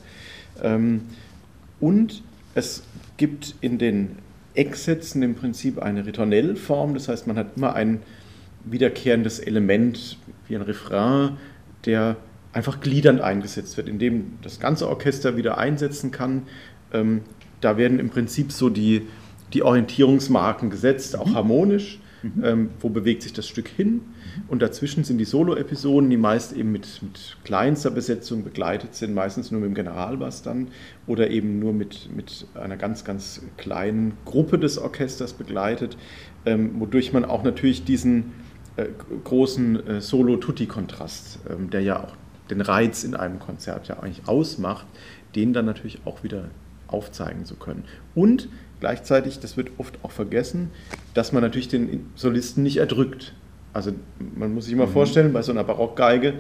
[0.62, 1.02] Ähm,
[1.80, 2.22] und
[2.54, 2.84] es
[3.18, 4.18] gibt in den
[4.54, 8.02] Ecksätzen im Prinzip eine Ritornellform, das heißt, man hat immer ein
[8.64, 10.18] wiederkehrendes Element
[10.48, 11.38] wie ein Refrain,
[11.86, 12.16] der
[12.56, 16.44] einfach gliedernd eingesetzt wird, indem das ganze Orchester wieder einsetzen kann.
[16.94, 17.22] Ähm,
[17.60, 19.02] da werden im Prinzip so die,
[19.54, 21.36] die Orientierungsmarken gesetzt, auch mhm.
[21.36, 22.00] harmonisch.
[22.24, 22.44] Mhm.
[22.44, 24.02] Ähm, wo bewegt sich das Stück hin?
[24.48, 29.52] Und dazwischen sind die Solo-Episoden, die meist eben mit, mit kleinster Besetzung begleitet sind, meistens
[29.52, 30.70] nur mit dem Generalbass dann
[31.08, 35.98] oder eben nur mit, mit einer ganz, ganz kleinen Gruppe des Orchesters begleitet,
[36.46, 38.32] ähm, wodurch man auch natürlich diesen
[38.78, 38.86] äh,
[39.24, 42.16] großen äh, Solo-Tutti-Kontrast, ähm, der ja auch
[42.50, 44.86] den Reiz in einem Konzert ja eigentlich ausmacht,
[45.36, 46.46] den dann natürlich auch wieder
[46.88, 47.84] aufzeigen zu können.
[48.14, 50.72] Und gleichzeitig, das wird oft auch vergessen,
[51.14, 53.34] dass man natürlich den Solisten nicht erdrückt.
[53.74, 53.92] Also
[54.36, 54.92] man muss sich immer mhm.
[54.92, 56.36] vorstellen, bei so einer Barockgeige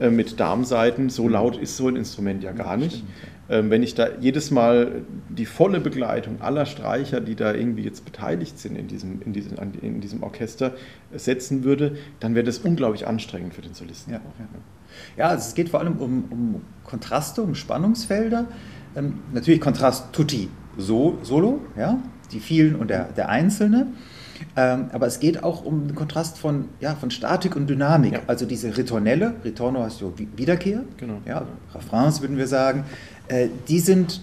[0.00, 3.04] äh, mit Darmseiten, so laut ist so ein Instrument ja gar nicht.
[3.50, 8.04] Ähm, wenn ich da jedes Mal die volle Begleitung aller Streicher, die da irgendwie jetzt
[8.04, 10.74] beteiligt sind in diesem, in diesem, in diesem Orchester,
[11.14, 14.12] setzen würde, dann wäre das unglaublich anstrengend für den Solisten.
[14.12, 14.46] Ja, ja.
[15.16, 18.46] Ja also es geht vor allem um, um Kontraste, um Spannungsfelder.
[18.96, 21.98] Ähm, natürlich Kontrast tutti so, solo, ja,
[22.32, 23.88] die vielen und der, der Einzelne.
[24.56, 28.14] Ähm, aber es geht auch um den Kontrast von, ja, von Statik und Dynamik.
[28.14, 28.20] Ja.
[28.26, 31.20] Also diese Ritornelle, Ritorno heißt ja Wiederkehr, genau.
[31.26, 31.44] ja,
[31.74, 32.84] Refrains würden wir sagen,
[33.28, 34.22] äh, die sind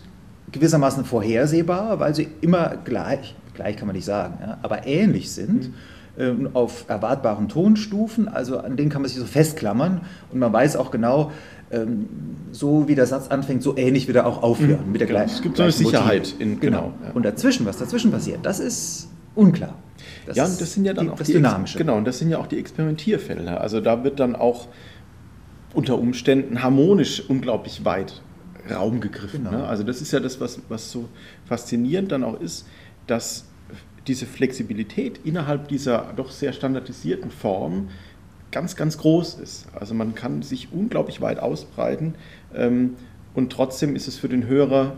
[0.51, 5.69] gewissermaßen vorhersehbar, weil sie immer gleich, gleich kann man nicht sagen, ja, aber ähnlich sind.
[5.69, 5.73] Mhm.
[6.17, 9.99] Ähm, auf erwartbaren Tonstufen, also an denen kann man sich so festklammern
[10.31, 11.31] und man weiß auch genau,
[11.71, 12.07] ähm,
[12.51, 14.85] so wie der Satz anfängt, so ähnlich wird er auch aufhören.
[14.85, 14.91] Mhm.
[14.93, 15.19] Mit der genau.
[15.19, 16.33] gleichen, es gibt so eine Sicherheit.
[16.39, 16.93] In, genau.
[17.01, 17.15] genau.
[17.15, 19.75] Und dazwischen, was dazwischen passiert, das ist unklar.
[20.25, 21.77] Das ja, und das sind ja dann die, auch das die Dynamische.
[21.77, 23.59] Genau, und das sind ja auch die Experimentierfelder.
[23.59, 24.67] Also da wird dann auch
[25.73, 28.21] unter Umständen harmonisch unglaublich weit
[28.73, 29.43] Raum gegriffen.
[29.43, 29.57] Genau.
[29.57, 29.67] Ne?
[29.67, 31.09] Also das ist ja das, was, was so
[31.45, 32.65] faszinierend dann auch ist,
[33.07, 33.45] dass
[34.07, 37.89] diese Flexibilität innerhalb dieser doch sehr standardisierten Form
[38.51, 39.67] ganz, ganz groß ist.
[39.73, 42.15] Also man kann sich unglaublich weit ausbreiten
[42.53, 42.95] ähm,
[43.33, 44.95] und trotzdem ist es für den Hörer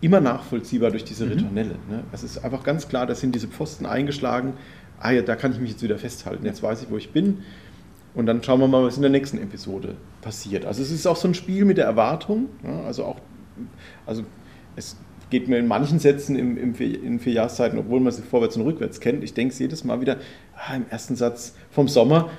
[0.00, 1.32] immer nachvollziehbar durch diese mhm.
[1.32, 1.74] Ritornelle.
[1.90, 2.04] Ne?
[2.12, 4.54] Es ist einfach ganz klar, da sind diese Pfosten eingeschlagen.
[5.00, 6.44] Ah ja, da kann ich mich jetzt wieder festhalten.
[6.44, 7.38] Jetzt weiß ich, wo ich bin.
[8.14, 10.64] Und dann schauen wir mal, was in der nächsten Episode passiert.
[10.64, 12.48] Also es ist auch so ein Spiel mit der Erwartung.
[12.64, 12.82] Ja?
[12.84, 13.20] Also auch,
[14.06, 14.24] also
[14.76, 14.96] es
[15.30, 18.56] geht mir in manchen Sätzen im, im vier, in vier Jahreszeiten, obwohl man sie vorwärts
[18.56, 19.22] und rückwärts kennt.
[19.22, 20.16] Ich denke es jedes Mal wieder,
[20.56, 22.30] ah, im ersten Satz vom Sommer,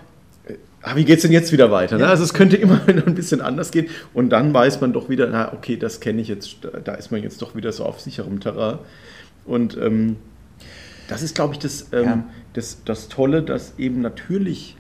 [0.81, 1.97] ah, wie geht es denn jetzt wieder weiter?
[1.97, 2.07] Ne?
[2.07, 5.53] Also es könnte immer ein bisschen anders gehen und dann weiß man doch wieder, na
[5.53, 8.79] okay, das kenne ich jetzt, da ist man jetzt doch wieder so auf sicherem Terrain.
[9.45, 10.17] Und ähm,
[11.07, 12.23] das ist, glaube ich, das, ähm, ja.
[12.53, 14.75] das, das Tolle, dass eben natürlich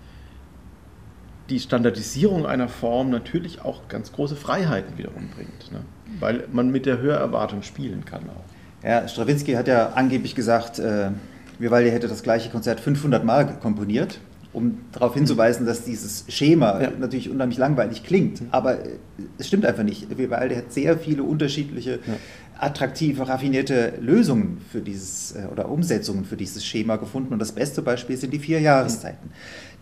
[1.49, 5.81] die Standardisierung einer Form natürlich auch ganz große Freiheiten wiederum bringt, ne?
[6.19, 8.85] Weil man mit der Hörerwartung spielen kann auch.
[8.87, 11.11] Ja, Stravinsky hat ja angeblich gesagt, äh,
[11.59, 14.19] Vivaldi hätte das gleiche Konzert 500 Mal komponiert
[14.51, 16.91] um darauf hinzuweisen, dass dieses Schema ja.
[16.97, 18.41] natürlich unheimlich langweilig klingt.
[18.51, 18.79] Aber
[19.37, 20.17] es stimmt einfach nicht.
[20.17, 22.13] Vivaldi hat sehr viele unterschiedliche, ja.
[22.57, 27.31] attraktive, raffinierte Lösungen für dieses äh, oder Umsetzungen für dieses Schema gefunden.
[27.31, 29.29] Und das beste Beispiel sind die vier Jahreszeiten.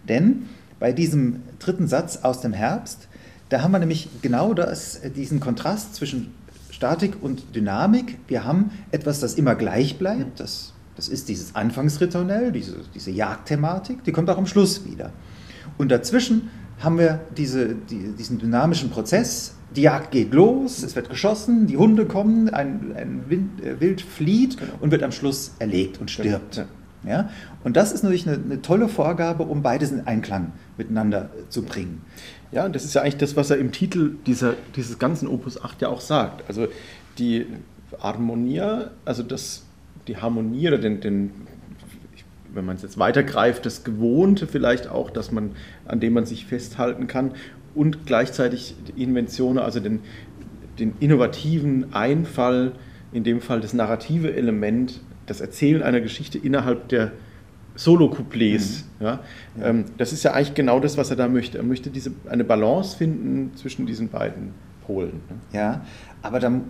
[0.10, 0.48] Denn
[0.80, 3.08] bei diesem dritten Satz aus dem Herbst,
[3.50, 6.34] da haben wir nämlich genau das, diesen Kontrast zwischen
[6.70, 8.20] Statik und Dynamik.
[8.28, 14.04] Wir haben etwas, das immer gleich bleibt, das das ist dieses Anfangsritornell, diese, diese Jagdthematik,
[14.04, 15.12] die kommt auch am Schluss wieder.
[15.78, 19.54] Und dazwischen haben wir diese, die, diesen dynamischen Prozess.
[19.76, 24.02] Die Jagd geht los, es wird geschossen, die Hunde kommen, ein, ein Wind, äh, Wild
[24.02, 24.74] flieht genau.
[24.80, 26.40] und wird am Schluss erlegt und genau.
[26.40, 26.66] stirbt.
[27.06, 27.30] Ja?
[27.64, 32.02] Und das ist natürlich eine, eine, tolle Vorgabe, um beides in Einklang miteinander zu bringen.
[32.52, 35.82] Ja, das ist ja eigentlich das, was er im Titel dieser, dieses ganzen Opus 8
[35.82, 36.48] ja auch sagt.
[36.48, 36.68] Also
[37.18, 37.46] die
[38.00, 39.64] Harmonia, also das
[40.08, 41.32] die Harmonie oder den, den
[42.54, 45.52] wenn man es jetzt weitergreift, das Gewohnte vielleicht auch, dass man,
[45.86, 47.32] an dem man sich festhalten kann
[47.76, 50.00] und gleichzeitig die Inventionen, also den,
[50.80, 52.72] den innovativen Einfall,
[53.12, 57.12] in dem Fall das narrative Element, das Erzählen einer Geschichte innerhalb der
[57.78, 58.84] Solo-Couplets.
[59.00, 59.06] Mhm.
[59.06, 59.20] Ja?
[59.58, 59.66] ja.
[59.66, 61.58] Ähm, das ist ja eigentlich genau das, was er da möchte.
[61.58, 64.54] Er möchte diese, eine Balance finden zwischen diesen beiden
[64.86, 65.22] Polen.
[65.30, 65.38] Ne?
[65.54, 65.82] Ja,
[66.22, 66.66] aber dann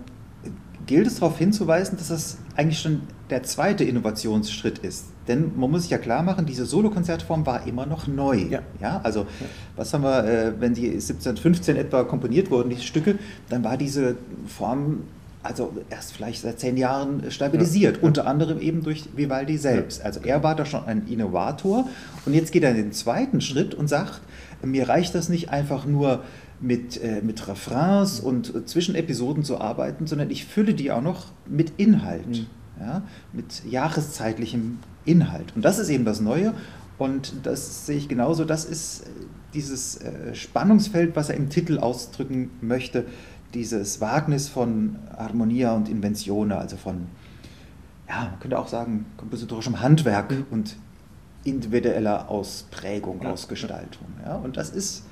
[0.86, 5.06] gilt es darauf hinzuweisen, dass das eigentlich schon der zweite Innovationsschritt ist.
[5.28, 8.36] Denn man muss sich ja klar machen, diese Solokonzertform war immer noch neu.
[8.36, 8.60] Ja.
[8.80, 9.46] ja also, ja.
[9.76, 13.18] was haben wir, äh, wenn die 1715 etwa komponiert wurden, diese Stücke,
[13.50, 15.02] dann war diese Form
[15.42, 18.02] also erst vielleicht seit zehn Jahren stabilisiert, ja.
[18.02, 20.02] unter anderem eben durch Vivaldi selbst.
[20.02, 21.88] Also er war da schon ein Innovator
[22.26, 24.20] und jetzt geht er in den zweiten Schritt und sagt,
[24.62, 26.24] mir reicht das nicht einfach nur
[26.60, 31.26] mit, äh, mit Refrains und äh, Zwischenepisoden zu arbeiten, sondern ich fülle die auch noch
[31.46, 32.26] mit Inhalt.
[32.26, 32.46] Mhm.
[32.80, 35.52] ja, mit jahreszeitlichem Inhalt.
[35.54, 36.54] Und das ist eben das Neue.
[36.98, 38.44] Und das sehe ich genauso.
[38.44, 39.06] Das ist äh,
[39.54, 43.04] dieses äh, Spannungsfeld, was er im Titel ausdrücken möchte,
[43.54, 47.06] dieses Wagnis von Harmonia und Inventione, also von,
[48.08, 50.46] ja, man könnte auch sagen, kompositorischem Handwerk mhm.
[50.50, 50.76] und
[51.44, 53.30] individueller Ausprägung, ja.
[53.30, 54.06] Ausgestaltung.
[54.24, 55.04] Ja, und das ist,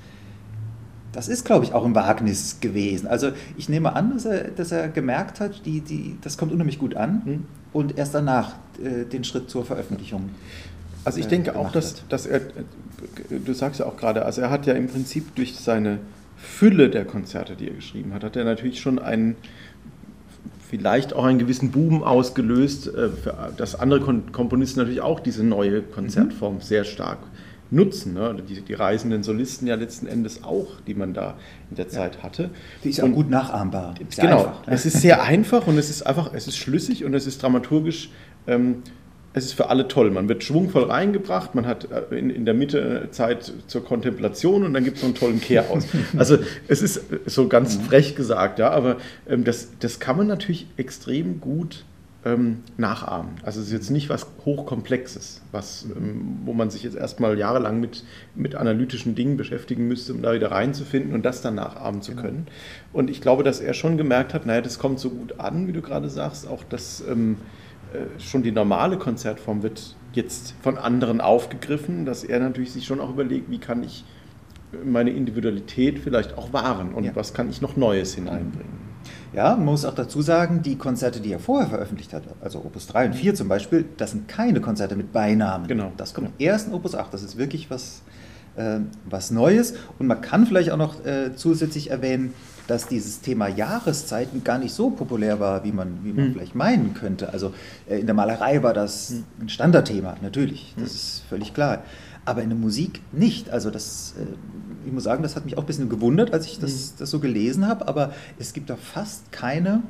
[1.11, 3.07] das ist, glaube ich, auch ein Wagnis gewesen.
[3.07, 6.79] Also ich nehme an, dass er, dass er gemerkt hat, die, die, das kommt unheimlich
[6.79, 7.45] gut an mhm.
[7.73, 10.29] und erst danach äh, den Schritt zur Veröffentlichung.
[11.05, 12.41] Also ich äh, denke auch, dass, dass er,
[13.29, 15.99] du sagst ja auch gerade, also er hat ja im Prinzip durch seine
[16.37, 19.35] Fülle der Konzerte, die er geschrieben hat, hat er natürlich schon einen,
[20.69, 23.09] vielleicht auch einen gewissen Boom ausgelöst, äh,
[23.57, 26.61] dass andere Komponisten natürlich auch diese neue Konzertform mhm.
[26.61, 27.19] sehr stark
[27.69, 28.13] nutzen.
[28.13, 28.35] Ne?
[28.47, 31.35] Die, die, reisenden Solisten ja letzten Endes auch, die man da
[31.69, 32.23] in der Zeit ja.
[32.23, 32.49] hatte.
[32.83, 33.95] Die ist ja gut nachahmbar.
[34.15, 34.61] Genau, einfach.
[34.67, 38.09] es ist sehr einfach und es ist einfach, es ist schlüssig und es ist dramaturgisch
[38.47, 38.83] ähm,
[39.37, 40.11] es ist für alle toll.
[40.11, 44.73] Man wird schwungvoll reingebracht, man hat äh, in, in der Mitte Zeit zur Kontemplation und
[44.73, 45.85] dann gibt es so einen tollen Kehr aus.
[46.17, 47.81] Also es ist so ganz mhm.
[47.83, 51.85] frech gesagt, ja, aber ähm, das, das kann man natürlich extrem gut
[52.25, 53.31] ähm, nachahmen.
[53.43, 57.79] Also es ist jetzt nicht was Hochkomplexes, was, ähm, wo man sich jetzt erstmal jahrelang
[57.79, 58.03] mit,
[58.35, 62.23] mit analytischen Dingen beschäftigen müsste, um da wieder reinzufinden und das dann nachahmen zu genau.
[62.23, 62.47] können.
[62.93, 65.73] Und ich glaube, dass er schon gemerkt hat, naja, das kommt so gut an, wie
[65.73, 67.45] du gerade sagst, auch dass ähm, äh,
[68.19, 73.09] schon die normale Konzertform wird jetzt von anderen aufgegriffen, dass er natürlich sich schon auch
[73.09, 74.03] überlegt, wie kann ich
[74.83, 77.15] meine Individualität vielleicht auch wahren und ja.
[77.15, 78.87] was kann ich noch Neues hineinbringen.
[79.33, 82.87] Ja, man muss auch dazu sagen, die Konzerte, die er vorher veröffentlicht hat, also Opus
[82.87, 85.67] 3 und 4 zum Beispiel, das sind keine Konzerte mit Beinamen.
[85.67, 85.91] Genau.
[85.97, 86.51] Das kommt ja.
[86.51, 87.13] erst in Opus 8.
[87.13, 88.01] Das ist wirklich was,
[88.55, 89.75] äh, was Neues.
[89.99, 92.33] Und man kann vielleicht auch noch äh, zusätzlich erwähnen,
[92.67, 96.33] dass dieses Thema Jahreszeiten gar nicht so populär war, wie man, wie man hm.
[96.33, 97.33] vielleicht meinen könnte.
[97.33, 97.53] Also
[97.89, 99.23] äh, in der Malerei war das hm.
[99.41, 100.95] ein Standardthema, natürlich, das hm.
[100.95, 101.83] ist völlig klar.
[102.25, 103.49] Aber in der Musik nicht.
[103.49, 104.25] Also das, äh,
[104.85, 106.91] ich muss sagen, das hat mich auch ein bisschen gewundert, als ich das, hm.
[106.99, 107.87] das so gelesen habe.
[107.87, 109.81] Aber es gibt da fast keine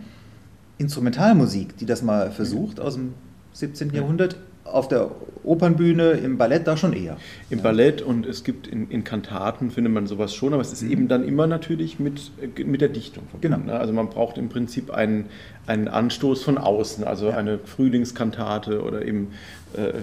[0.77, 3.15] Instrumentalmusik, die das mal versucht aus dem
[3.53, 3.91] 17.
[3.91, 4.37] Jahrhundert
[4.71, 5.11] auf der
[5.43, 7.17] Opernbühne, im Ballett da schon eher.
[7.49, 7.63] Im ja.
[7.63, 10.91] Ballett und es gibt in, in, Kantaten findet man sowas schon, aber es ist mhm.
[10.91, 12.31] eben dann immer natürlich mit,
[12.65, 13.61] mit der Dichtung verbunden.
[13.63, 13.73] Genau.
[13.73, 13.79] Ne?
[13.79, 15.27] Also man braucht im Prinzip einen,
[15.65, 17.37] einen Anstoß von außen, also ja.
[17.37, 19.29] eine Frühlingskantate oder eben
[19.73, 19.93] äh,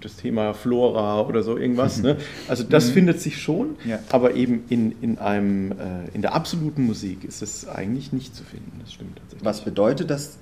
[0.00, 1.98] das Thema Flora oder so irgendwas.
[1.98, 2.04] Mhm.
[2.04, 2.16] Ne?
[2.48, 2.92] Also das mhm.
[2.92, 3.98] findet sich schon, ja.
[4.10, 5.74] aber eben in, in, einem, äh,
[6.12, 8.80] in der absoluten Musik ist es eigentlich nicht zu finden.
[8.80, 9.44] Das stimmt tatsächlich.
[9.44, 10.38] Was bedeutet, dass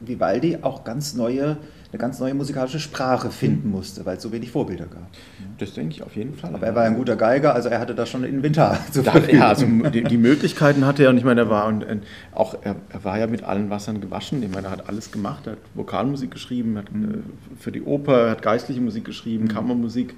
[0.00, 1.56] Vivaldi auch ganz neue
[1.94, 3.76] eine ganz neue musikalische Sprache finden mhm.
[3.76, 5.06] musste, weil es so wenig Vorbilder gab.
[5.58, 6.52] Das denke ich auf jeden Fall.
[6.52, 9.16] Aber er war ein guter Geiger, also er hatte da schon ein Inventar zu da,
[9.30, 12.56] Ja, also die, die, Möglichkeiten hatte er und ich meine, er war und, und auch
[12.62, 14.42] er, er, war ja mit allen Wassern gewaschen.
[14.42, 17.04] Ich meine, er hat alles gemacht, er hat Vokalmusik geschrieben, hat mhm.
[17.04, 17.16] Äh,
[17.60, 19.48] für die Oper, hat geistliche Musik geschrieben, mhm.
[19.48, 20.14] Kammermusik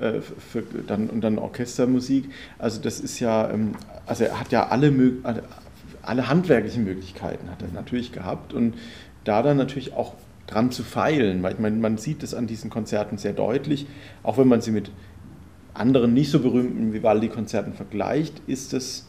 [0.00, 2.28] äh, für, dann, und dann Orchestermusik.
[2.58, 4.92] Also das ist ja, ähm, also er hat ja alle,
[6.02, 8.74] alle handwerklichen Möglichkeiten hat er natürlich gehabt und
[9.22, 10.14] da dann natürlich auch
[10.50, 11.44] dran zu feilen.
[11.44, 13.86] Ich meine, man sieht es an diesen Konzerten sehr deutlich,
[14.22, 14.90] auch wenn man sie mit
[15.74, 19.08] anderen nicht so berühmten Vivaldi-Konzerten vergleicht, ist es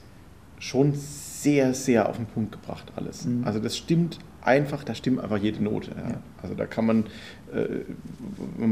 [0.59, 3.25] schon sehr, sehr auf den Punkt gebracht alles.
[3.25, 3.43] Mhm.
[3.45, 5.91] Also das stimmt einfach, da stimmt einfach jede Note.
[5.91, 6.09] Ja.
[6.09, 6.17] Ja.
[6.41, 7.05] Also da kann man,
[7.53, 7.83] äh,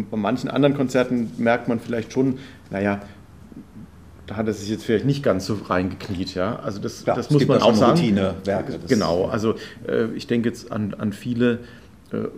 [0.09, 2.37] bei manchen anderen Konzerten merkt man vielleicht schon,
[2.69, 3.01] naja,
[4.27, 6.57] da hat er sich jetzt vielleicht nicht ganz so reingekniet, ja.
[6.59, 7.97] Also das, ja, das muss man auch sagen.
[7.97, 8.79] Routinewerke.
[8.87, 9.55] Genau, also
[9.87, 11.59] äh, ich denke jetzt an, an viele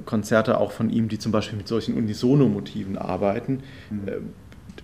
[0.05, 4.07] Konzerte auch von ihm, die zum Beispiel mit solchen Unisono-Motiven arbeiten, mhm.
[4.07, 4.11] Äh,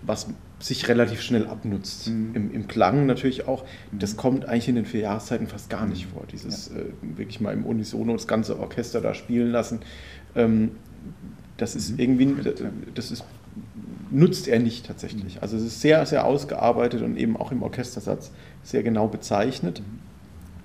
[0.06, 0.28] was
[0.60, 2.08] sich relativ schnell abnutzt.
[2.08, 2.32] Mhm.
[2.34, 3.64] Im, Im, Klang natürlich auch.
[3.92, 4.00] Mhm.
[4.00, 6.12] Das kommt eigentlich in den vier Jahreszeiten fast gar nicht mhm.
[6.14, 6.24] vor.
[6.32, 6.82] Dieses ja.
[6.82, 9.80] äh, wirklich mal im Unisono das ganze Orchester da spielen lassen.
[10.36, 10.72] Ähm,
[11.58, 12.00] das ist mhm.
[12.00, 12.36] irgendwie,
[12.96, 13.24] das ist,
[14.10, 15.36] nutzt er nicht tatsächlich.
[15.36, 15.42] Mhm.
[15.42, 18.32] Also es ist sehr, sehr ausgearbeitet und eben auch im Orchestersatz
[18.64, 19.82] sehr genau bezeichnet.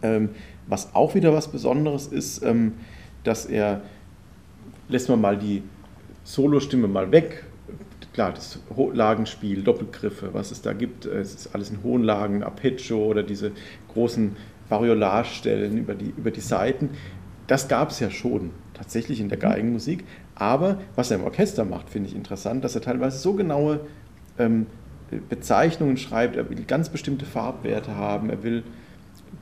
[0.03, 0.31] Ähm,
[0.66, 2.73] was auch wieder was Besonderes ist, ähm,
[3.25, 3.83] dass er
[4.89, 5.62] lässt man mal die
[6.24, 7.45] Solostimme mal weg.
[8.12, 8.59] Klar, das
[8.93, 13.53] Lagenspiel, Doppelgriffe, was es da gibt, es ist alles in hohen Lagen, Arpeggio oder diese
[13.93, 14.37] großen
[14.68, 16.91] Variolage-Stellen über die, über die Seiten.
[17.47, 19.43] Das gab es ja schon tatsächlich in der mhm.
[19.43, 20.05] Geigenmusik.
[20.35, 23.80] Aber was er im Orchester macht, finde ich interessant, dass er teilweise so genaue
[24.39, 24.66] ähm,
[25.28, 26.37] Bezeichnungen schreibt.
[26.37, 28.30] Er will ganz bestimmte Farbwerte haben.
[28.30, 28.62] Er will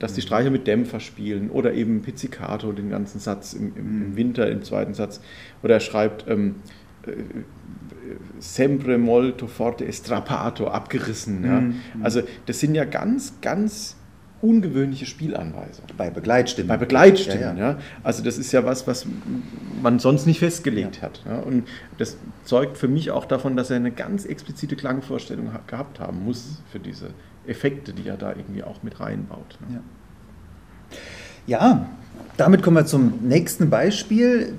[0.00, 4.16] dass die Streicher mit Dämpfer spielen oder eben Pizzicato, den ganzen Satz im, im, mhm.
[4.16, 5.20] Winter, im zweiten Satz.
[5.62, 6.56] Oder er schreibt ähm,
[7.06, 7.12] äh,
[8.40, 11.44] sempre molto forte estrapato, abgerissen.
[11.44, 11.60] Ja?
[11.60, 11.74] Mhm.
[12.02, 13.96] Also das sind ja ganz, ganz
[14.42, 15.84] ungewöhnliche Spielanweisung.
[15.96, 16.68] Bei Begleitstimmen.
[16.68, 17.78] Bei Begleitstimmen, ja, ja.
[18.02, 19.06] Also das ist ja was, was
[19.82, 21.02] man sonst nicht festgelegt ja.
[21.02, 21.22] hat.
[21.26, 21.40] Ja.
[21.40, 21.68] Und
[21.98, 26.62] das zeugt für mich auch davon, dass er eine ganz explizite Klangvorstellung gehabt haben muss
[26.72, 27.10] für diese
[27.46, 29.58] Effekte, die er da irgendwie auch mit reinbaut.
[29.68, 29.80] Ja.
[31.46, 31.86] ja,
[32.36, 34.54] damit kommen wir zum nächsten Beispiel.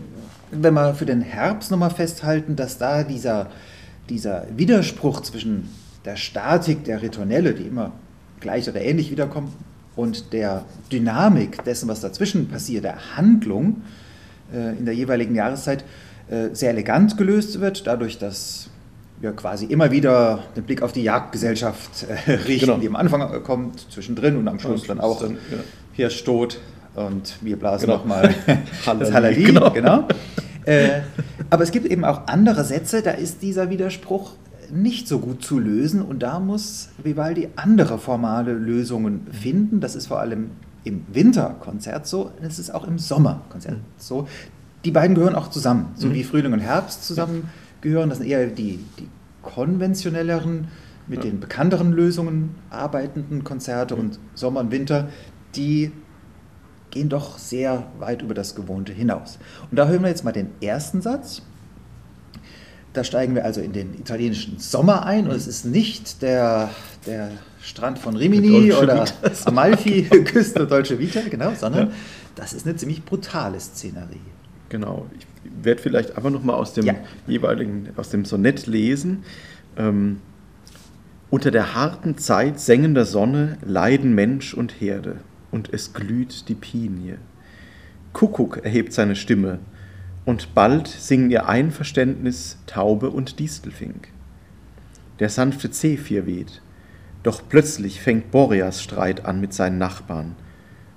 [0.51, 3.49] Wenn wir für den Herbst nochmal festhalten, dass da dieser,
[4.09, 5.69] dieser Widerspruch zwischen
[6.05, 7.93] der Statik der Ritornelle, die immer
[8.41, 9.53] gleich oder ähnlich wiederkommt,
[9.95, 13.81] und der Dynamik dessen, was dazwischen passiert, der Handlung
[14.53, 15.83] äh, in der jeweiligen Jahreszeit,
[16.29, 18.69] äh, sehr elegant gelöst wird, dadurch, dass
[19.19, 22.77] wir quasi immer wieder den Blick auf die Jagdgesellschaft äh, richten, genau.
[22.79, 25.57] die am Anfang kommt, zwischendrin und am Schluss dann auch dann, ja.
[25.93, 26.59] Hirsch tot
[26.95, 27.99] und wir blasen genau.
[27.99, 28.33] nochmal
[28.99, 29.43] das Halali.
[29.43, 29.71] Genau.
[29.71, 30.07] genau.
[30.65, 31.01] Äh,
[31.49, 34.33] aber es gibt eben auch andere Sätze, da ist dieser Widerspruch
[34.71, 39.79] nicht so gut zu lösen und da muss Vivaldi andere formale Lösungen finden.
[39.79, 40.51] Das ist vor allem
[40.83, 43.83] im Winterkonzert so, es ist auch im Sommerkonzert mhm.
[43.97, 44.27] so.
[44.83, 46.13] Die beiden gehören auch zusammen, so mhm.
[46.13, 47.49] wie Frühling und Herbst zusammen
[47.81, 48.09] gehören.
[48.09, 49.07] Das sind eher die, die
[49.43, 50.67] konventionelleren,
[51.07, 51.29] mit ja.
[51.29, 54.01] den bekannteren Lösungen arbeitenden Konzerte mhm.
[54.01, 55.09] und Sommer und Winter,
[55.55, 55.91] die
[56.89, 59.39] gehen doch sehr weit über das Gewohnte hinaus.
[59.69, 61.41] Und da hören wir jetzt mal den ersten Satz.
[62.93, 66.69] Da steigen wir also in den italienischen Sommer ein und es ist nicht der,
[67.05, 67.31] der
[67.61, 69.05] Strand von Rimini oder
[69.45, 71.93] Amalfi-Küste Deutsche Vita, genau, sondern ja.
[72.35, 74.19] das ist eine ziemlich brutale Szenerie.
[74.69, 75.05] Genau.
[75.17, 75.25] Ich
[75.63, 76.95] werde vielleicht einfach nochmal aus dem ja.
[77.27, 79.23] jeweiligen, aus dem Sonett lesen.
[79.77, 80.19] Ähm,
[81.29, 85.17] unter der harten Zeit sengender Sonne leiden Mensch und Herde,
[85.49, 87.17] und es glüht die Pinie.
[88.13, 89.59] Kuckuck erhebt seine Stimme,
[90.25, 94.09] und bald singen ihr Einverständnis Taube und Distelfink.
[95.19, 96.61] Der sanfte Zephyr weht,
[97.23, 100.35] doch plötzlich fängt Boreas Streit an mit seinen Nachbarn,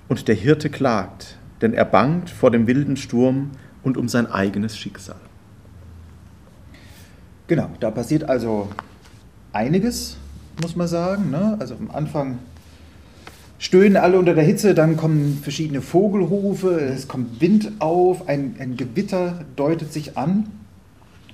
[0.07, 3.51] und der Hirte klagt, denn er bangt vor dem wilden Sturm
[3.83, 5.15] und um sein eigenes Schicksal.
[7.47, 8.69] Genau, da passiert also
[9.51, 10.17] einiges,
[10.61, 11.29] muss man sagen.
[11.29, 11.55] Ne?
[11.59, 12.39] Also am Anfang
[13.59, 18.77] stöhnen alle unter der Hitze, dann kommen verschiedene Vogelrufe, es kommt Wind auf, ein, ein
[18.77, 20.47] Gewitter deutet sich an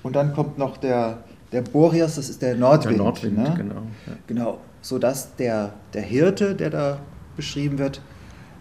[0.03, 2.97] und dann kommt noch der, der Boreas, das ist der Nordwind.
[2.97, 3.53] Der Nordwind, ne?
[3.57, 3.75] genau.
[3.75, 4.13] Ja.
[4.27, 6.99] Genau, sodass der, der Hirte, der da
[7.35, 8.01] beschrieben wird,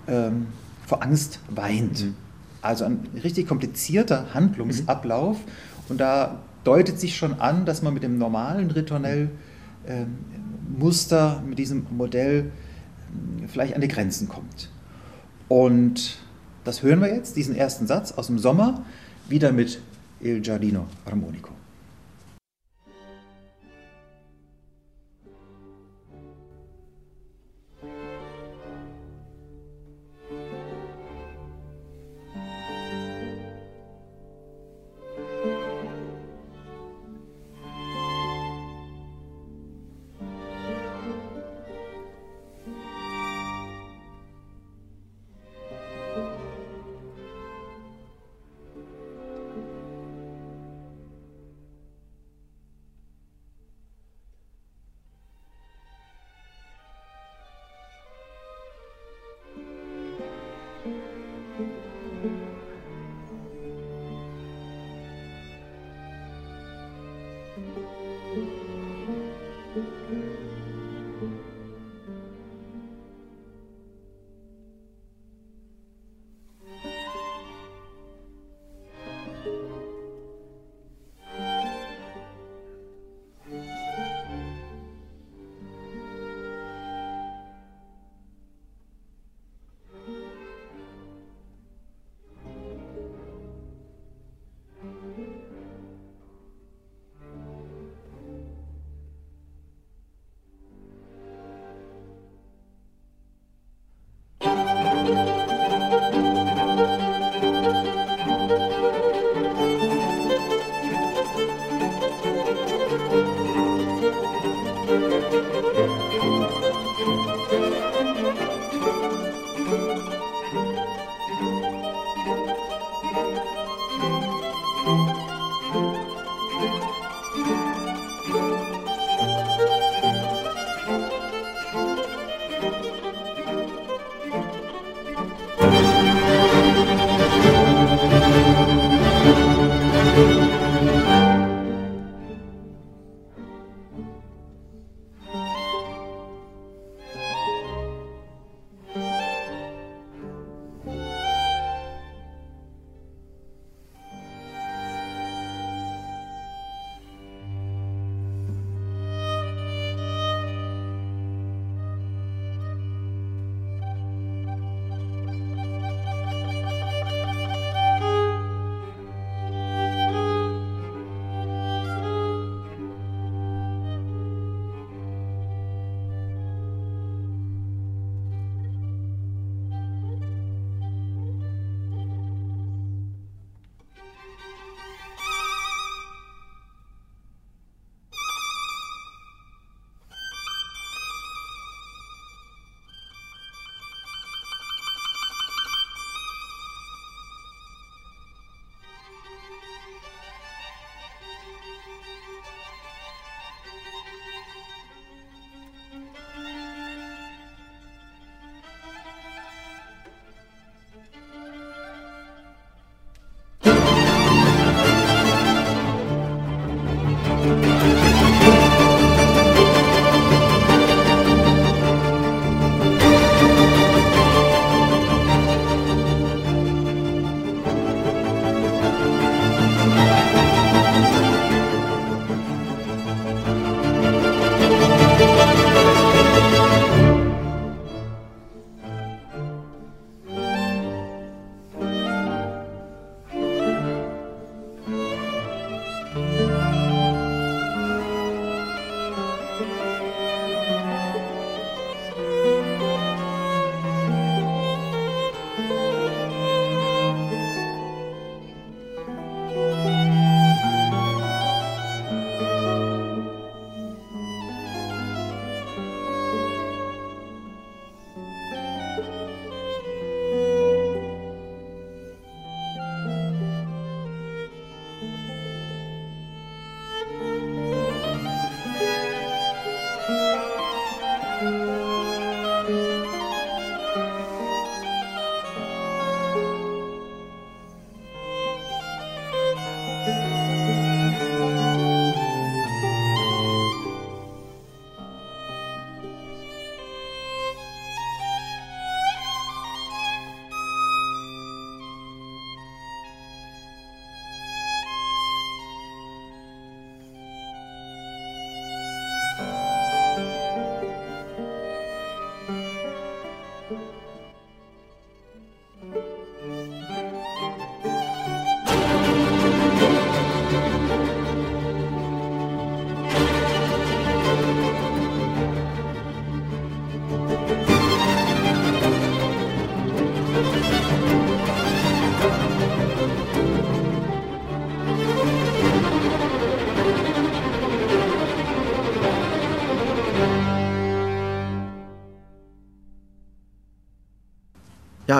[0.09, 0.47] ähm,
[0.87, 2.05] vor Angst weint.
[2.05, 2.15] Mhm.
[2.63, 5.91] Also ein richtig komplizierter Handlungsablauf mhm.
[5.91, 9.31] und da deutet sich schon an, dass man mit dem normalen Ritornell
[9.87, 10.19] ähm,
[10.79, 12.51] Muster, mit diesem Modell
[13.47, 14.71] vielleicht an die Grenzen kommt.
[15.49, 16.19] Und
[16.65, 18.85] das hören wir jetzt, diesen ersten Satz aus dem Sommer,
[19.29, 19.81] wieder mit
[20.21, 21.60] Il Giardino Armonico.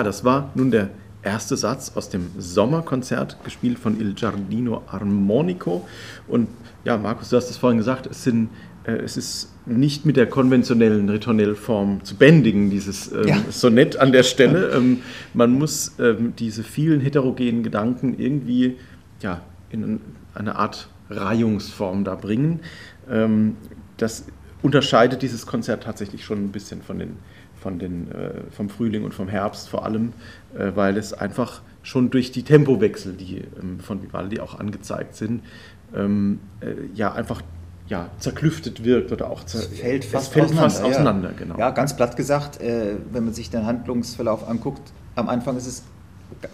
[0.01, 0.89] Ja, das war nun der
[1.21, 5.87] erste Satz aus dem Sommerkonzert, gespielt von Il Giardino Armonico.
[6.27, 6.47] Und
[6.83, 8.49] ja, Markus, du hast es vorhin gesagt, es, sind,
[8.83, 13.37] äh, es ist nicht mit der konventionellen Ritornellform zu bändigen, dieses ähm, ja.
[13.51, 14.71] Sonett an der Stelle.
[14.71, 15.03] Ähm,
[15.35, 18.77] man muss ähm, diese vielen heterogenen Gedanken irgendwie
[19.21, 20.01] ja, in
[20.33, 22.61] eine Art Reihungsform da bringen.
[23.07, 23.55] Ähm,
[23.97, 24.25] das
[24.63, 27.17] unterscheidet dieses Konzert tatsächlich schon ein bisschen von den
[27.61, 30.13] von den, äh, vom Frühling und vom Herbst vor allem,
[30.57, 35.43] äh, weil es einfach schon durch die Tempowechsel, die ähm, von Vivaldi auch angezeigt sind,
[35.95, 37.41] ähm, äh, ja einfach
[37.87, 40.69] ja, zerklüftet wirkt oder auch zer fällt fast fällt auseinander.
[40.69, 41.35] Fast auseinander ja.
[41.37, 41.57] Genau.
[41.57, 44.81] ja, ganz platt gesagt, äh, wenn man sich den Handlungsverlauf anguckt,
[45.15, 45.83] am Anfang ist es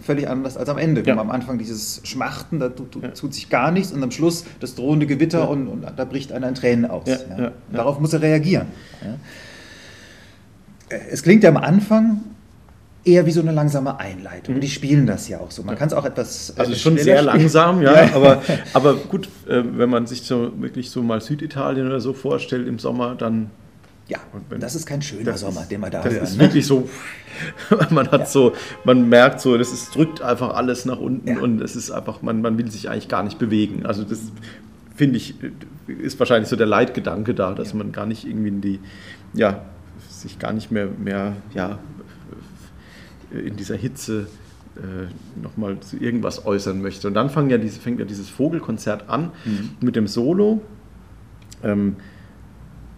[0.01, 1.03] völlig anders als am Ende.
[1.05, 1.17] Ja.
[1.17, 3.09] am Anfang dieses Schmachten, da tut, ja.
[3.09, 5.45] tut, sich gar nichts und am Schluss das drohende Gewitter ja.
[5.45, 7.07] und, und, da bricht einer in Tränen aus.
[7.71, 8.67] Darauf muss er reagieren.
[10.89, 12.21] Es klingt ja am Anfang
[13.07, 14.55] eher wie so eine langsame Einleitung.
[14.55, 14.61] Mhm.
[14.61, 15.63] Die spielen das ja auch so.
[15.63, 15.79] Man ja.
[15.79, 16.53] kann es auch etwas.
[16.57, 17.25] Also schon sehr spielen.
[17.25, 18.15] langsam, ja, ja.
[18.15, 18.41] Aber,
[18.73, 22.79] aber gut, äh, wenn man sich so wirklich so mal Süditalien oder so vorstellt im
[22.79, 23.49] Sommer, dann.
[24.09, 24.19] Ja,
[24.49, 26.23] wenn, das ist kein schöner Sommer, den man da das hört.
[26.23, 26.43] Das ist ne?
[26.43, 26.87] wirklich so.
[27.89, 28.25] man hat ja.
[28.25, 28.53] so,
[28.85, 32.41] man merkt so, das ist, drückt einfach alles nach unten und es ist einfach, man,
[32.41, 33.85] man will sich eigentlich gar nicht bewegen.
[33.85, 34.19] Also das
[34.95, 35.35] finde ich,
[35.87, 38.79] ist wahrscheinlich so der Leitgedanke da, dass man gar nicht irgendwie in die,
[39.33, 39.65] ja,
[40.09, 41.79] sich gar nicht mehr, mehr ja,
[43.31, 44.27] in dieser Hitze
[44.77, 47.07] äh, nochmal zu irgendwas äußern möchte.
[47.07, 49.71] Und dann fängt ja, diese, fängt ja dieses Vogelkonzert an mhm.
[49.81, 50.61] mit dem Solo,
[51.63, 51.95] ähm,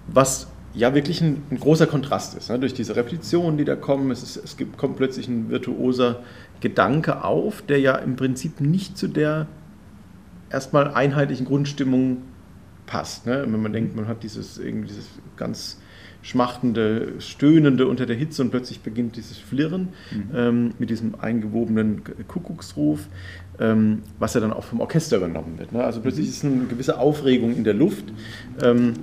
[0.08, 2.50] was ja wirklich ein, ein großer Kontrast ist.
[2.50, 2.60] Ne?
[2.60, 6.22] Durch diese Repetitionen, die da kommen, es, ist, es gibt, kommt plötzlich ein virtuoser
[6.62, 9.48] Gedanke auf, der ja im Prinzip nicht zu der
[10.50, 12.18] erstmal einheitlichen Grundstimmung
[12.86, 13.26] passt.
[13.26, 13.46] Ne?
[13.48, 15.80] Wenn man denkt, man hat dieses, irgendwie dieses ganz
[16.30, 20.30] schmachtende, stöhnende unter der Hitze und plötzlich beginnt dieses Flirren mhm.
[20.36, 23.08] ähm, mit diesem eingewobenen Kuckucksruf,
[23.60, 25.72] ähm, was ja dann auch vom Orchester übernommen wird.
[25.72, 25.84] Ne?
[25.84, 28.06] Also plötzlich ist eine gewisse Aufregung in der Luft,
[28.62, 28.94] ähm,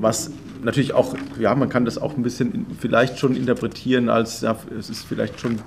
[0.00, 0.32] was
[0.64, 4.90] natürlich auch, ja, man kann das auch ein bisschen vielleicht schon interpretieren als, ja, es
[4.90, 5.60] ist vielleicht schon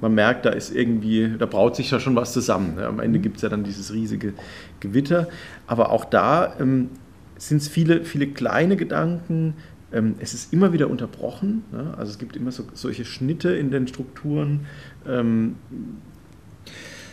[0.00, 2.76] man merkt, da ist irgendwie, da braut sich ja schon was zusammen.
[2.76, 2.86] Ne?
[2.86, 4.32] Am Ende gibt es ja dann dieses riesige
[4.78, 5.26] Gewitter.
[5.66, 6.90] Aber auch da ähm,
[7.36, 9.54] sind es viele, viele kleine Gedanken,
[9.92, 11.94] ähm, es ist immer wieder unterbrochen, ne?
[11.96, 14.66] also es gibt immer so, solche Schnitte in den Strukturen.
[15.06, 15.56] Ähm,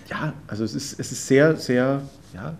[0.09, 2.01] ja, also es ist, es ist sehr, sehr,
[2.33, 2.57] ja,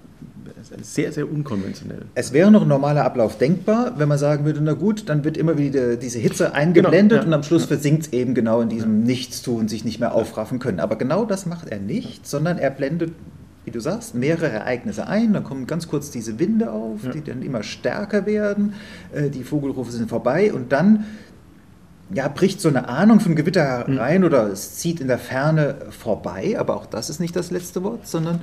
[0.81, 2.05] sehr, sehr unkonventionell.
[2.15, 5.37] Es wäre noch ein normaler Ablauf denkbar, wenn man sagen würde, na gut, dann wird
[5.37, 7.67] immer wieder diese Hitze eingeblendet genau, ja, und am Schluss ja.
[7.67, 9.05] versinkt es eben genau in diesem ja.
[9.05, 10.79] Nichtstun, sich nicht mehr aufraffen können.
[10.79, 13.13] Aber genau das macht er nicht, sondern er blendet
[13.65, 15.33] wie du sagst, mehrere Ereignisse ein.
[15.33, 17.11] Dann kommen ganz kurz diese Winde auf, ja.
[17.11, 18.73] die dann immer stärker werden.
[19.13, 21.05] Äh, die Vogelrufe sind vorbei und dann
[22.13, 24.27] ja, bricht so eine Ahnung von Gewitter herein mhm.
[24.27, 26.55] oder es zieht in der Ferne vorbei.
[26.59, 28.41] Aber auch das ist nicht das letzte Wort, sondern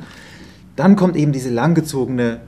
[0.75, 2.41] dann kommt eben diese langgezogene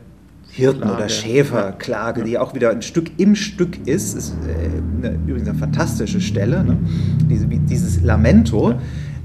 [0.51, 0.97] Hirten- Klage.
[0.97, 2.27] oder Schäferklage, ja.
[2.27, 4.17] die auch wieder ein Stück im Stück ist.
[4.17, 6.77] ist äh, eine, übrigens eine fantastische Stelle, ne?
[7.29, 8.71] Diese, dieses Lamento.
[8.71, 8.79] Ja.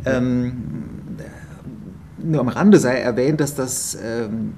[0.06, 0.69] Ähm,
[2.24, 4.54] nur am Rande sei erwähnt, dass, das, ähm,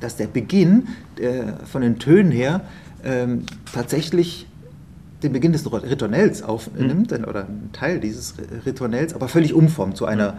[0.00, 0.88] dass der Beginn
[1.18, 2.62] äh, von den Tönen her
[3.04, 4.46] ähm, tatsächlich
[5.22, 7.24] den Beginn des Ritornells aufnimmt, mhm.
[7.24, 10.38] oder einen Teil dieses Ritornells, aber völlig umformt zu einer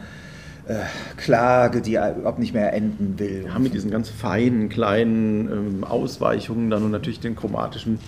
[0.68, 0.76] äh,
[1.18, 3.46] Klage, die überhaupt nicht mehr enden will.
[3.48, 8.00] Ja, mit diesen ganz feinen, kleinen ähm, Ausweichungen dann und natürlich den chromatischen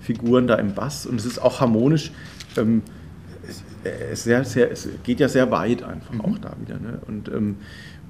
[0.00, 1.06] Figuren da im Bass.
[1.06, 2.12] Und es ist auch harmonisch.
[2.56, 2.82] Ähm,
[3.84, 6.20] es, sehr, sehr, es geht ja sehr weit einfach mhm.
[6.20, 6.78] auch da wieder.
[6.78, 7.00] Ne?
[7.06, 7.56] Und, ähm,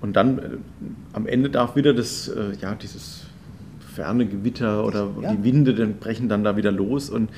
[0.00, 0.42] und dann äh,
[1.12, 3.22] am Ende darf wieder das, äh, ja, dieses
[3.94, 5.34] ferne Gewitter oder ja.
[5.34, 7.10] die Winde dann brechen dann da wieder los.
[7.10, 7.30] Und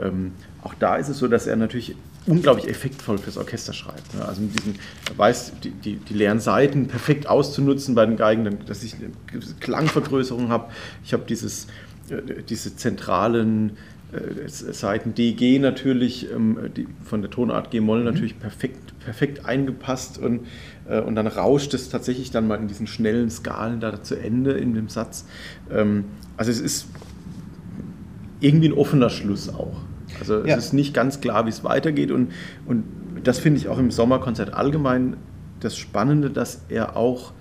[0.00, 0.32] ähm,
[0.62, 4.14] auch da ist es so, dass er natürlich unglaublich effektvoll fürs Orchester schreibt.
[4.14, 4.24] Ne?
[4.24, 4.74] Also mit diesen,
[5.08, 9.10] er weiß, die, die, die, leeren Seiten perfekt auszunutzen bei den Geigen, dass ich eine
[9.60, 10.70] Klangvergrößerung habe.
[11.04, 11.66] Ich habe dieses,
[12.10, 13.72] äh, diese zentralen äh,
[14.46, 18.04] Seiten DG natürlich, ähm, die, von der Tonart G-Moll mhm.
[18.04, 20.46] natürlich perfekt, perfekt eingepasst und,
[20.88, 24.52] äh, und dann rauscht es tatsächlich dann mal in diesen schnellen Skalen da zu Ende
[24.52, 25.26] in dem Satz.
[25.70, 26.04] Ähm,
[26.36, 26.88] also es ist
[28.40, 29.76] irgendwie ein offener Schluss auch.
[30.18, 30.56] Also ja.
[30.56, 32.32] es ist nicht ganz klar, wie es weitergeht und,
[32.66, 32.84] und
[33.22, 35.16] das finde ich auch im Sommerkonzert allgemein
[35.60, 37.32] das Spannende, dass er auch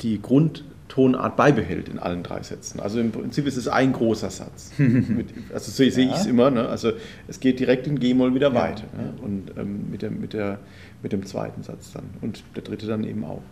[0.00, 0.64] die Grund
[0.96, 2.80] Tonart beibehält in allen drei Sätzen.
[2.80, 4.72] Also im Prinzip ist es ein großer Satz.
[5.52, 6.50] also so sehe ich es immer.
[6.50, 6.66] Ne?
[6.66, 6.92] Also
[7.28, 8.84] es geht direkt in G-Moll wieder ja, weiter.
[8.96, 9.12] Ne?
[9.20, 10.58] Und ähm, mit, der, mit, der,
[11.02, 12.04] mit dem zweiten Satz dann.
[12.22, 13.42] Und der dritte dann eben auch.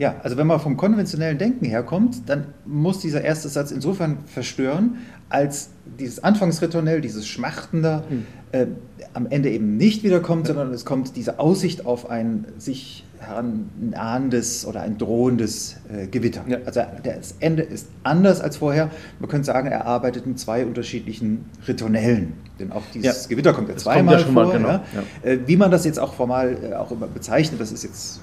[0.00, 4.98] Ja, also wenn man vom konventionellen Denken herkommt, dann muss dieser erste Satz insofern verstören,
[5.28, 5.70] als
[6.00, 8.26] dieses Anfangsritornell, dieses Schmachtender, mhm.
[8.50, 8.66] äh,
[9.14, 10.54] am Ende eben nicht wiederkommt, ja.
[10.54, 16.44] sondern es kommt diese Aussicht auf ein sich herannahendes oder ein drohendes äh, Gewitter.
[16.46, 16.58] Ja.
[16.64, 18.90] Also das Ende ist anders als vorher.
[19.20, 22.34] Man könnte sagen, er arbeitet in zwei unterschiedlichen Ritornellen.
[22.58, 23.28] Denn auch dieses ja.
[23.28, 24.58] Gewitter kommt ja zweimal kommt ja vor.
[24.58, 25.04] Mal, genau.
[25.22, 28.20] äh, wie man das jetzt auch formal äh, auch immer bezeichnet, das ist jetzt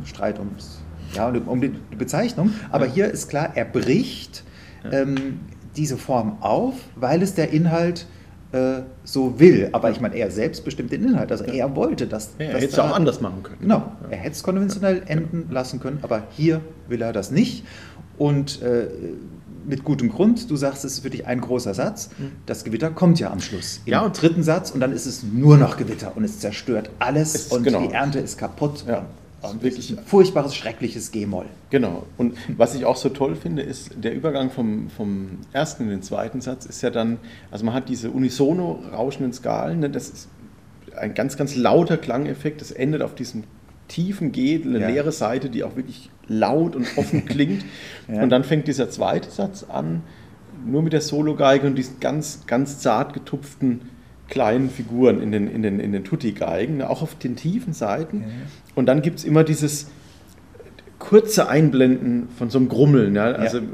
[0.00, 0.80] ein Streit ums,
[1.14, 2.50] ja, um die Bezeichnung.
[2.70, 4.44] Aber hier ist klar, er bricht
[4.90, 5.40] ähm,
[5.76, 8.06] diese Form auf, weil es der Inhalt äh,
[9.04, 9.68] so will.
[9.72, 11.32] Aber ich meine, er selbst bestimmt den Inhalt.
[11.32, 12.30] Also er wollte das.
[12.38, 13.58] Ja, er hätte es auch anders machen können.
[13.60, 17.64] Genau, er hätte es konventionell enden lassen können, aber hier will er das nicht.
[18.16, 18.86] Und äh,
[19.66, 22.10] mit gutem Grund, du sagst, es ist für dich ein großer Satz.
[22.18, 22.32] Mhm.
[22.46, 23.80] Das Gewitter kommt ja am Schluss.
[23.84, 26.90] Im ja, und dritten Satz und dann ist es nur noch Gewitter und es zerstört
[26.98, 27.86] alles es, und genau.
[27.86, 28.84] die Ernte ist kaputt.
[28.86, 29.06] Ja.
[29.50, 31.46] Und wirklich ein furchtbares, schreckliches G-Moll.
[31.70, 32.06] Genau.
[32.16, 36.02] Und was ich auch so toll finde, ist der Übergang vom, vom ersten in den
[36.02, 37.18] zweiten Satz ist ja dann,
[37.50, 40.28] also man hat diese unisono rauschenden Skalen, ne, das ist
[40.96, 43.44] ein ganz, ganz lauter Klangeffekt, das endet auf diesem
[43.88, 44.88] tiefen G, eine ja.
[44.88, 47.64] leere Seite, die auch wirklich laut und offen klingt.
[48.08, 48.22] ja.
[48.22, 50.02] Und dann fängt dieser zweite Satz an,
[50.66, 53.82] nur mit der Solo-Geige und diesen ganz, ganz zart getupften
[54.34, 58.22] kleinen Figuren in den, in den, in den Tutti-Geigen, auch auf den tiefen Seiten.
[58.22, 58.26] Ja.
[58.74, 59.86] Und dann gibt es immer dieses
[60.98, 63.14] kurze Einblenden von so einem Grummeln.
[63.14, 63.26] Ja?
[63.26, 63.64] Also ja.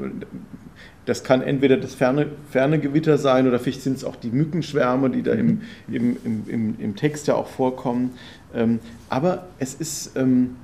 [1.05, 5.09] das kann entweder das ferne, ferne Gewitter sein oder vielleicht sind es auch die Mückenschwärme,
[5.09, 5.63] die da mhm.
[5.87, 8.11] im, im, im, im, Text ja auch vorkommen.
[8.53, 8.77] Ähm,
[9.09, 10.57] aber es ist, ähm,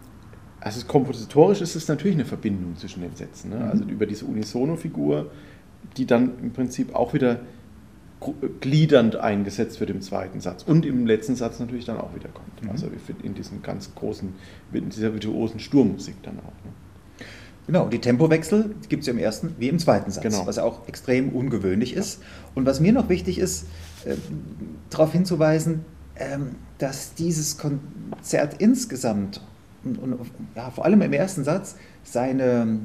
[0.60, 3.50] also kompositorisch ist es natürlich eine Verbindung zwischen den Sätzen.
[3.50, 3.56] Ne?
[3.56, 3.72] Mhm.
[3.72, 5.32] Also über diese Unisono-Figur,
[5.98, 7.40] die dann im Prinzip auch wieder
[8.62, 12.64] gliedernd eingesetzt wird im zweiten Satz und im letzten Satz natürlich dann auch wieder kommt.
[12.64, 12.72] Mhm.
[12.72, 12.88] Also
[13.24, 14.34] in diesem ganz großen,
[14.74, 16.66] in dieser virtuosen Sturmmusik dann auch.
[16.66, 17.26] Ne?
[17.68, 20.48] Genau, die Tempowechsel gibt es ja im ersten wie im zweiten Satz, genau.
[20.48, 22.22] was ja auch extrem ungewöhnlich ist.
[22.56, 23.66] Und was mir noch wichtig ist,
[24.06, 24.16] äh,
[24.90, 25.84] darauf hinzuweisen,
[26.16, 29.42] ähm, dass dieses Konzert insgesamt
[29.84, 32.80] und, und ja, vor allem im ersten Satz seine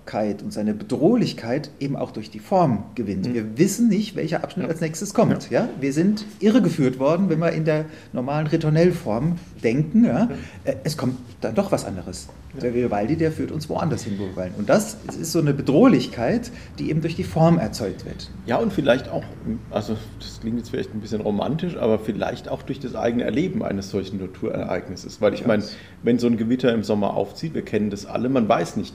[0.00, 3.28] Unvorhersehbarkeit und seine Bedrohlichkeit eben auch durch die Form gewinnt.
[3.28, 3.34] Mhm.
[3.34, 4.70] Wir wissen nicht, welcher Abschnitt ja.
[4.70, 5.50] als nächstes kommt.
[5.50, 5.62] Ja.
[5.62, 5.68] ja.
[5.80, 10.04] Wir sind irregeführt worden, wenn wir in der normalen Ritornellform denken.
[10.04, 10.28] Ja.
[10.28, 10.28] ja.
[10.64, 12.28] Äh, es kommt dann doch was anderes.
[12.60, 14.54] Der Vivaldi, der führt uns woanders hin, wo wir wollen.
[14.58, 16.50] Und das ist so eine Bedrohlichkeit,
[16.80, 18.28] die eben durch die Form erzeugt wird.
[18.44, 19.22] Ja, und vielleicht auch,
[19.70, 23.62] also das klingt jetzt vielleicht ein bisschen romantisch, aber vielleicht auch durch das eigene Erleben
[23.62, 25.20] eines solchen Naturereignisses.
[25.20, 25.62] Weil ich meine,
[26.02, 28.94] wenn so ein Gewitter im Sommer aufzieht, wir kennen das alle, man weiß nicht,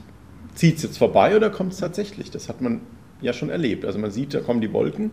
[0.56, 2.32] zieht es jetzt vorbei oder kommt es tatsächlich?
[2.32, 2.82] Das hat man
[3.22, 3.86] ja schon erlebt.
[3.86, 5.12] Also man sieht, da kommen die Wolken.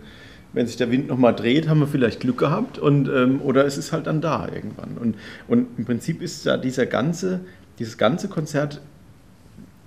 [0.54, 3.78] Wenn sich der Wind nochmal dreht, haben wir vielleicht Glück gehabt und, ähm, oder es
[3.78, 4.98] ist halt dann da irgendwann.
[4.98, 5.16] Und,
[5.48, 7.40] und im Prinzip ist da dieser ganze
[7.78, 8.80] dieses ganze Konzert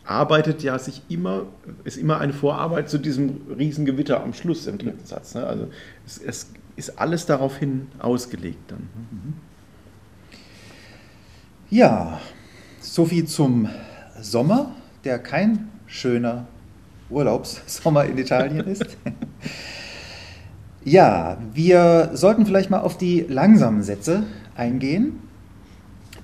[0.03, 1.45] arbeitet ja sich immer,
[1.83, 5.33] ist immer eine Vorarbeit zu diesem Riesengewitter am Schluss im dritten Satz.
[5.33, 5.45] Ne?
[5.45, 5.67] Also
[6.05, 8.89] es, es, ist alles daraufhin ausgelegt dann.
[11.69, 12.19] Ja,
[12.81, 13.69] soviel zum
[14.19, 14.75] Sommer,
[15.05, 16.47] der kein schöner
[17.09, 18.97] Urlaubssommer in Italien ist.
[20.83, 24.23] ja, wir sollten vielleicht mal auf die langsamen Sätze
[24.55, 25.19] eingehen,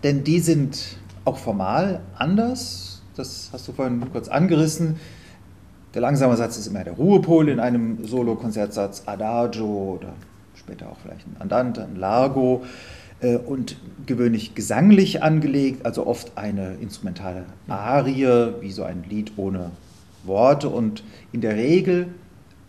[0.03, 3.03] denn die sind auch formal anders.
[3.15, 4.95] Das hast du vorhin kurz angerissen.
[5.93, 10.13] Der langsame Satz ist immer der Ruhepol in einem Solo-Konzertsatz, Adagio oder
[10.55, 12.63] später auch vielleicht ein Andante, ein Largo
[13.45, 19.72] und gewöhnlich gesanglich angelegt, also oft eine instrumentale Arie, wie so ein Lied ohne
[20.23, 22.07] Worte und in der Regel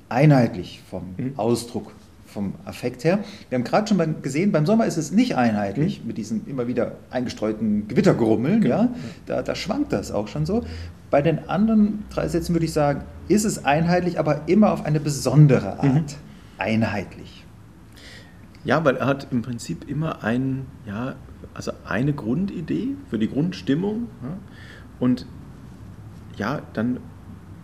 [0.09, 1.33] einheitlich vom mhm.
[1.37, 1.93] Ausdruck
[2.27, 3.19] vom Affekt her.
[3.51, 6.07] Wir haben gerade schon gesehen, beim Sommer ist es nicht einheitlich mhm.
[6.07, 8.63] mit diesen immer wieder eingestreuten Gewittergrummeln.
[8.63, 8.83] Genau.
[8.83, 8.89] Ja?
[9.27, 10.65] Da, da schwankt das auch schon so.
[11.11, 14.99] Bei den anderen drei Sätzen würde ich sagen, ist es einheitlich, aber immer auf eine
[14.99, 16.05] besondere Art mhm.
[16.57, 17.42] einheitlich.
[18.65, 21.17] Ja, weil er hat im Prinzip immer ein, ja,
[21.55, 24.09] also eine Grundidee für die Grundstimmung.
[24.23, 24.37] Ja?
[25.01, 25.27] Und
[26.37, 27.01] ja, dann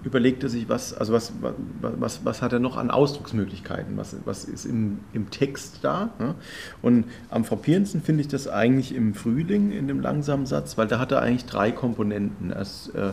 [0.04, 1.32] überlegt er sich, was, also was,
[1.80, 6.10] was, was hat er noch an Ausdrucksmöglichkeiten, was, was ist im, im Text da.
[6.18, 6.34] Ne?
[6.82, 10.98] Und am frappierendsten finde ich das eigentlich im Frühling, in dem langsamen Satz, weil da
[10.98, 12.50] hat er eigentlich drei Komponenten.
[12.50, 13.12] Er äh,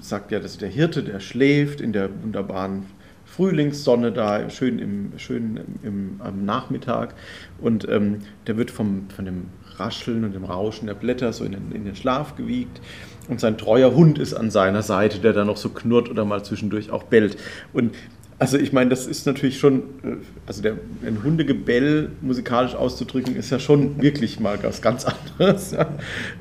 [0.00, 2.84] sagt ja, dass der Hirte, der schläft in der wunderbaren
[3.36, 7.14] Frühlingssonne da, schön im, schön im, am Nachmittag.
[7.60, 9.46] Und ähm, der wird vom, von dem
[9.76, 12.80] Rascheln und dem Rauschen der Blätter so in den, in den Schlaf gewiegt.
[13.28, 16.44] Und sein treuer Hund ist an seiner Seite, der da noch so knurrt oder mal
[16.44, 17.36] zwischendurch auch bellt.
[17.72, 17.94] Und
[18.38, 20.16] Also ich meine, das ist natürlich schon, äh,
[20.46, 25.04] also der, ein Hundegebell musikalisch auszudrücken, ist ja schon wirklich mal was ganz
[25.38, 25.72] anderes.
[25.72, 25.88] Ja.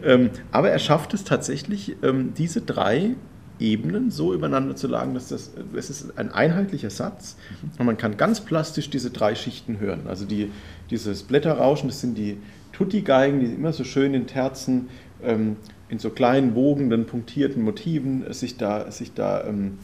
[0.03, 3.15] Ähm, aber er schafft es tatsächlich, ähm, diese drei
[3.63, 7.37] Ebenen so übereinander zu lagen, dass das, es ist ein einheitlicher Satz
[7.79, 10.01] und man kann ganz plastisch diese drei Schichten hören.
[10.07, 10.51] Also die,
[10.89, 12.37] dieses Blätterrauschen, das sind die
[12.73, 14.89] Tutti-Geigen, die immer so schön in Terzen,
[15.23, 15.55] ähm,
[15.87, 19.77] in so kleinen, wogenden, punktierten Motiven sich da, sich da ähm,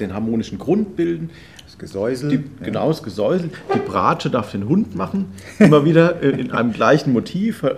[0.00, 1.30] den harmonischen Grund bilden.
[1.64, 2.30] Das Gesäusel.
[2.30, 3.50] Die, genau, das Gesäusel.
[3.74, 5.26] Die Bratsche darf den Hund machen.
[5.58, 7.74] Immer wieder äh, in einem gleichen Motiv, äh,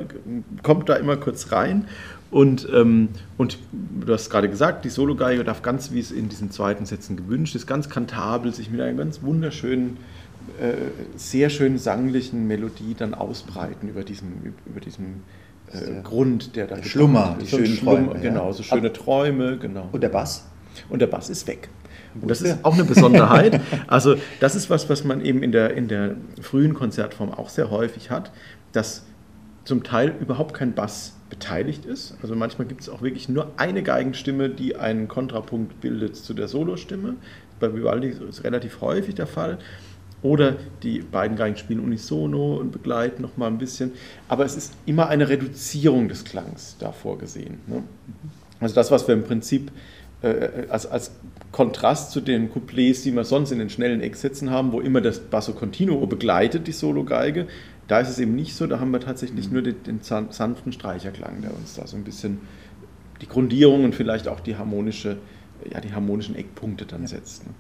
[0.63, 1.87] kommt da immer kurz rein.
[2.31, 6.51] Und, ähm, und du hast gerade gesagt, die Sologeige darf ganz, wie es in diesen
[6.51, 9.97] zweiten Sätzen gewünscht ist, ganz kantabel sich mit einer ganz wunderschönen,
[10.61, 10.75] äh,
[11.17, 15.23] sehr schön sanglichen Melodie dann ausbreiten über diesem, über diesem
[15.73, 18.21] äh, Grund, der da Schlummer, die so schönen Schlummer, Träume.
[18.21, 19.89] Genau, so schöne Träume, genau.
[19.93, 20.47] Und der Bass?
[20.91, 21.71] Und der Bass ist weg.
[22.21, 23.61] Und das ist auch eine Besonderheit.
[23.87, 27.71] Also das ist was, was man eben in der, in der frühen Konzertform auch sehr
[27.71, 28.33] häufig hat,
[28.73, 29.05] dass
[29.65, 32.17] zum Teil überhaupt kein Bass beteiligt ist.
[32.23, 36.49] Also manchmal gibt es auch wirklich nur eine Geigenstimme, die einen Kontrapunkt bildet zu der
[36.49, 37.17] Solostimme.
[37.61, 39.59] Bei Vivaldi ist es relativ häufig der Fall.
[40.23, 43.93] Oder die beiden Geigen spielen unisono und begleiten nochmal ein bisschen.
[44.27, 47.61] Aber es ist immer eine Reduzierung des Klangs da vorgesehen.
[47.67, 47.85] Ne?
[48.59, 49.71] Also das, was wir im Prinzip
[50.23, 51.13] äh, als, als
[51.53, 55.21] Kontrast zu den Couplets, die wir sonst in den schnellen Ecksätzen haben, wo immer das
[55.21, 57.47] Basso Continuo begleitet, die Solo-Geige,
[57.89, 59.55] da ist es eben nicht so, da haben wir tatsächlich mhm.
[59.55, 62.39] nur den, den, sanften Streicherklang, der uns da so ein bisschen
[63.21, 65.17] die Grundierung und vielleicht auch die harmonische,
[65.69, 67.47] ja, die harmonischen Eckpunkte dann setzt.
[67.47, 67.53] Ne?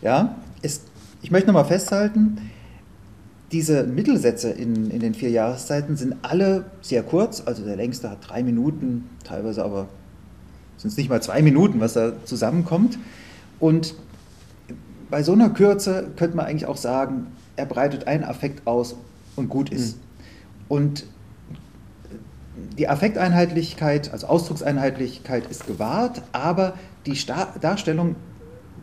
[0.00, 0.84] Ja, es,
[1.20, 2.38] ich möchte nochmal festhalten,
[3.50, 8.18] diese Mittelsätze in, in den vier Jahreszeiten sind alle sehr kurz, also der längste hat
[8.28, 9.88] drei Minuten, teilweise aber
[10.76, 12.98] sind es nicht mal zwei Minuten, was da zusammenkommt.
[13.58, 13.94] Und
[15.10, 17.26] bei so einer Kürze könnte man eigentlich auch sagen,
[17.56, 18.94] er breitet einen Affekt aus
[19.38, 19.96] und gut ist.
[19.96, 20.02] Mhm.
[20.68, 21.04] Und
[22.76, 26.74] die Affekteinheitlichkeit, also Ausdruckseinheitlichkeit ist gewahrt, aber
[27.06, 28.16] die Star Darstellung,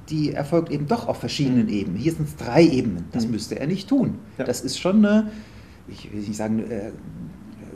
[0.09, 1.73] die erfolgt eben doch auf verschiedenen mhm.
[1.73, 1.97] Ebenen.
[1.97, 3.05] Hier sind es drei Ebenen.
[3.11, 3.31] Das mhm.
[3.31, 4.19] müsste er nicht tun.
[4.37, 4.45] Ja.
[4.45, 5.31] Das ist schon eine,
[5.87, 6.91] ich will nicht sagen, äh,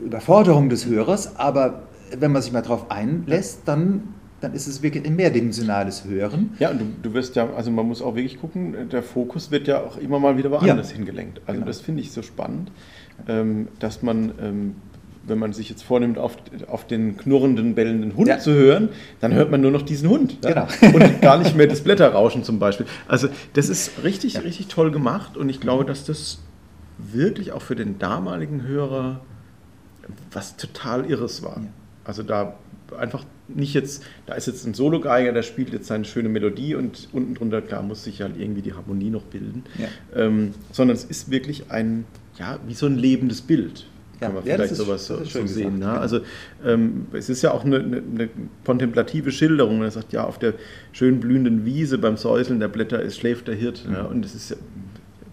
[0.04, 1.82] Überforderung des Hörers, aber
[2.18, 6.54] wenn man sich mal darauf einlässt, dann, dann ist es wirklich ein mehrdimensionales Hören.
[6.58, 9.68] Ja, und du, du wirst ja, also man muss auch wirklich gucken, der Fokus wird
[9.68, 10.96] ja auch immer mal wieder woanders ja.
[10.96, 11.40] hingelenkt.
[11.46, 11.66] Also genau.
[11.66, 12.70] das finde ich so spannend,
[13.28, 14.74] ähm, dass man, ähm,
[15.26, 16.36] wenn man sich jetzt vornimmt, auf,
[16.68, 18.38] auf den knurrenden, bellenden Hund ja.
[18.38, 18.88] zu hören,
[19.20, 20.38] dann hört man nur noch diesen Hund.
[20.42, 20.66] Ja?
[20.80, 20.96] Genau.
[20.96, 22.86] Und gar nicht mehr das Blätterrauschen zum Beispiel.
[23.08, 26.38] Also das ist richtig, richtig toll gemacht und ich glaube, dass das
[26.98, 29.20] wirklich auch für den damaligen Hörer
[30.32, 31.62] was total Irres war.
[32.04, 32.54] Also da
[32.98, 37.08] einfach nicht jetzt, da ist jetzt ein Solo-Geiger, der spielt jetzt seine schöne Melodie und
[37.12, 39.64] unten drunter, klar, muss sich halt irgendwie die Harmonie noch bilden.
[39.78, 39.88] Ja.
[40.14, 42.04] Ähm, sondern es ist wirklich ein,
[42.38, 43.86] ja, wie so ein lebendes Bild.
[44.20, 45.78] Kann man ja, vielleicht sowas so, so sehen.
[45.78, 45.88] Ne?
[45.88, 46.20] Also
[46.64, 48.28] ähm, es ist ja auch eine, eine, eine,
[48.64, 49.82] kontemplative Schilderung.
[49.82, 50.54] Er sagt, ja, auf der
[50.92, 53.86] schön blühenden Wiese beim Säuseln der Blätter ist, schläft der Hirt.
[53.86, 53.92] Mhm.
[53.92, 54.06] Ne?
[54.06, 54.56] Und es ist ja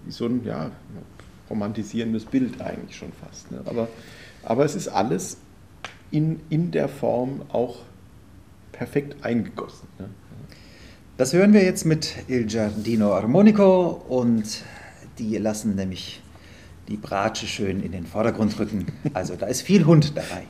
[0.06, 0.72] wie so ein ja,
[1.50, 3.52] romantisierendes Bild eigentlich schon fast.
[3.52, 3.60] Ne?
[3.66, 3.90] Aber,
[4.44, 5.38] aber es ist alles
[6.12, 7.80] in, in der Form auch
[8.78, 9.88] perfekt eingegossen.
[9.98, 10.10] Ne?
[11.18, 14.64] Das hören wir jetzt mit Il Giardino Armonico und
[15.18, 16.22] die lassen nämlich
[16.88, 18.86] die Bratsche schön in den Vordergrund rücken.
[19.14, 20.44] Also da ist viel Hund dabei.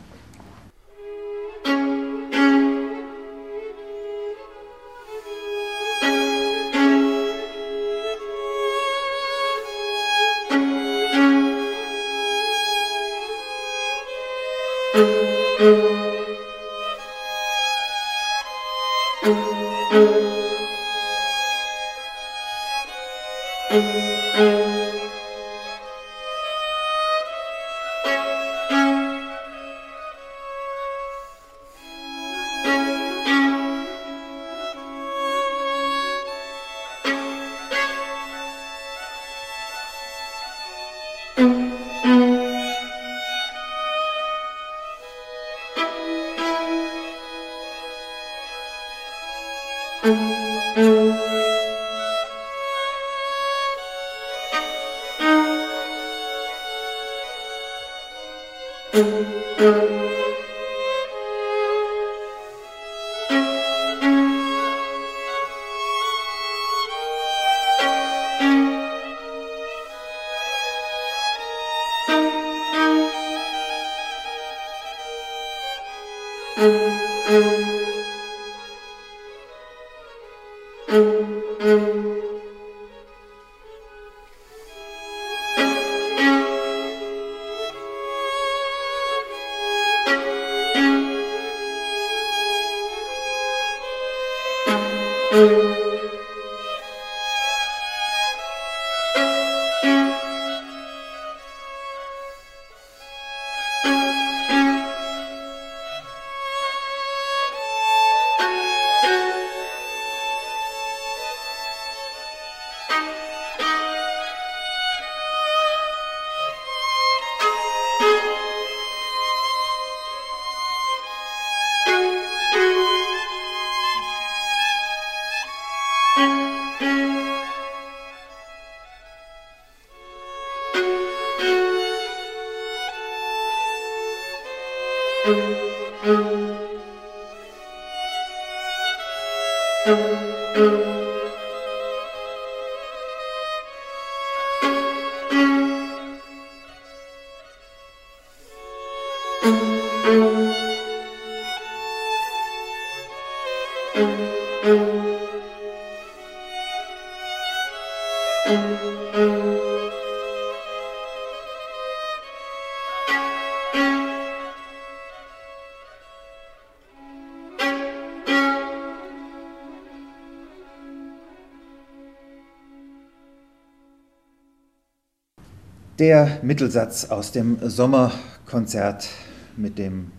[175.99, 179.09] Der Mittelsatz aus dem Sommerkonzert
[179.55, 180.11] mit dem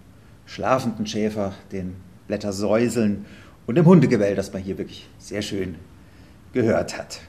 [0.45, 1.95] schlafenden Schäfer, den
[2.27, 3.27] Blättersäuseln
[3.69, 5.77] und dem Hundegebell, das man hier wirklich sehr schön
[6.53, 7.21] gehört hat.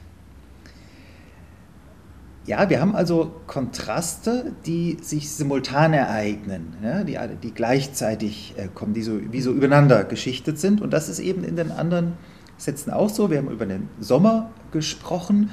[2.44, 8.94] Ja, wir haben also Kontraste, die sich simultan ereignen, ja, die, die gleichzeitig äh, kommen,
[8.94, 10.80] die so, wie so übereinander geschichtet sind.
[10.80, 12.14] Und das ist eben in den anderen
[12.56, 13.30] Sätzen auch so.
[13.30, 15.50] Wir haben über den Sommer gesprochen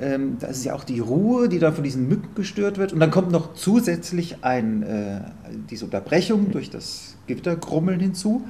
[0.00, 2.92] ähm, da ist ja auch die Ruhe, die da von diesen Mücken gestört wird.
[2.92, 5.20] Und dann kommt noch zusätzlich ein, äh,
[5.70, 8.44] diese Unterbrechung durch das Gewittergrummeln hinzu.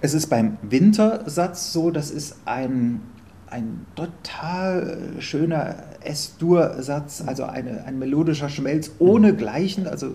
[0.00, 3.00] Es ist beim Wintersatz so, das ist ein,
[3.48, 9.86] ein total schöner S-Dur-Satz, also eine, ein melodischer Schmelz ohne Gleichen.
[9.86, 10.14] Also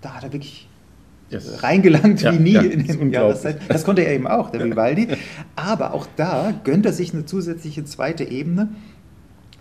[0.00, 0.68] da hat er wirklich
[1.30, 1.62] yes.
[1.62, 3.60] reingelangt ja, wie nie ja, in den Jahreszeit.
[3.68, 5.08] Das konnte er eben auch, der Vivaldi.
[5.56, 8.68] Aber auch da gönnt er sich eine zusätzliche zweite Ebene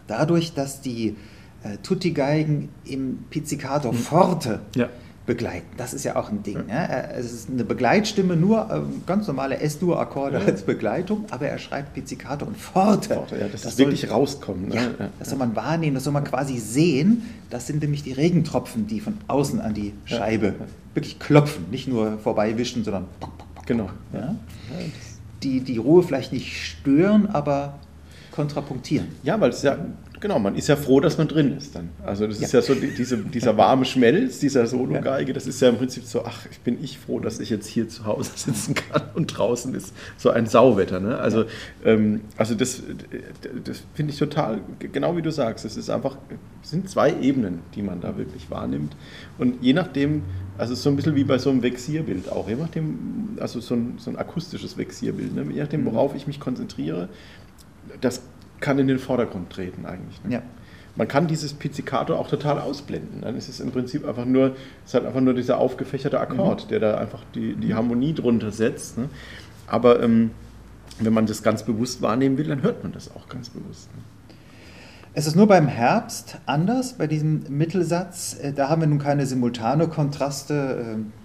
[0.07, 1.15] dadurch, dass die
[1.63, 3.97] äh, Tutti-Geigen im Pizzicato mhm.
[3.97, 4.89] forte ja.
[5.25, 5.67] begleiten.
[5.77, 6.63] Das ist ja auch ein Ding.
[6.67, 6.75] Ja.
[6.75, 7.01] Ja?
[7.17, 12.45] Es ist eine Begleitstimme, nur äh, ganz normale S-Dur-Akkorde als Begleitung, aber er schreibt Pizzicato
[12.45, 13.15] und forte.
[13.15, 14.69] forte das, das soll, wirklich rauskommen.
[14.69, 14.75] Ne?
[14.75, 17.23] Ja, das soll man wahrnehmen, das soll man quasi sehen.
[17.49, 20.55] Das sind nämlich die Regentropfen, die von außen an die Scheibe
[20.93, 23.05] wirklich klopfen, nicht nur vorbeiwischen, sondern
[23.65, 23.89] genau.
[25.41, 27.80] Die die Ruhe vielleicht nicht stören, aber
[28.34, 29.10] kontrapunktieren.
[29.22, 29.77] Ja, weil es ja,
[30.19, 31.89] genau, man ist ja froh, dass man drin ist dann.
[32.03, 32.45] Also das ja.
[32.45, 36.03] ist ja so die, diese, dieser warme Schmelz, dieser Solo-Geige, das ist ja im Prinzip
[36.03, 39.27] so, ach, ich bin ich froh, dass ich jetzt hier zu Hause sitzen kann und
[39.27, 40.99] draußen ist so ein Sauwetter.
[40.99, 41.18] Ne?
[41.19, 41.45] Also,
[41.85, 42.81] ähm, also das,
[43.64, 46.18] das finde ich total, genau wie du sagst, es ist einfach,
[46.64, 48.95] es sind zwei Ebenen, die man da wirklich wahrnimmt.
[49.38, 50.23] Und je nachdem,
[50.57, 53.95] also so ein bisschen wie bei so einem Vexierbild auch, je nachdem, also so ein,
[53.97, 55.45] so ein akustisches Vexierbild, ne?
[55.51, 55.93] je nachdem, mhm.
[55.93, 57.10] worauf ich mich konzentriere,
[58.01, 58.22] das
[58.60, 60.23] kann in den Vordergrund treten eigentlich.
[60.23, 60.35] Ne?
[60.35, 60.41] Ja.
[60.95, 63.22] Man kann dieses Pizzicato auch total ausblenden.
[63.22, 64.55] Dann ist es im Prinzip einfach nur,
[64.85, 66.69] es hat einfach nur dieser aufgefächerte Akkord, mhm.
[66.69, 68.97] der da einfach die, die Harmonie drunter setzt.
[68.97, 69.10] Ne?
[69.65, 70.31] Aber ähm,
[70.99, 73.89] wenn man das ganz bewusst wahrnehmen will, dann hört man das auch ganz bewusst.
[73.95, 74.03] Ne?
[75.15, 78.38] Es ist nur beim Herbst anders, bei diesem Mittelsatz.
[78.41, 81.23] Äh, da haben wir nun keine simultane Kontraste, äh,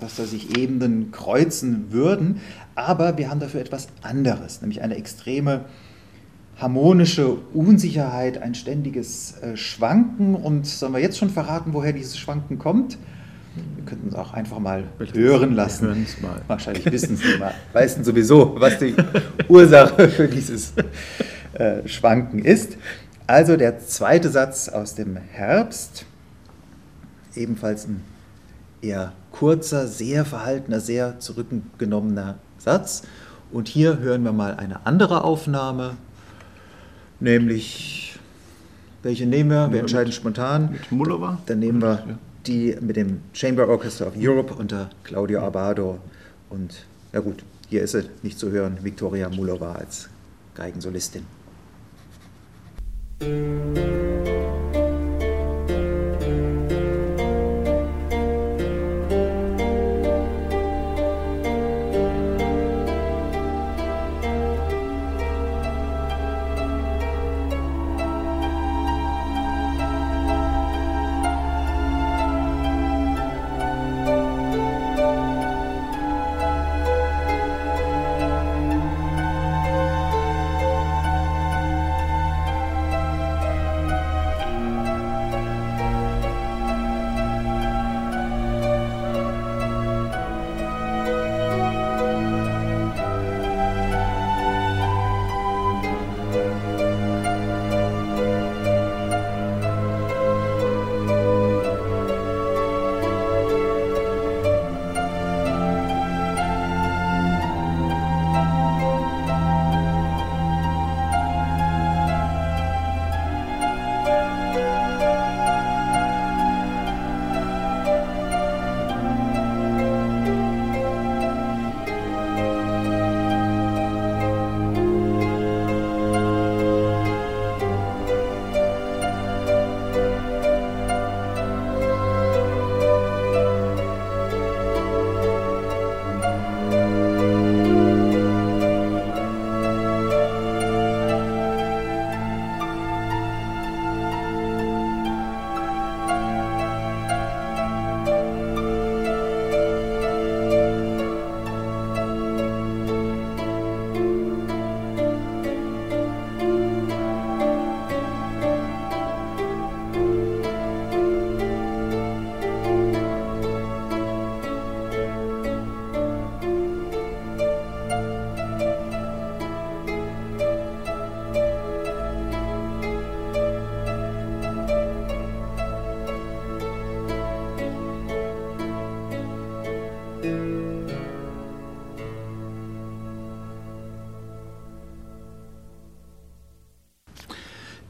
[0.00, 2.40] dass da sich Ebenen kreuzen würden,
[2.74, 5.64] aber wir haben dafür etwas anderes, nämlich eine extreme
[6.60, 10.34] harmonische Unsicherheit, ein ständiges äh, Schwanken.
[10.34, 12.98] Und sollen wir jetzt schon verraten, woher dieses Schwanken kommt?
[13.76, 15.88] Wir könnten es auch einfach mal Bitte hören lassen.
[15.88, 16.42] Wir mal.
[16.46, 17.54] Wahrscheinlich wissen es nicht mal.
[17.72, 18.94] Weißen sowieso, was die
[19.48, 20.74] Ursache für dieses
[21.54, 22.76] äh, Schwanken ist.
[23.26, 26.04] Also der zweite Satz aus dem Herbst,
[27.34, 28.02] ebenfalls ein
[28.82, 33.02] eher kurzer, sehr verhaltener, sehr zurückgenommener Satz.
[33.52, 35.96] Und hier hören wir mal eine andere Aufnahme,
[37.18, 38.18] nämlich,
[39.02, 39.72] welche nehmen wir?
[39.72, 40.72] Wir entscheiden spontan.
[40.72, 41.38] Mit Mullova?
[41.46, 45.98] Dann nehmen wir die mit dem Chamber Orchestra of Europe unter Claudio Abado.
[46.48, 50.08] Und ja gut, hier ist sie nicht zu hören, Viktoria Mulova als
[50.54, 51.24] Geigensolistin.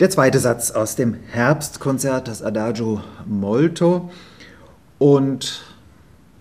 [0.01, 4.11] Der zweite Satz aus dem Herbstkonzert, das Adagio Molto.
[4.99, 5.61] Und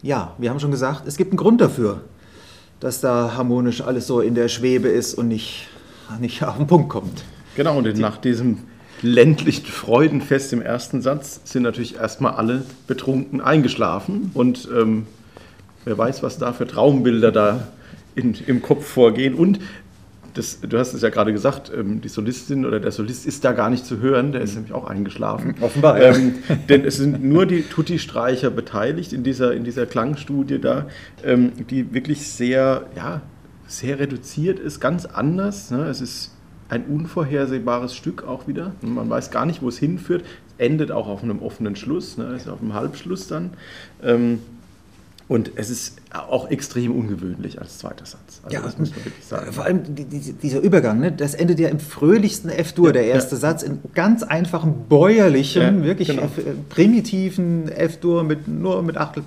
[0.02, 2.00] ja, wir haben schon gesagt, es gibt einen Grund dafür,
[2.80, 5.68] dass da harmonisch alles so in der Schwebe ist und nicht,
[6.22, 7.26] nicht auf den Punkt kommt.
[7.58, 8.60] Genau, und nach diesem
[9.02, 15.06] ländlichen Freudenfest im ersten Satz sind natürlich erstmal alle betrunken eingeschlafen und ähm,
[15.84, 17.68] wer weiß, was da für Traumbilder da
[18.16, 19.34] in, im Kopf vorgehen.
[19.36, 19.60] Und
[20.40, 23.52] das, du hast es ja gerade gesagt, ähm, die Solistin oder der Solist ist da
[23.52, 25.56] gar nicht zu hören, der ist nämlich auch eingeschlafen.
[25.62, 26.16] Offenbar, ja.
[26.16, 26.36] Ähm,
[26.70, 30.88] denn es sind nur die Tutti-Streicher beteiligt in dieser, in dieser Klangstudie da,
[31.24, 33.22] ähm, die wirklich sehr, ja,
[33.68, 35.72] sehr reduziert ist, ganz anders.
[35.72, 35.86] Ne?
[35.86, 36.36] Es ist
[36.70, 38.72] ein unvorhersehbares Stück auch wieder.
[38.82, 40.24] Man weiß gar nicht, wo es hinführt.
[40.48, 42.26] Es endet auch auf einem offenen Schluss, ne?
[42.36, 43.52] es ist auf einem Halbschluss dann.
[44.02, 44.40] Ähm,
[45.30, 48.42] und es ist auch extrem ungewöhnlich als zweiter Satz.
[48.44, 49.54] Also ja, das muss man wirklich sagen.
[49.54, 51.12] Vor allem die, die, dieser Übergang, ne?
[51.12, 53.42] das endet ja im fröhlichsten F-Dur, der erste ja.
[53.42, 56.24] Satz, in ganz einfachem, bäuerlichem, ja, wirklich genau.
[56.70, 59.24] primitiven F-Dur mit, nur mit Achtel.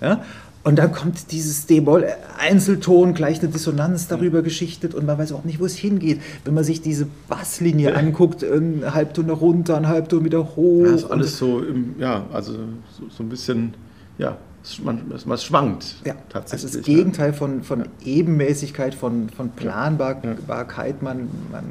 [0.00, 0.24] Ja?
[0.64, 5.60] Und dann kommt dieses D-Moll-Einzelton, gleich eine Dissonanz darüber geschichtet und man weiß auch nicht,
[5.60, 6.20] wo es hingeht.
[6.44, 7.96] Wenn man sich diese Basslinie ja.
[7.96, 10.86] anguckt, ein Halbton runter, ein Halbton wieder hoch.
[10.86, 12.54] Ja, ist alles so, im, ja, also
[12.98, 13.74] so, so ein bisschen,
[14.18, 14.36] ja,
[14.82, 16.66] man, man schwankt ja, tatsächlich.
[16.66, 17.86] Also das Gegenteil von, von ja.
[18.04, 21.02] Ebenmäßigkeit, von, von Planbarkeit.
[21.02, 21.64] Man, man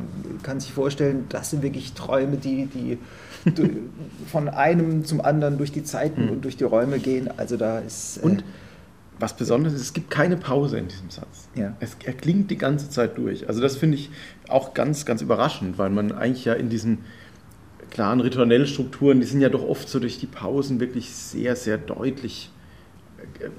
[0.44, 2.98] kann sich vorstellen, das sind wirklich Träume, die, die
[4.32, 6.32] von einem zum anderen durch die Zeiten mhm.
[6.32, 7.30] und durch die Räume gehen.
[7.38, 8.18] Also da ist.
[8.18, 8.44] Äh, und
[9.20, 11.48] was Besonderes ist, es gibt keine Pause in diesem Satz.
[11.56, 11.76] Ja.
[11.80, 13.48] Es, er klingt die ganze Zeit durch.
[13.48, 14.10] Also das finde ich
[14.50, 17.00] auch ganz, ganz überraschend, weil man eigentlich ja in diesen
[17.90, 22.50] klaren Ritornellstrukturen, die sind ja doch oft so durch die Pausen wirklich sehr, sehr deutlich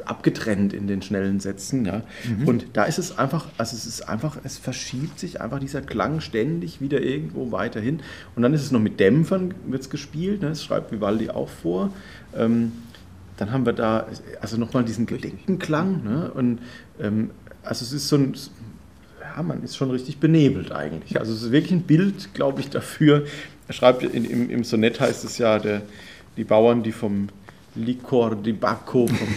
[0.04, 1.84] abgetrennt in den schnellen Sätzen.
[1.84, 2.02] Ja.
[2.26, 2.48] Mhm.
[2.48, 6.20] Und da ist es einfach, also es ist einfach, es verschiebt sich einfach dieser Klang
[6.20, 8.00] ständig wieder irgendwo weiterhin.
[8.36, 10.50] Und dann ist es noch mit Dämpfern wird's gespielt, ne?
[10.50, 11.90] das schreibt Vivaldi auch vor.
[12.36, 12.72] Ähm,
[13.36, 14.06] dann haben wir da
[14.40, 16.04] also nochmal diesen gedeckten Klang.
[16.04, 16.30] Ne?
[16.32, 16.60] Und
[17.00, 17.30] ähm,
[17.62, 18.34] also es ist so ein,
[19.20, 21.18] ja, man ist schon richtig benebelt eigentlich.
[21.18, 23.24] Also es ist wirklich ein Bild, glaube ich, dafür.
[23.66, 25.82] Er schreibt in, im, im Sonett heißt es ja, der,
[26.36, 27.28] die Bauern, die vom
[27.76, 29.28] Likor di Bacco, vom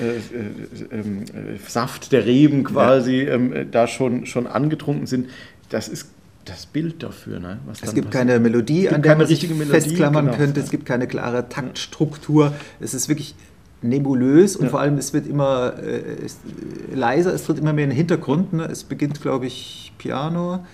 [0.00, 3.34] äh, äh, äh, Saft der Reben quasi, ja.
[3.34, 5.28] ähm, da schon, schon angetrunken sind.
[5.68, 6.10] Das ist
[6.44, 7.38] das Bild dafür.
[7.38, 7.58] Ne?
[7.70, 8.10] es gibt passiert.
[8.10, 10.36] keine Melodie, gibt an der man sich festklammern genau.
[10.36, 10.60] könnte.
[10.60, 12.54] Es gibt keine klare Taktstruktur.
[12.80, 13.34] Es ist wirklich
[13.82, 14.70] nebulös und ja.
[14.70, 16.26] vor allem es wird immer äh,
[16.94, 18.52] leiser, es tritt immer mehr in den Hintergrund.
[18.52, 18.64] Ne?
[18.64, 20.64] Es beginnt, glaube ich, Piano.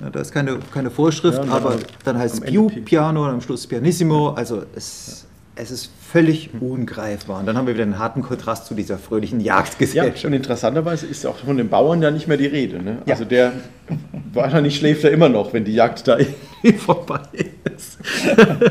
[0.00, 3.40] Ja, da ist keine, keine Vorschrift, ja, aber dann heißt es Piu, Piano und am
[3.40, 4.30] Schluss Pianissimo.
[4.30, 7.40] Also es es ist völlig ungreifbar.
[7.40, 10.22] Und dann haben wir wieder einen harten Kontrast zu dieser fröhlichen Jagdgesellschaft.
[10.22, 12.82] Ja, und interessanterweise ist auch von den Bauern ja nicht mehr die Rede.
[12.82, 12.98] Ne?
[13.06, 13.14] Ja.
[13.14, 13.52] Also der
[14.32, 16.18] wahrscheinlich schläft er immer noch, wenn die Jagd da
[16.78, 17.20] vorbei
[17.74, 17.98] ist.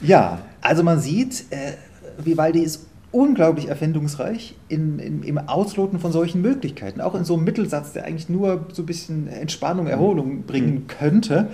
[0.00, 1.74] ja, also man sieht, äh,
[2.18, 7.00] Vivaldi ist unglaublich erfindungsreich in, in, im Ausloten von solchen Möglichkeiten.
[7.00, 10.86] Auch in so einem Mittelsatz, der eigentlich nur so ein bisschen Entspannung, Erholung bringen mhm.
[10.88, 11.48] könnte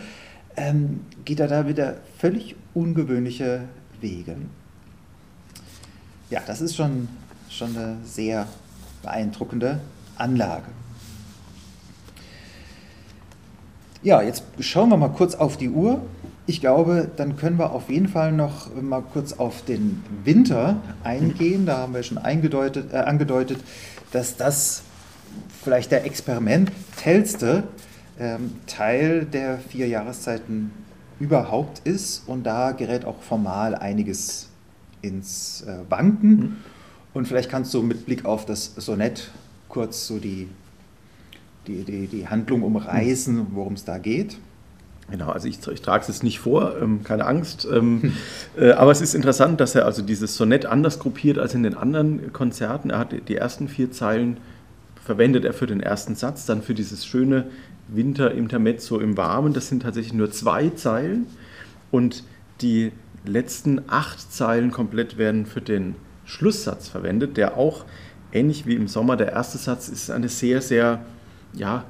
[0.56, 3.62] ähm, geht er da wieder völlig ungewöhnliche
[4.00, 4.36] Wege.
[6.30, 7.08] Ja, das ist schon,
[7.48, 8.46] schon eine sehr
[9.02, 9.80] beeindruckende
[10.16, 10.66] Anlage.
[14.02, 16.00] Ja, jetzt schauen wir mal kurz auf die Uhr.
[16.46, 21.66] Ich glaube, dann können wir auf jeden Fall noch mal kurz auf den Winter eingehen.
[21.66, 23.58] Da haben wir schon äh, angedeutet,
[24.10, 24.82] dass das
[25.62, 27.64] vielleicht der experimentellste
[28.20, 30.70] ähm, Teil der vier Jahreszeiten
[31.18, 34.48] überhaupt ist und da gerät auch formal einiges
[35.02, 36.30] ins äh, Wanken.
[36.30, 36.56] Mhm.
[37.12, 39.30] Und vielleicht kannst du mit Blick auf das Sonett
[39.68, 40.48] kurz so die,
[41.66, 44.38] die, die, die Handlung umreißen, worum es da geht.
[45.10, 47.66] Genau, also ich, ich trage es jetzt nicht vor, ähm, keine Angst.
[47.70, 48.12] Ähm, hm.
[48.58, 51.74] äh, aber es ist interessant, dass er also dieses Sonett anders gruppiert als in den
[51.74, 52.90] anderen Konzerten.
[52.90, 54.36] Er hat die ersten vier Zeilen
[55.04, 57.46] verwendet er für den ersten Satz, dann für dieses schöne
[57.94, 59.52] Winter-Intermezzo im Warmen.
[59.52, 61.26] Das sind tatsächlich nur zwei Zeilen
[61.90, 62.24] und
[62.60, 62.92] die
[63.24, 65.94] letzten acht Zeilen komplett werden für den
[66.24, 67.84] Schlusssatz verwendet, der auch
[68.32, 71.04] ähnlich wie im Sommer der erste Satz ist eine sehr, sehr
[71.52, 71.84] ja,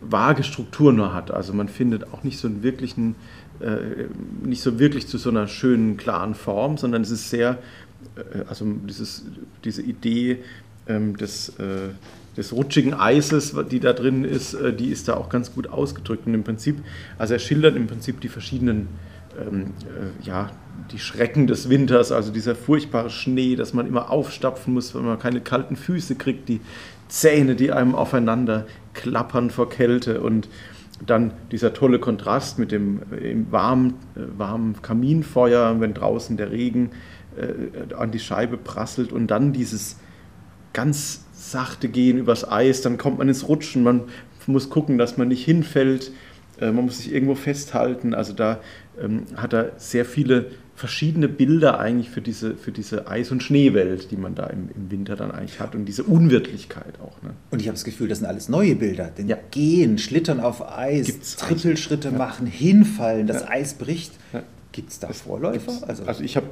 [0.00, 1.30] vage Struktur nur hat.
[1.30, 3.16] Also man findet auch nicht so einen wirklichen,
[3.60, 4.06] äh,
[4.42, 7.58] nicht so wirklich zu so einer schönen, klaren Form, sondern es ist sehr,
[8.16, 9.24] äh, also dieses,
[9.64, 10.38] diese Idee
[10.86, 11.90] ähm, des äh,
[12.36, 16.26] des rutschigen Eises, die da drin ist, äh, die ist da auch ganz gut ausgedrückt.
[16.26, 16.82] Und im Prinzip,
[17.18, 18.88] also er schildert im Prinzip die verschiedenen,
[19.38, 20.50] ähm, äh, ja,
[20.90, 25.18] die Schrecken des Winters, also dieser furchtbare Schnee, dass man immer aufstapfen muss, wenn man
[25.18, 26.60] keine kalten Füße kriegt, die
[27.08, 30.48] Zähne, die einem aufeinander klappern vor Kälte und
[31.04, 36.90] dann dieser tolle Kontrast mit dem äh, warmen, äh, warmen Kaminfeuer, wenn draußen der Regen
[37.36, 39.96] äh, an die Scheibe prasselt und dann dieses
[40.72, 44.02] ganz sachte Gehen übers Eis, dann kommt man ins Rutschen, man
[44.46, 46.12] muss gucken, dass man nicht hinfällt,
[46.60, 48.14] äh, man muss sich irgendwo festhalten.
[48.14, 48.60] Also da
[49.00, 54.10] ähm, hat er sehr viele verschiedene Bilder eigentlich für diese, für diese Eis- und Schneewelt,
[54.10, 57.22] die man da im, im Winter dann eigentlich hat und diese Unwirtlichkeit auch.
[57.22, 57.30] Ne?
[57.50, 59.10] Und ich habe das Gefühl, das sind alles neue Bilder.
[59.16, 59.36] Denn Ja.
[59.50, 63.50] Gehen, Schlittern auf Eis, Gibt's Trippelschritte machen, hinfallen, das Ja.
[63.50, 64.12] Eis bricht.
[64.72, 65.72] Gibt es da Vorläufer?
[65.86, 66.46] Also, ich habe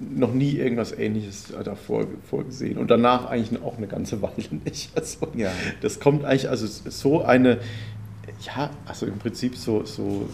[0.00, 4.96] noch nie irgendwas Ähnliches davor vorgesehen und danach eigentlich auch eine ganze Weile nicht.
[4.96, 5.50] Also, Ja.
[5.80, 7.58] Das kommt eigentlich, also so eine,
[8.42, 10.28] ja, also im Prinzip so, so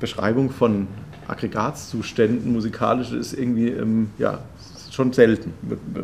[0.00, 0.88] Beschreibung von
[1.28, 4.40] Aggregatzuständen musikalisch ist irgendwie, ähm, ja,
[4.90, 5.54] schon selten,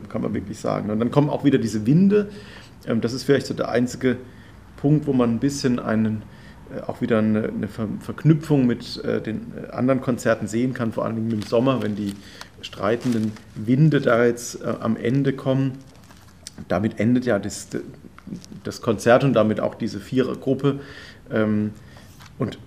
[0.09, 0.91] kann man wirklich sagen.
[0.91, 2.31] Und dann kommen auch wieder diese Winde.
[2.87, 4.17] Ähm, das ist vielleicht so der einzige
[4.77, 6.23] Punkt, wo man ein bisschen einen,
[6.87, 11.05] auch wieder eine, eine Ver Verknüpfung mit äh, den äh, anderen Konzerten sehen kann, vor
[11.05, 12.15] allem im Sommer, wenn die
[12.61, 15.79] streitenden Winde da jetzt äh, am Ende kommen.
[16.67, 17.69] Damit endet ja das,
[18.65, 20.81] das Konzert und damit auch diese Vierergruppe.
[21.31, 21.73] Ähm,
[22.39, 22.59] und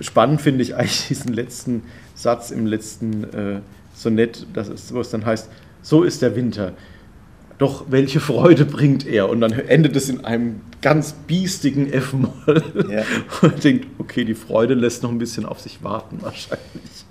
[0.00, 1.82] spannend finde ich eigentlich diesen letzten
[2.14, 3.60] Satz im letzten äh,
[3.94, 5.50] Sonett, das ist, wo es dann heißt,
[5.82, 6.72] so ist der Winter.
[7.62, 9.28] Doch welche Freude bringt er?
[9.28, 12.60] Und dann endet es in einem ganz biestigen F-Moll.
[12.90, 13.04] Ja.
[13.40, 17.06] Und man denkt, okay, die Freude lässt noch ein bisschen auf sich warten wahrscheinlich.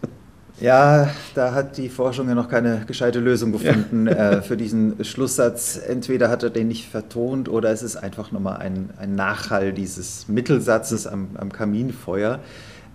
[0.60, 5.80] Ja, da hat die Forschung ja noch keine gescheite Lösung gefunden äh, für diesen Schlusssatz.
[5.88, 10.28] Entweder hat er den nicht vertont oder es ist einfach nochmal ein, ein Nachhall dieses
[10.28, 12.41] Mittelsatzes am, am Kaminfeuer.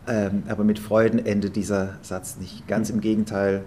[0.07, 2.69] Ähm, aber mit Freuden endet dieser Satz nicht.
[2.69, 3.63] Ganz im Gegenteil.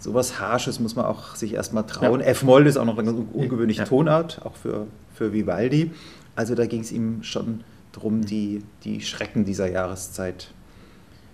[0.00, 2.20] Sowas Harsches muss man auch sich erstmal trauen.
[2.20, 2.26] Ja.
[2.26, 3.86] F-Moll ist auch noch eine ganz ungewöhnliche Ja.
[3.86, 5.92] Tonart, auch für, für Vivaldi.
[6.36, 7.60] Also da ging es ihm schon
[7.92, 10.52] darum, die, die Schrecken dieser Jahreszeit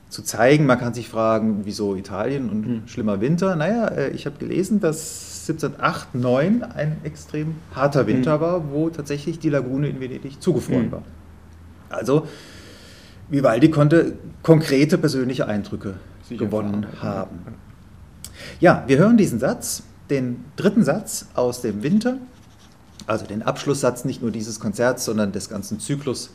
[0.09, 0.67] zu zeigen.
[0.67, 2.83] Man kann sich fragen, wieso Italien und Hm.
[2.87, 3.55] schlimmer Winter.
[3.57, 8.41] Naja, äh, ich habe gelesen, dass 1708, 9 ein extrem harter Winter Hm.
[8.41, 10.93] war, wo tatsächlich die Lagune in Venedig zugefroren Hm.
[10.93, 11.03] war.
[11.89, 12.27] Also,
[13.29, 15.95] Vivaldi konnte konkrete persönliche Eindrücke
[16.29, 17.39] Sicher gewonnen haben.
[18.61, 18.85] Ja.
[18.87, 22.19] Wir hören diesen Satz, den dritten Satz aus dem Winter,
[23.07, 26.31] also den Abschlusssatz nicht nur dieses Konzerts, sondern des ganzen Zyklus,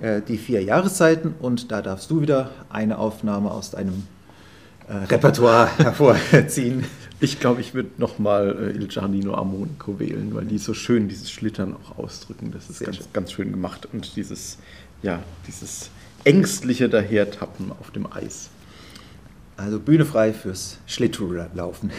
[0.00, 1.34] äh, die vier Jahreszeiten.
[1.40, 4.06] Und da darfst du wieder eine Aufnahme aus deinem
[4.88, 6.84] äh, Repertoire hervorziehen.
[7.20, 11.30] Ich glaube, ich würde nochmal äh, Il Giardino Armonico wählen, weil die so schön dieses
[11.30, 12.50] Schlittern auch ausdrücken.
[12.52, 13.06] Das ist Sehr ganz, schön.
[13.12, 13.88] ganz schön gemacht.
[13.92, 14.58] Und dieses,
[15.02, 15.90] ja, dieses
[16.24, 18.50] ängstliche Dahertappen auf dem Eis.
[19.56, 21.90] Also Bühne frei fürs Schlittschuhlaufen.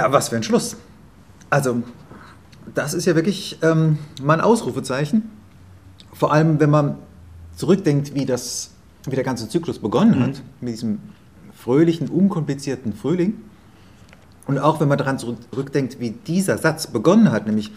[0.00, 0.78] Ja, was für ein Schluss.
[1.50, 1.82] Also,
[2.74, 5.28] das ist ja wirklich ähm, mal ein Ausrufezeichen.
[6.14, 6.96] Vor allem, wenn man
[7.54, 8.70] zurückdenkt, wie, das,
[9.04, 10.22] wie der ganze Zyklus begonnen mhm.
[10.22, 11.00] hat, mit diesem
[11.54, 13.42] fröhlichen, unkomplizierten Frühling.
[14.46, 17.70] Und auch wenn man daran zurückdenkt, wie dieser Satz begonnen hat, nämlich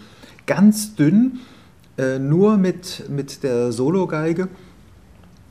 [0.46, 1.40] ganz dünn,
[1.98, 4.48] äh, nur mit, mit der Sologeige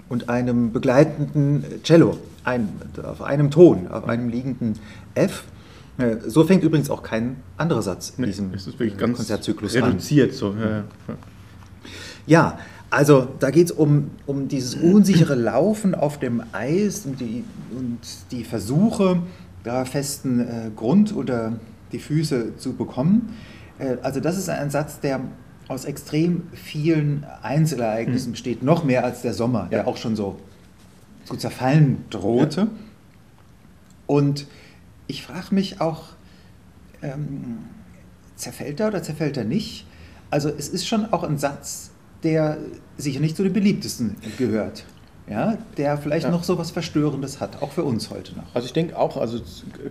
[0.10, 2.68] und einem begleitenden Cello, ein,
[3.04, 4.80] auf einem Ton, auf einem liegenden
[5.14, 5.44] F.
[5.98, 9.76] Äh, so fängt übrigens auch kein anderer Satz in diesem es ist wirklich ganz Konzertzyklus
[9.76, 10.36] reduziert an.
[10.36, 10.56] So.
[10.56, 10.84] Ja,
[12.26, 12.58] ja,
[12.90, 17.44] also da geht es um, um dieses unsichere Laufen auf dem Eis und die,
[17.76, 18.00] und
[18.32, 19.22] die Versuche,
[19.64, 21.54] da festen äh, Grund unter
[21.92, 23.36] die Füße zu bekommen.
[23.80, 25.22] Äh, also das ist ein Satz, der
[25.68, 28.32] aus extrem vielen Einzelereignissen hm.
[28.34, 30.38] besteht, noch mehr als der Sommer, der auch schon so
[31.26, 32.62] zu zerfallen drohte.
[32.62, 32.68] Ja.
[34.08, 34.46] Und
[35.08, 36.04] ich frage mich auch,
[37.02, 37.60] ähm,
[38.36, 39.86] zerfällt er oder zerfällt er nicht?
[40.30, 41.92] Also es ist schon auch ein Satz,
[42.24, 42.58] der
[42.98, 44.86] sicher nicht zu den beliebtesten gehört
[45.30, 46.32] ja, der vielleicht ja.
[46.32, 48.54] noch so was Verstörendes hat, auch für uns heute noch.
[48.54, 49.40] Also ich denke auch, also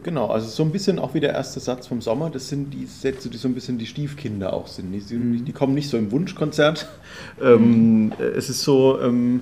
[0.03, 2.85] genau, also so ein bisschen auch wie der erste Satz vom Sommer, das sind die
[2.85, 4.93] Sätze, die so ein bisschen die Stiefkinder auch sind.
[4.93, 5.45] Die, mhm.
[5.45, 6.89] die kommen nicht so im Wunschkonzert.
[7.43, 8.13] Ähm, mhm.
[8.37, 9.41] es ist so, ähm,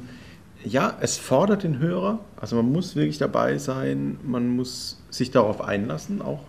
[0.65, 5.61] ja, es fordert den Hörer, also man muss wirklich dabei sein, man muss sich darauf
[5.63, 6.43] einlassen, auch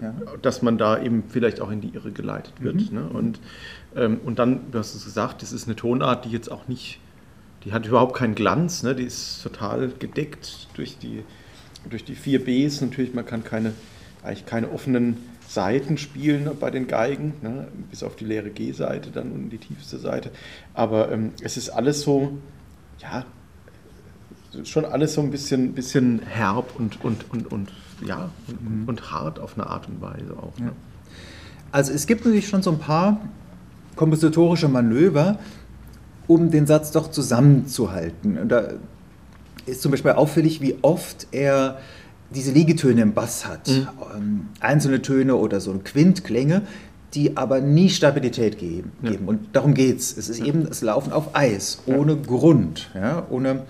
[0.00, 0.14] ja.
[0.40, 2.90] dass man da eben vielleicht auch in die Irre geleitet wird.
[2.90, 2.98] Mhm.
[2.98, 3.08] Ne?
[3.08, 3.40] Und,
[3.96, 7.00] ähm, und dann, du hast es gesagt, das ist eine Tonart, die jetzt auch nicht
[7.64, 8.94] die hat überhaupt keinen Glanz, ne?
[8.94, 11.24] die ist total gedeckt durch die,
[11.88, 12.80] durch die vier Bs.
[12.80, 13.72] Natürlich, man kann keine,
[14.22, 17.68] eigentlich keine offenen Seiten spielen bei den Geigen, ne?
[17.90, 20.30] bis auf die leere G-Seite dann und die tiefste Seite.
[20.74, 22.38] Aber ähm, es ist alles so,
[22.98, 23.26] ja,
[24.64, 27.72] schon alles so ein bisschen, bisschen herb und, und, und, und,
[28.06, 28.88] ja, und, mhm.
[28.88, 30.58] und hart auf eine Art und Weise auch.
[30.58, 30.72] Ne?
[31.72, 33.20] Also es gibt natürlich schon so ein paar
[33.96, 35.38] kompositorische Manöver,
[36.26, 38.38] um den Satz doch zusammenzuhalten.
[38.38, 38.68] Und da
[39.66, 41.78] ist zum Beispiel auffällig, wie oft er
[42.34, 43.68] diese Liegetöne im Bass hat.
[43.68, 43.88] Mhm.
[44.16, 46.62] Ähm, einzelne Töne oder so Quintklänge,
[47.14, 48.92] die aber nie Stabilität geben.
[49.02, 49.12] Ja.
[49.26, 50.16] Und darum geht es.
[50.16, 52.18] Es ist eben das Laufen auf Eis, ohne ja.
[52.24, 53.62] Grund, ja, ohne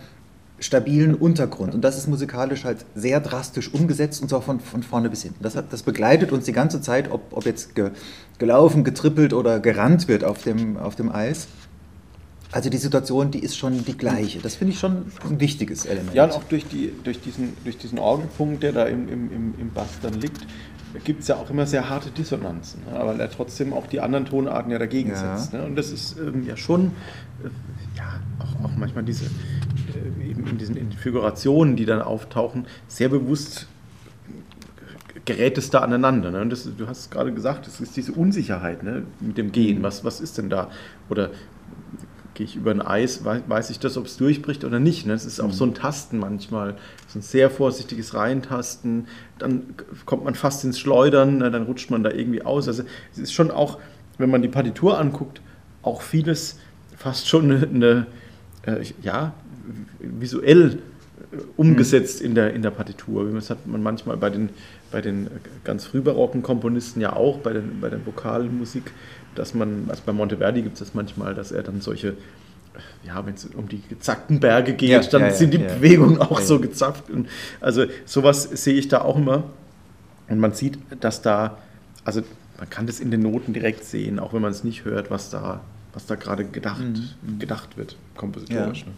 [0.60, 1.74] stabilen Untergrund.
[1.74, 5.42] Und das ist musikalisch halt sehr drastisch umgesetzt und zwar von, von vorne bis hinten.
[5.42, 7.90] Das, hat, das begleitet uns die ganze Zeit, ob, ob jetzt ge,
[8.38, 11.48] gelaufen, getrippelt oder gerannt wird auf dem, auf dem Eis.
[12.52, 14.40] Also die Situation, die ist schon die gleiche.
[14.40, 16.14] Das finde ich schon ein wichtiges Element.
[16.14, 19.70] Ja, und auch durch, die, durch, diesen, durch diesen Orgelpunkt, der da im, im, im
[19.72, 20.46] Bass dann liegt,
[21.04, 23.00] gibt es ja auch immer sehr harte Dissonanzen, ne?
[23.04, 25.36] weil er trotzdem auch die anderen Tonarten ja dagegen ja.
[25.36, 25.52] setzt.
[25.52, 25.62] Ne?
[25.62, 26.86] Und das ist ähm, ja schon,
[27.44, 27.48] äh,
[27.96, 29.26] ja, auch, auch manchmal diese,
[30.22, 33.66] eben in diesen Figurationen, die dann auftauchen, sehr bewusst
[35.24, 36.30] gerät es da aneinander.
[36.30, 36.40] Ne?
[36.40, 39.04] Und das, du hast gerade gesagt, es ist diese Unsicherheit ne?
[39.20, 39.82] mit dem Gehen.
[39.82, 40.70] Was, was ist denn da?
[41.08, 41.30] Oder
[42.34, 45.06] gehe ich über ein Eis, weiß ich das, ob es durchbricht oder nicht.
[45.06, 45.12] Ne?
[45.12, 45.52] Es ist auch mhm.
[45.52, 46.76] so ein Tasten manchmal,
[47.06, 49.08] so ein sehr vorsichtiges Reintasten,
[49.38, 49.74] dann
[50.06, 51.50] kommt man fast ins Schleudern, ne?
[51.50, 52.66] dann rutscht man da irgendwie aus.
[52.66, 53.78] Also es ist schon auch,
[54.18, 55.42] wenn man die Partitur anguckt,
[55.82, 56.58] auch vieles
[56.96, 58.06] fast schon eine, eine
[58.62, 59.34] äh, ja,
[59.98, 60.78] visuell
[61.32, 62.26] äh, umgesetzt mhm.
[62.26, 63.30] in, der, in der Partitur.
[63.32, 64.50] Das hat man manchmal bei den,
[64.90, 65.28] bei den
[65.64, 68.92] ganz frühbarocken Komponisten ja auch, bei, den, bei der Vokalmusik
[69.34, 72.16] dass man, also bei Monteverdi gibt es das manchmal, dass er dann solche,
[73.04, 76.20] ja, wenn es um die gezackten Berge geht, ja, dann ja, sind die ja, Bewegungen
[76.20, 77.10] auch so gezapft.
[77.10, 77.28] Und
[77.60, 79.44] also sowas sehe ich da auch immer.
[80.28, 81.58] Und man sieht, dass da,
[82.04, 82.22] also
[82.58, 85.30] man kann das in den Noten direkt sehen, auch wenn man es nicht hört, was
[85.30, 85.60] da,
[85.92, 87.38] was da gerade gedacht, mhm.
[87.38, 88.86] gedacht wird, kompositorisch.
[88.86, 88.92] Ne?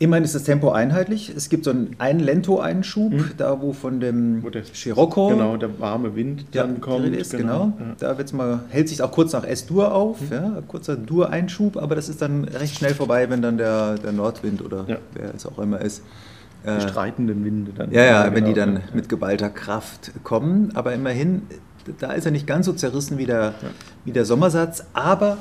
[0.00, 1.32] Immerhin ist das Tempo einheitlich.
[1.34, 3.30] Es gibt so einen, einen Lento-Einschub, mhm.
[3.36, 7.16] da wo von dem wo der, Scirocco genau, der warme Wind dann ja, kommt.
[7.16, 7.72] Ist, genau.
[7.76, 7.88] genau.
[7.90, 7.96] Ja.
[7.98, 10.32] Da wird's mal, hält sich auch kurz nach S-Dur auf, mhm.
[10.32, 14.64] ja, kurzer Dur-Einschub, aber das ist dann recht schnell vorbei, wenn dann der, der Nordwind
[14.64, 14.98] oder ja.
[15.14, 16.02] wer es auch immer ist.
[16.64, 17.90] Die äh, streitenden Winde dann.
[17.90, 20.70] Ja, ja, wenn die genau, dann mit geballter Kraft kommen.
[20.74, 21.42] Aber immerhin,
[21.98, 23.54] da ist er nicht ganz so zerrissen wie der,
[24.04, 24.84] wie der Sommersatz.
[24.92, 25.38] Aber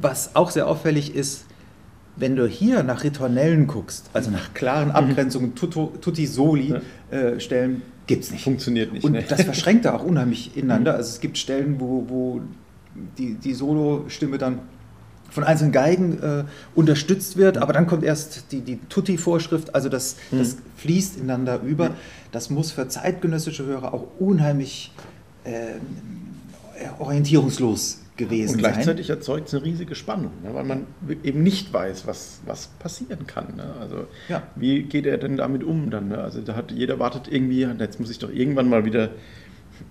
[0.00, 1.46] was auch sehr auffällig ist,
[2.16, 4.94] wenn du hier nach Ritornellen guckst, also nach klaren mhm.
[4.94, 6.74] Abgrenzungen, tutti soli
[7.10, 7.16] ja.
[7.16, 8.44] äh, Stellen, gibt es nicht.
[8.44, 9.04] Funktioniert nicht.
[9.04, 9.24] Und ne?
[9.26, 10.92] das verschränkt da auch unheimlich ineinander.
[10.92, 10.98] Mhm.
[10.98, 12.40] Also es gibt Stellen, wo, wo
[13.18, 14.60] die, die Solo-Stimme dann
[15.30, 16.44] von einzelnen Geigen äh,
[16.74, 20.38] unterstützt wird, aber dann kommt erst die, die Tutti-Vorschrift, also das, mhm.
[20.38, 21.92] das fließt ineinander über.
[22.32, 24.92] Das muss für zeitgenössische Hörer auch unheimlich
[25.44, 25.78] äh,
[26.98, 29.16] orientierungslos gewesen Und gleichzeitig sein.
[29.16, 30.86] erzeugt es eine riesige Spannung, ne, weil man
[31.22, 33.56] eben nicht weiß, was, was passieren kann.
[33.56, 33.74] Ne?
[33.80, 34.42] Also ja.
[34.56, 36.08] wie geht er denn damit um dann?
[36.08, 36.18] Ne?
[36.18, 39.10] Also da hat jeder wartet irgendwie, jetzt muss ich doch irgendwann mal wieder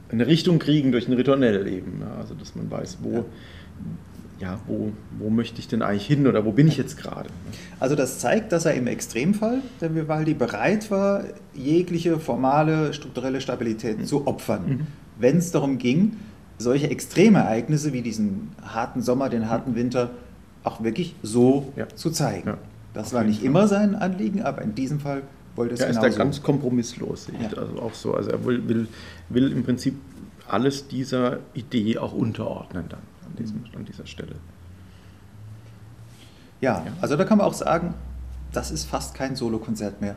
[0.10, 2.02] eine Richtung kriegen durch ein Ritornell eben.
[2.02, 3.26] Ja, also dass man weiß, wo,
[4.40, 4.54] ja.
[4.54, 4.60] ja.
[4.68, 7.30] wo, wo möchte ich denn eigentlich hin oder wo bin ich jetzt gerade.
[7.80, 14.00] Also das zeigt, dass er im Extremfall der Vivaldi bereit war, jegliche formale, strukturelle Stabilität
[14.00, 14.06] mhm.
[14.06, 14.88] zu opfern, mhm.
[15.20, 16.18] wenn es darum ging,
[16.62, 20.12] solche Extremereignisse wie diesen harten Sommer, den harten Winter
[20.64, 21.88] auch wirklich so ja.
[21.90, 22.50] zu zeigen.
[22.50, 22.58] Ja,
[22.94, 25.24] das war nicht immer sein Anliegen, aber in diesem Fall
[25.56, 27.58] wollte es ja, ist er ganz kompromisslos, ja.
[27.58, 28.14] also auch so.
[28.14, 28.88] Also er will, will,
[29.30, 29.96] will, im Prinzip
[30.48, 34.36] alles dieser Idee auch unterordnen dann an, diesem, an dieser Stelle.
[36.60, 37.96] Ja, also da kann man auch sagen,
[38.54, 40.16] das ist fast kein Solokonzert mehr.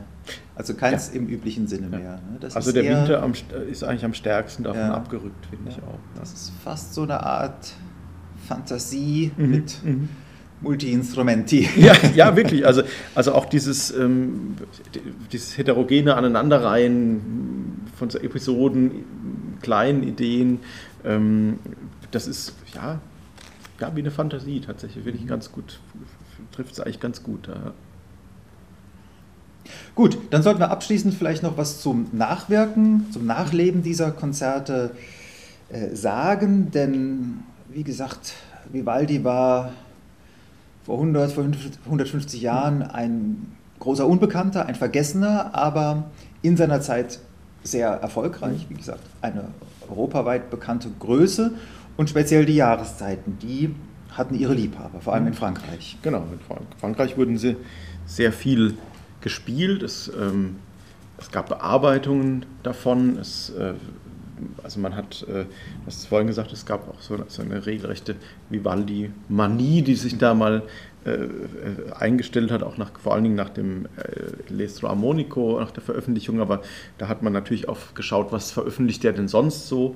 [0.55, 1.19] Also keins ja.
[1.19, 1.97] im üblichen Sinne ja.
[1.97, 2.19] mehr.
[2.39, 2.49] Ne?
[2.53, 3.33] also der eher, Winter am,
[3.69, 4.93] ist eigentlich am stärksten davon ja.
[4.93, 5.99] abgerückt, finde ich auch.
[6.19, 7.73] Das ist fast so eine Art
[8.47, 9.49] Fantasie mhm.
[9.49, 10.09] mit mhm.
[10.61, 11.69] Multi-Instrumenti.
[11.77, 12.65] Ja, ja, wirklich.
[12.65, 12.83] Also,
[13.13, 14.55] also auch dieses, ähm,
[15.31, 20.59] dieses heterogene Aneinanderreihen von so Episoden, kleinen Ideen,
[21.03, 21.59] ähm,
[22.11, 22.99] das ist ja,
[23.79, 25.03] ja wie eine Fantasie tatsächlich.
[25.03, 25.79] Finde ich ganz gut,
[26.51, 27.47] trifft es eigentlich ganz gut.
[27.47, 27.73] Ja.
[29.95, 34.91] Gut, dann sollten wir abschließend vielleicht noch was zum Nachwirken, zum Nachleben dieser Konzerte
[35.69, 38.33] äh, sagen, denn wie gesagt,
[38.71, 39.71] Vivaldi war
[40.85, 41.45] vor 100, vor
[41.85, 46.05] 150 Jahren ein großer Unbekannter, ein Vergessener, aber
[46.41, 47.19] in seiner Zeit
[47.63, 49.45] sehr erfolgreich, wie gesagt, eine
[49.89, 51.53] europaweit bekannte Größe
[51.97, 53.73] und speziell die Jahreszeiten, die
[54.11, 55.97] hatten ihre Liebhaber, vor allem in Frankreich.
[56.01, 56.39] Genau, in
[56.79, 57.57] Frankreich wurden sie
[58.05, 58.75] sehr viel
[59.25, 59.83] gespielt.
[59.83, 60.57] Es, ähm,
[61.17, 63.17] es gab Bearbeitungen davon.
[63.17, 63.73] Es, äh,
[64.63, 65.45] also man hat, äh,
[65.85, 68.15] hast vorhin gesagt, es gab auch so, so eine regelrechte
[68.49, 70.61] Vivaldi-Manie, die sich da mal
[71.05, 71.29] äh, äh,
[71.97, 76.39] eingestellt hat, auch nach, vor allen Dingen nach dem äh, Lestro Armonico, nach der Veröffentlichung.
[76.39, 76.61] Aber
[76.99, 79.95] da hat man natürlich auch geschaut, was veröffentlicht der denn sonst so.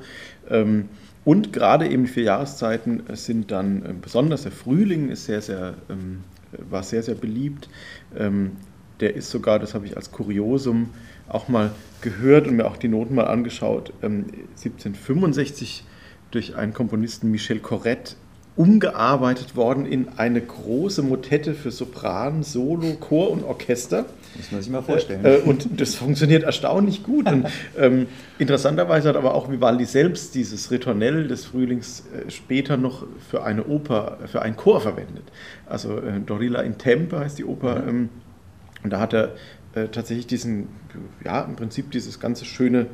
[0.49, 0.89] Ähm,
[1.23, 5.75] und gerade eben die vier Jahreszeiten sind dann, äh, besonders der Frühling ist sehr, sehr,
[5.87, 6.23] ähm,
[6.69, 7.69] war sehr, sehr beliebt.
[8.17, 8.53] Ähm,
[8.99, 10.89] der ist sogar, das habe ich als Kuriosum
[11.27, 11.71] auch mal
[12.01, 15.87] gehört und mir auch die Noten mal angeschaut, 1765 ähm,
[16.31, 18.15] durch einen Komponisten Michel Corrette
[18.59, 24.05] umgearbeitet worden in eine große Motette für Sopran, Solo, Chor und Orchester.
[24.35, 25.23] Muss man sich mal vorstellen.
[25.23, 27.31] Äh, und das funktioniert erstaunlich gut.
[27.31, 27.47] Und,
[27.79, 28.07] ähm,
[28.37, 33.65] interessanterweise hat aber auch Vivaldi selbst dieses Ritornell des Frühlings äh, später noch für eine
[33.65, 35.23] Oper, für einen Chor verwendet.
[35.65, 37.83] Also äh, Dorilla in Tempe heißt die Oper.
[37.83, 37.89] Mhm.
[37.89, 38.09] Ähm,
[38.83, 39.35] und da hat er
[39.75, 40.67] äh, tatsächlich diesen,
[41.23, 42.87] ja, im Prinzip dieses ganze schöne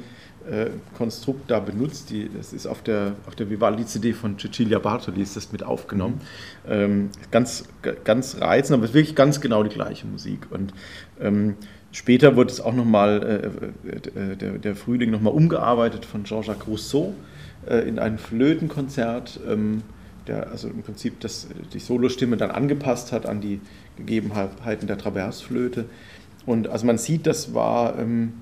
[0.49, 0.68] äh,
[0.98, 2.10] Konstrukt da benutzt.
[2.10, 6.22] Die, das ist auf der, auf der Vivaldi-CD von Cecilia Bartoli ist das mit aufgenommen.
[6.66, 6.72] Mhm.
[6.72, 7.66] Ähm, ganz,
[8.03, 10.48] ganz reizend, aber es ist wirklich ganz genau die gleiche Musik.
[10.52, 10.74] Und
[11.20, 11.56] ähm,
[11.91, 13.52] später wurde es auch nochmal,
[13.86, 17.14] äh, äh, der, der Frühling nochmal umgearbeitet von Jean-Jacques Rousseau
[17.68, 19.40] äh, in ein Flötenkonzert.
[19.48, 19.84] Ähm,
[20.28, 23.62] der also im Prinzip das, die Solostimme dann angepasst hat an die
[23.98, 25.86] Gegebenheiten der Traversflöte.
[26.46, 28.34] Und also man sieht, das war ähm,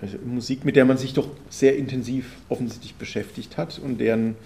[0.00, 4.36] also Musik, mit der man sich doch sehr intensiv offensichtlich beschäftigt hat und deren,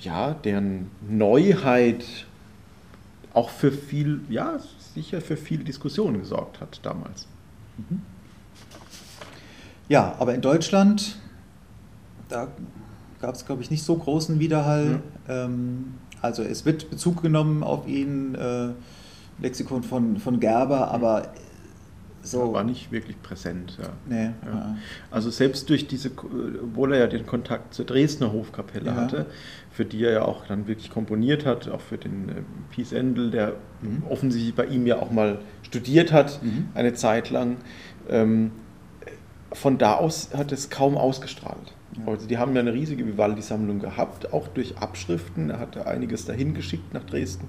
[0.00, 2.04] ja, deren Neuheit
[3.34, 4.58] auch für viel, ja,
[4.94, 7.26] sicher für viele Diskussionen gesorgt hat damals.
[7.76, 8.02] Mhm.
[9.88, 11.18] Ja, aber in Deutschland,
[12.28, 12.48] da
[13.20, 15.00] gab es, glaube ich, nicht so großen Widerhall.
[15.28, 15.44] Ja.
[15.44, 18.70] Ähm, also es wird Bezug genommen auf ihn, äh,
[19.42, 21.32] Lexikon von, von Gerber, aber
[22.22, 22.52] so.
[22.52, 23.78] War nicht wirklich präsent.
[23.82, 23.88] Ja.
[24.08, 24.76] Nee, ja.
[25.10, 26.10] Also selbst durch diese,
[26.62, 28.94] obwohl er ja den Kontakt zur Dresdner Hofkapelle ja.
[28.94, 29.26] hatte,
[29.70, 32.32] für die er ja auch dann wirklich komponiert hat, auch für den äh,
[32.70, 34.04] Pies Endel, der mhm.
[34.08, 36.68] offensichtlich bei ihm ja auch mal studiert hat, mhm.
[36.74, 37.56] eine Zeit lang.
[38.08, 38.52] Ähm,
[39.52, 41.74] von da aus hat es kaum ausgestrahlt.
[42.06, 45.50] Also die haben ja eine riesige Vivaldi-Sammlung gehabt, auch durch Abschriften.
[45.50, 47.48] Er hatte einiges dahin geschickt nach Dresden.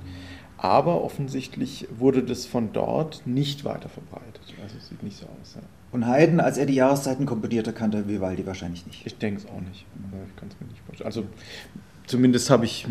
[0.64, 4.40] Aber offensichtlich wurde das von dort nicht weiter verbreitet.
[4.64, 5.56] Also es sieht nicht so aus.
[5.56, 5.62] Ja.
[5.92, 9.06] Und Haydn, als er die Jahreszeiten komponierte, kannte Vivaldi wahrscheinlich nicht.
[9.06, 9.86] Ich denke es auch nicht.
[10.30, 11.06] Ich kann es mir nicht vorstellen.
[11.06, 11.26] Also
[12.08, 12.88] zumindest habe ich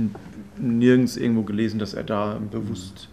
[0.58, 3.08] nirgends irgendwo gelesen, dass er da bewusst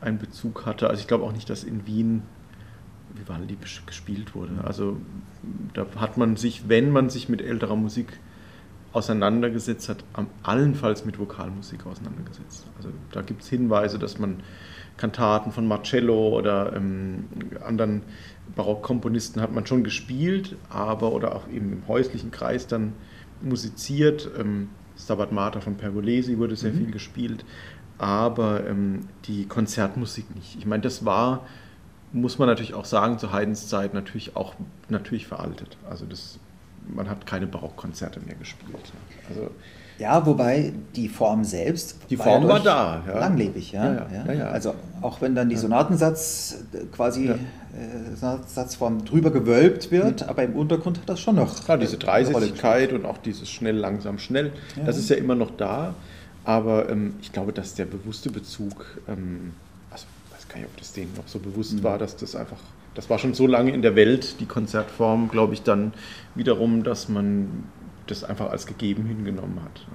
[0.00, 0.88] einen Bezug hatte.
[0.88, 2.22] Also ich glaube auch nicht, dass in Wien
[3.12, 4.52] Vivaldi gespielt wurde.
[4.62, 4.98] Also
[5.74, 8.20] da hat man sich, wenn man sich mit älterer Musik
[8.96, 10.04] auseinandergesetzt hat,
[10.42, 12.66] allenfalls mit Vokalmusik auseinandergesetzt.
[12.78, 14.42] Also da gibt es Hinweise, dass man
[14.96, 17.24] Kantaten von Marcello oder ähm,
[17.62, 18.02] anderen
[18.54, 22.94] Barockkomponisten hat man schon gespielt, aber oder auch eben im häuslichen Kreis dann
[23.42, 24.30] musiziert.
[24.38, 26.78] Ähm, Stabat Mater von Pergolesi wurde sehr mhm.
[26.78, 27.44] viel gespielt,
[27.98, 30.56] aber ähm, die Konzertmusik nicht.
[30.56, 31.46] Ich meine, das war,
[32.12, 34.54] muss man natürlich auch sagen, zu Haydns Zeit natürlich auch
[34.88, 35.76] natürlich veraltet.
[35.86, 36.38] Also das
[36.94, 38.92] man hat keine Barockkonzerte mehr gespielt.
[39.28, 39.50] Also,
[39.98, 43.18] ja, wobei die Form selbst die Form war, war da, ja.
[43.18, 44.06] langlebig, ja.
[44.26, 44.48] Ja, ja.
[44.48, 47.36] Also auch wenn dann die Sonatensatz äh, quasi äh,
[48.14, 50.28] Satzform drüber gewölbt wird, mhm.
[50.28, 51.64] aber im Untergrund hat das schon noch.
[51.64, 54.52] Klar, diese Dreisätzigkeit und auch dieses schnell, langsam, schnell,
[54.84, 55.94] das ist ja immer noch da.
[56.44, 59.52] Aber ähm, ich glaube, dass der bewusste Bezug, ähm,
[59.90, 61.82] also ich weiß gar nicht, ob das denen noch so bewusst mhm.
[61.82, 62.60] war, dass das einfach,
[62.96, 65.92] das war schon so lange in der Welt, die Konzertform, glaube ich, dann
[66.34, 67.64] wiederum, dass man
[68.06, 69.86] das einfach als gegeben hingenommen hat.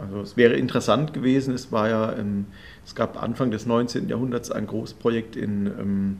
[0.00, 2.46] Also es wäre interessant gewesen, es war ja, ähm,
[2.86, 4.08] es gab Anfang des 19.
[4.08, 6.16] Jahrhunderts ein Großprojekt in, ähm,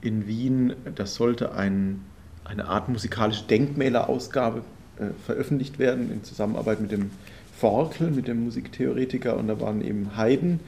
[0.00, 2.02] in Wien, das sollte ein,
[2.44, 4.62] eine Art musikalische Denkmälerausgabe
[4.98, 7.10] äh, veröffentlicht werden in Zusammenarbeit mit dem
[7.56, 10.60] Forkel, mit dem Musiktheoretiker und da waren eben Haydn,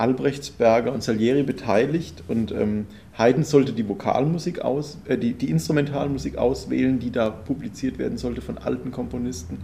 [0.00, 2.86] Albrechtsberger und Salieri beteiligt und ähm,
[3.18, 8.40] Haydn sollte die Vokalmusik aus, äh, die, die Instrumentalmusik auswählen, die da publiziert werden sollte
[8.40, 9.58] von alten Komponisten.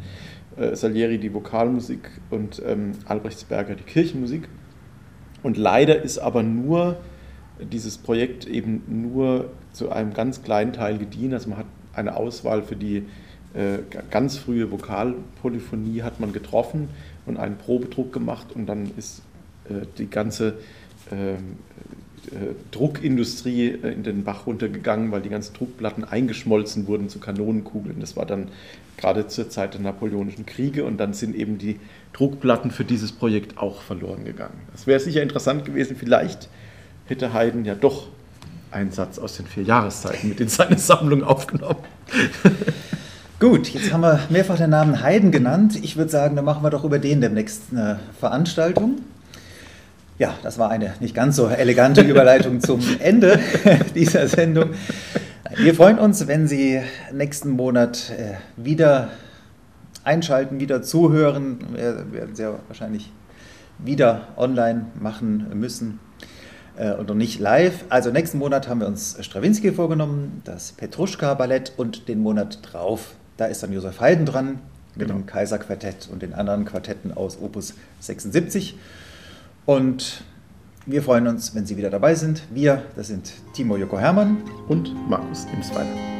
[0.56, 4.48] Äh, Salieri die Vokalmusik und ähm, Albrechtsberger die Kirchenmusik.
[5.42, 6.98] Und leider ist aber nur
[7.72, 11.32] dieses Projekt eben nur zu einem ganz kleinen Teil gediehen.
[11.32, 13.04] Also man hat eine Auswahl für die
[13.54, 13.78] äh,
[14.10, 16.90] ganz frühe Vokalpolyphonie hat man getroffen
[17.24, 19.22] und einen Probedruck gemacht und dann ist
[19.98, 20.54] die ganze
[21.10, 21.56] ähm,
[22.32, 28.00] äh, Druckindustrie äh, in den Bach runtergegangen, weil die ganzen Druckplatten eingeschmolzen wurden zu Kanonenkugeln.
[28.00, 28.48] Das war dann
[28.96, 31.78] gerade zur Zeit der Napoleonischen Kriege und dann sind eben die
[32.12, 34.58] Druckplatten für dieses Projekt auch verloren gegangen.
[34.72, 35.96] Das wäre sicher interessant gewesen.
[35.96, 36.48] Vielleicht
[37.06, 38.08] hätte Haydn ja doch
[38.72, 41.78] einen Satz aus den vier Jahreszeiten mit in seine Sammlung aufgenommen.
[43.38, 45.78] Gut, jetzt haben wir mehrfach den Namen Haydn genannt.
[45.82, 49.02] Ich würde sagen, dann machen wir doch über den demnächst eine Veranstaltung.
[50.18, 53.38] Ja, das war eine nicht ganz so elegante Überleitung zum Ende
[53.94, 54.70] dieser Sendung.
[55.56, 56.80] Wir freuen uns, wenn Sie
[57.12, 59.10] nächsten Monat äh, wieder
[60.04, 61.58] einschalten, wieder zuhören.
[61.74, 63.12] Wir werden ja wahrscheinlich
[63.78, 66.00] wieder online machen müssen
[66.76, 67.84] äh, oder nicht live.
[67.90, 73.12] Also nächsten Monat haben wir uns Strawinski vorgenommen, das Petruschka-Ballett und den Monat drauf.
[73.36, 74.60] Da ist dann Josef Haydn dran
[74.94, 75.20] mit genau.
[75.20, 78.76] dem Kaiserquartett und den anderen Quartetten aus Opus 76.
[79.66, 80.22] Und
[80.86, 82.42] wir freuen uns, wenn Sie wieder dabei sind.
[82.50, 84.38] Wir, das sind Timo Joko Hermann
[84.68, 86.15] und Markus Imsweiler.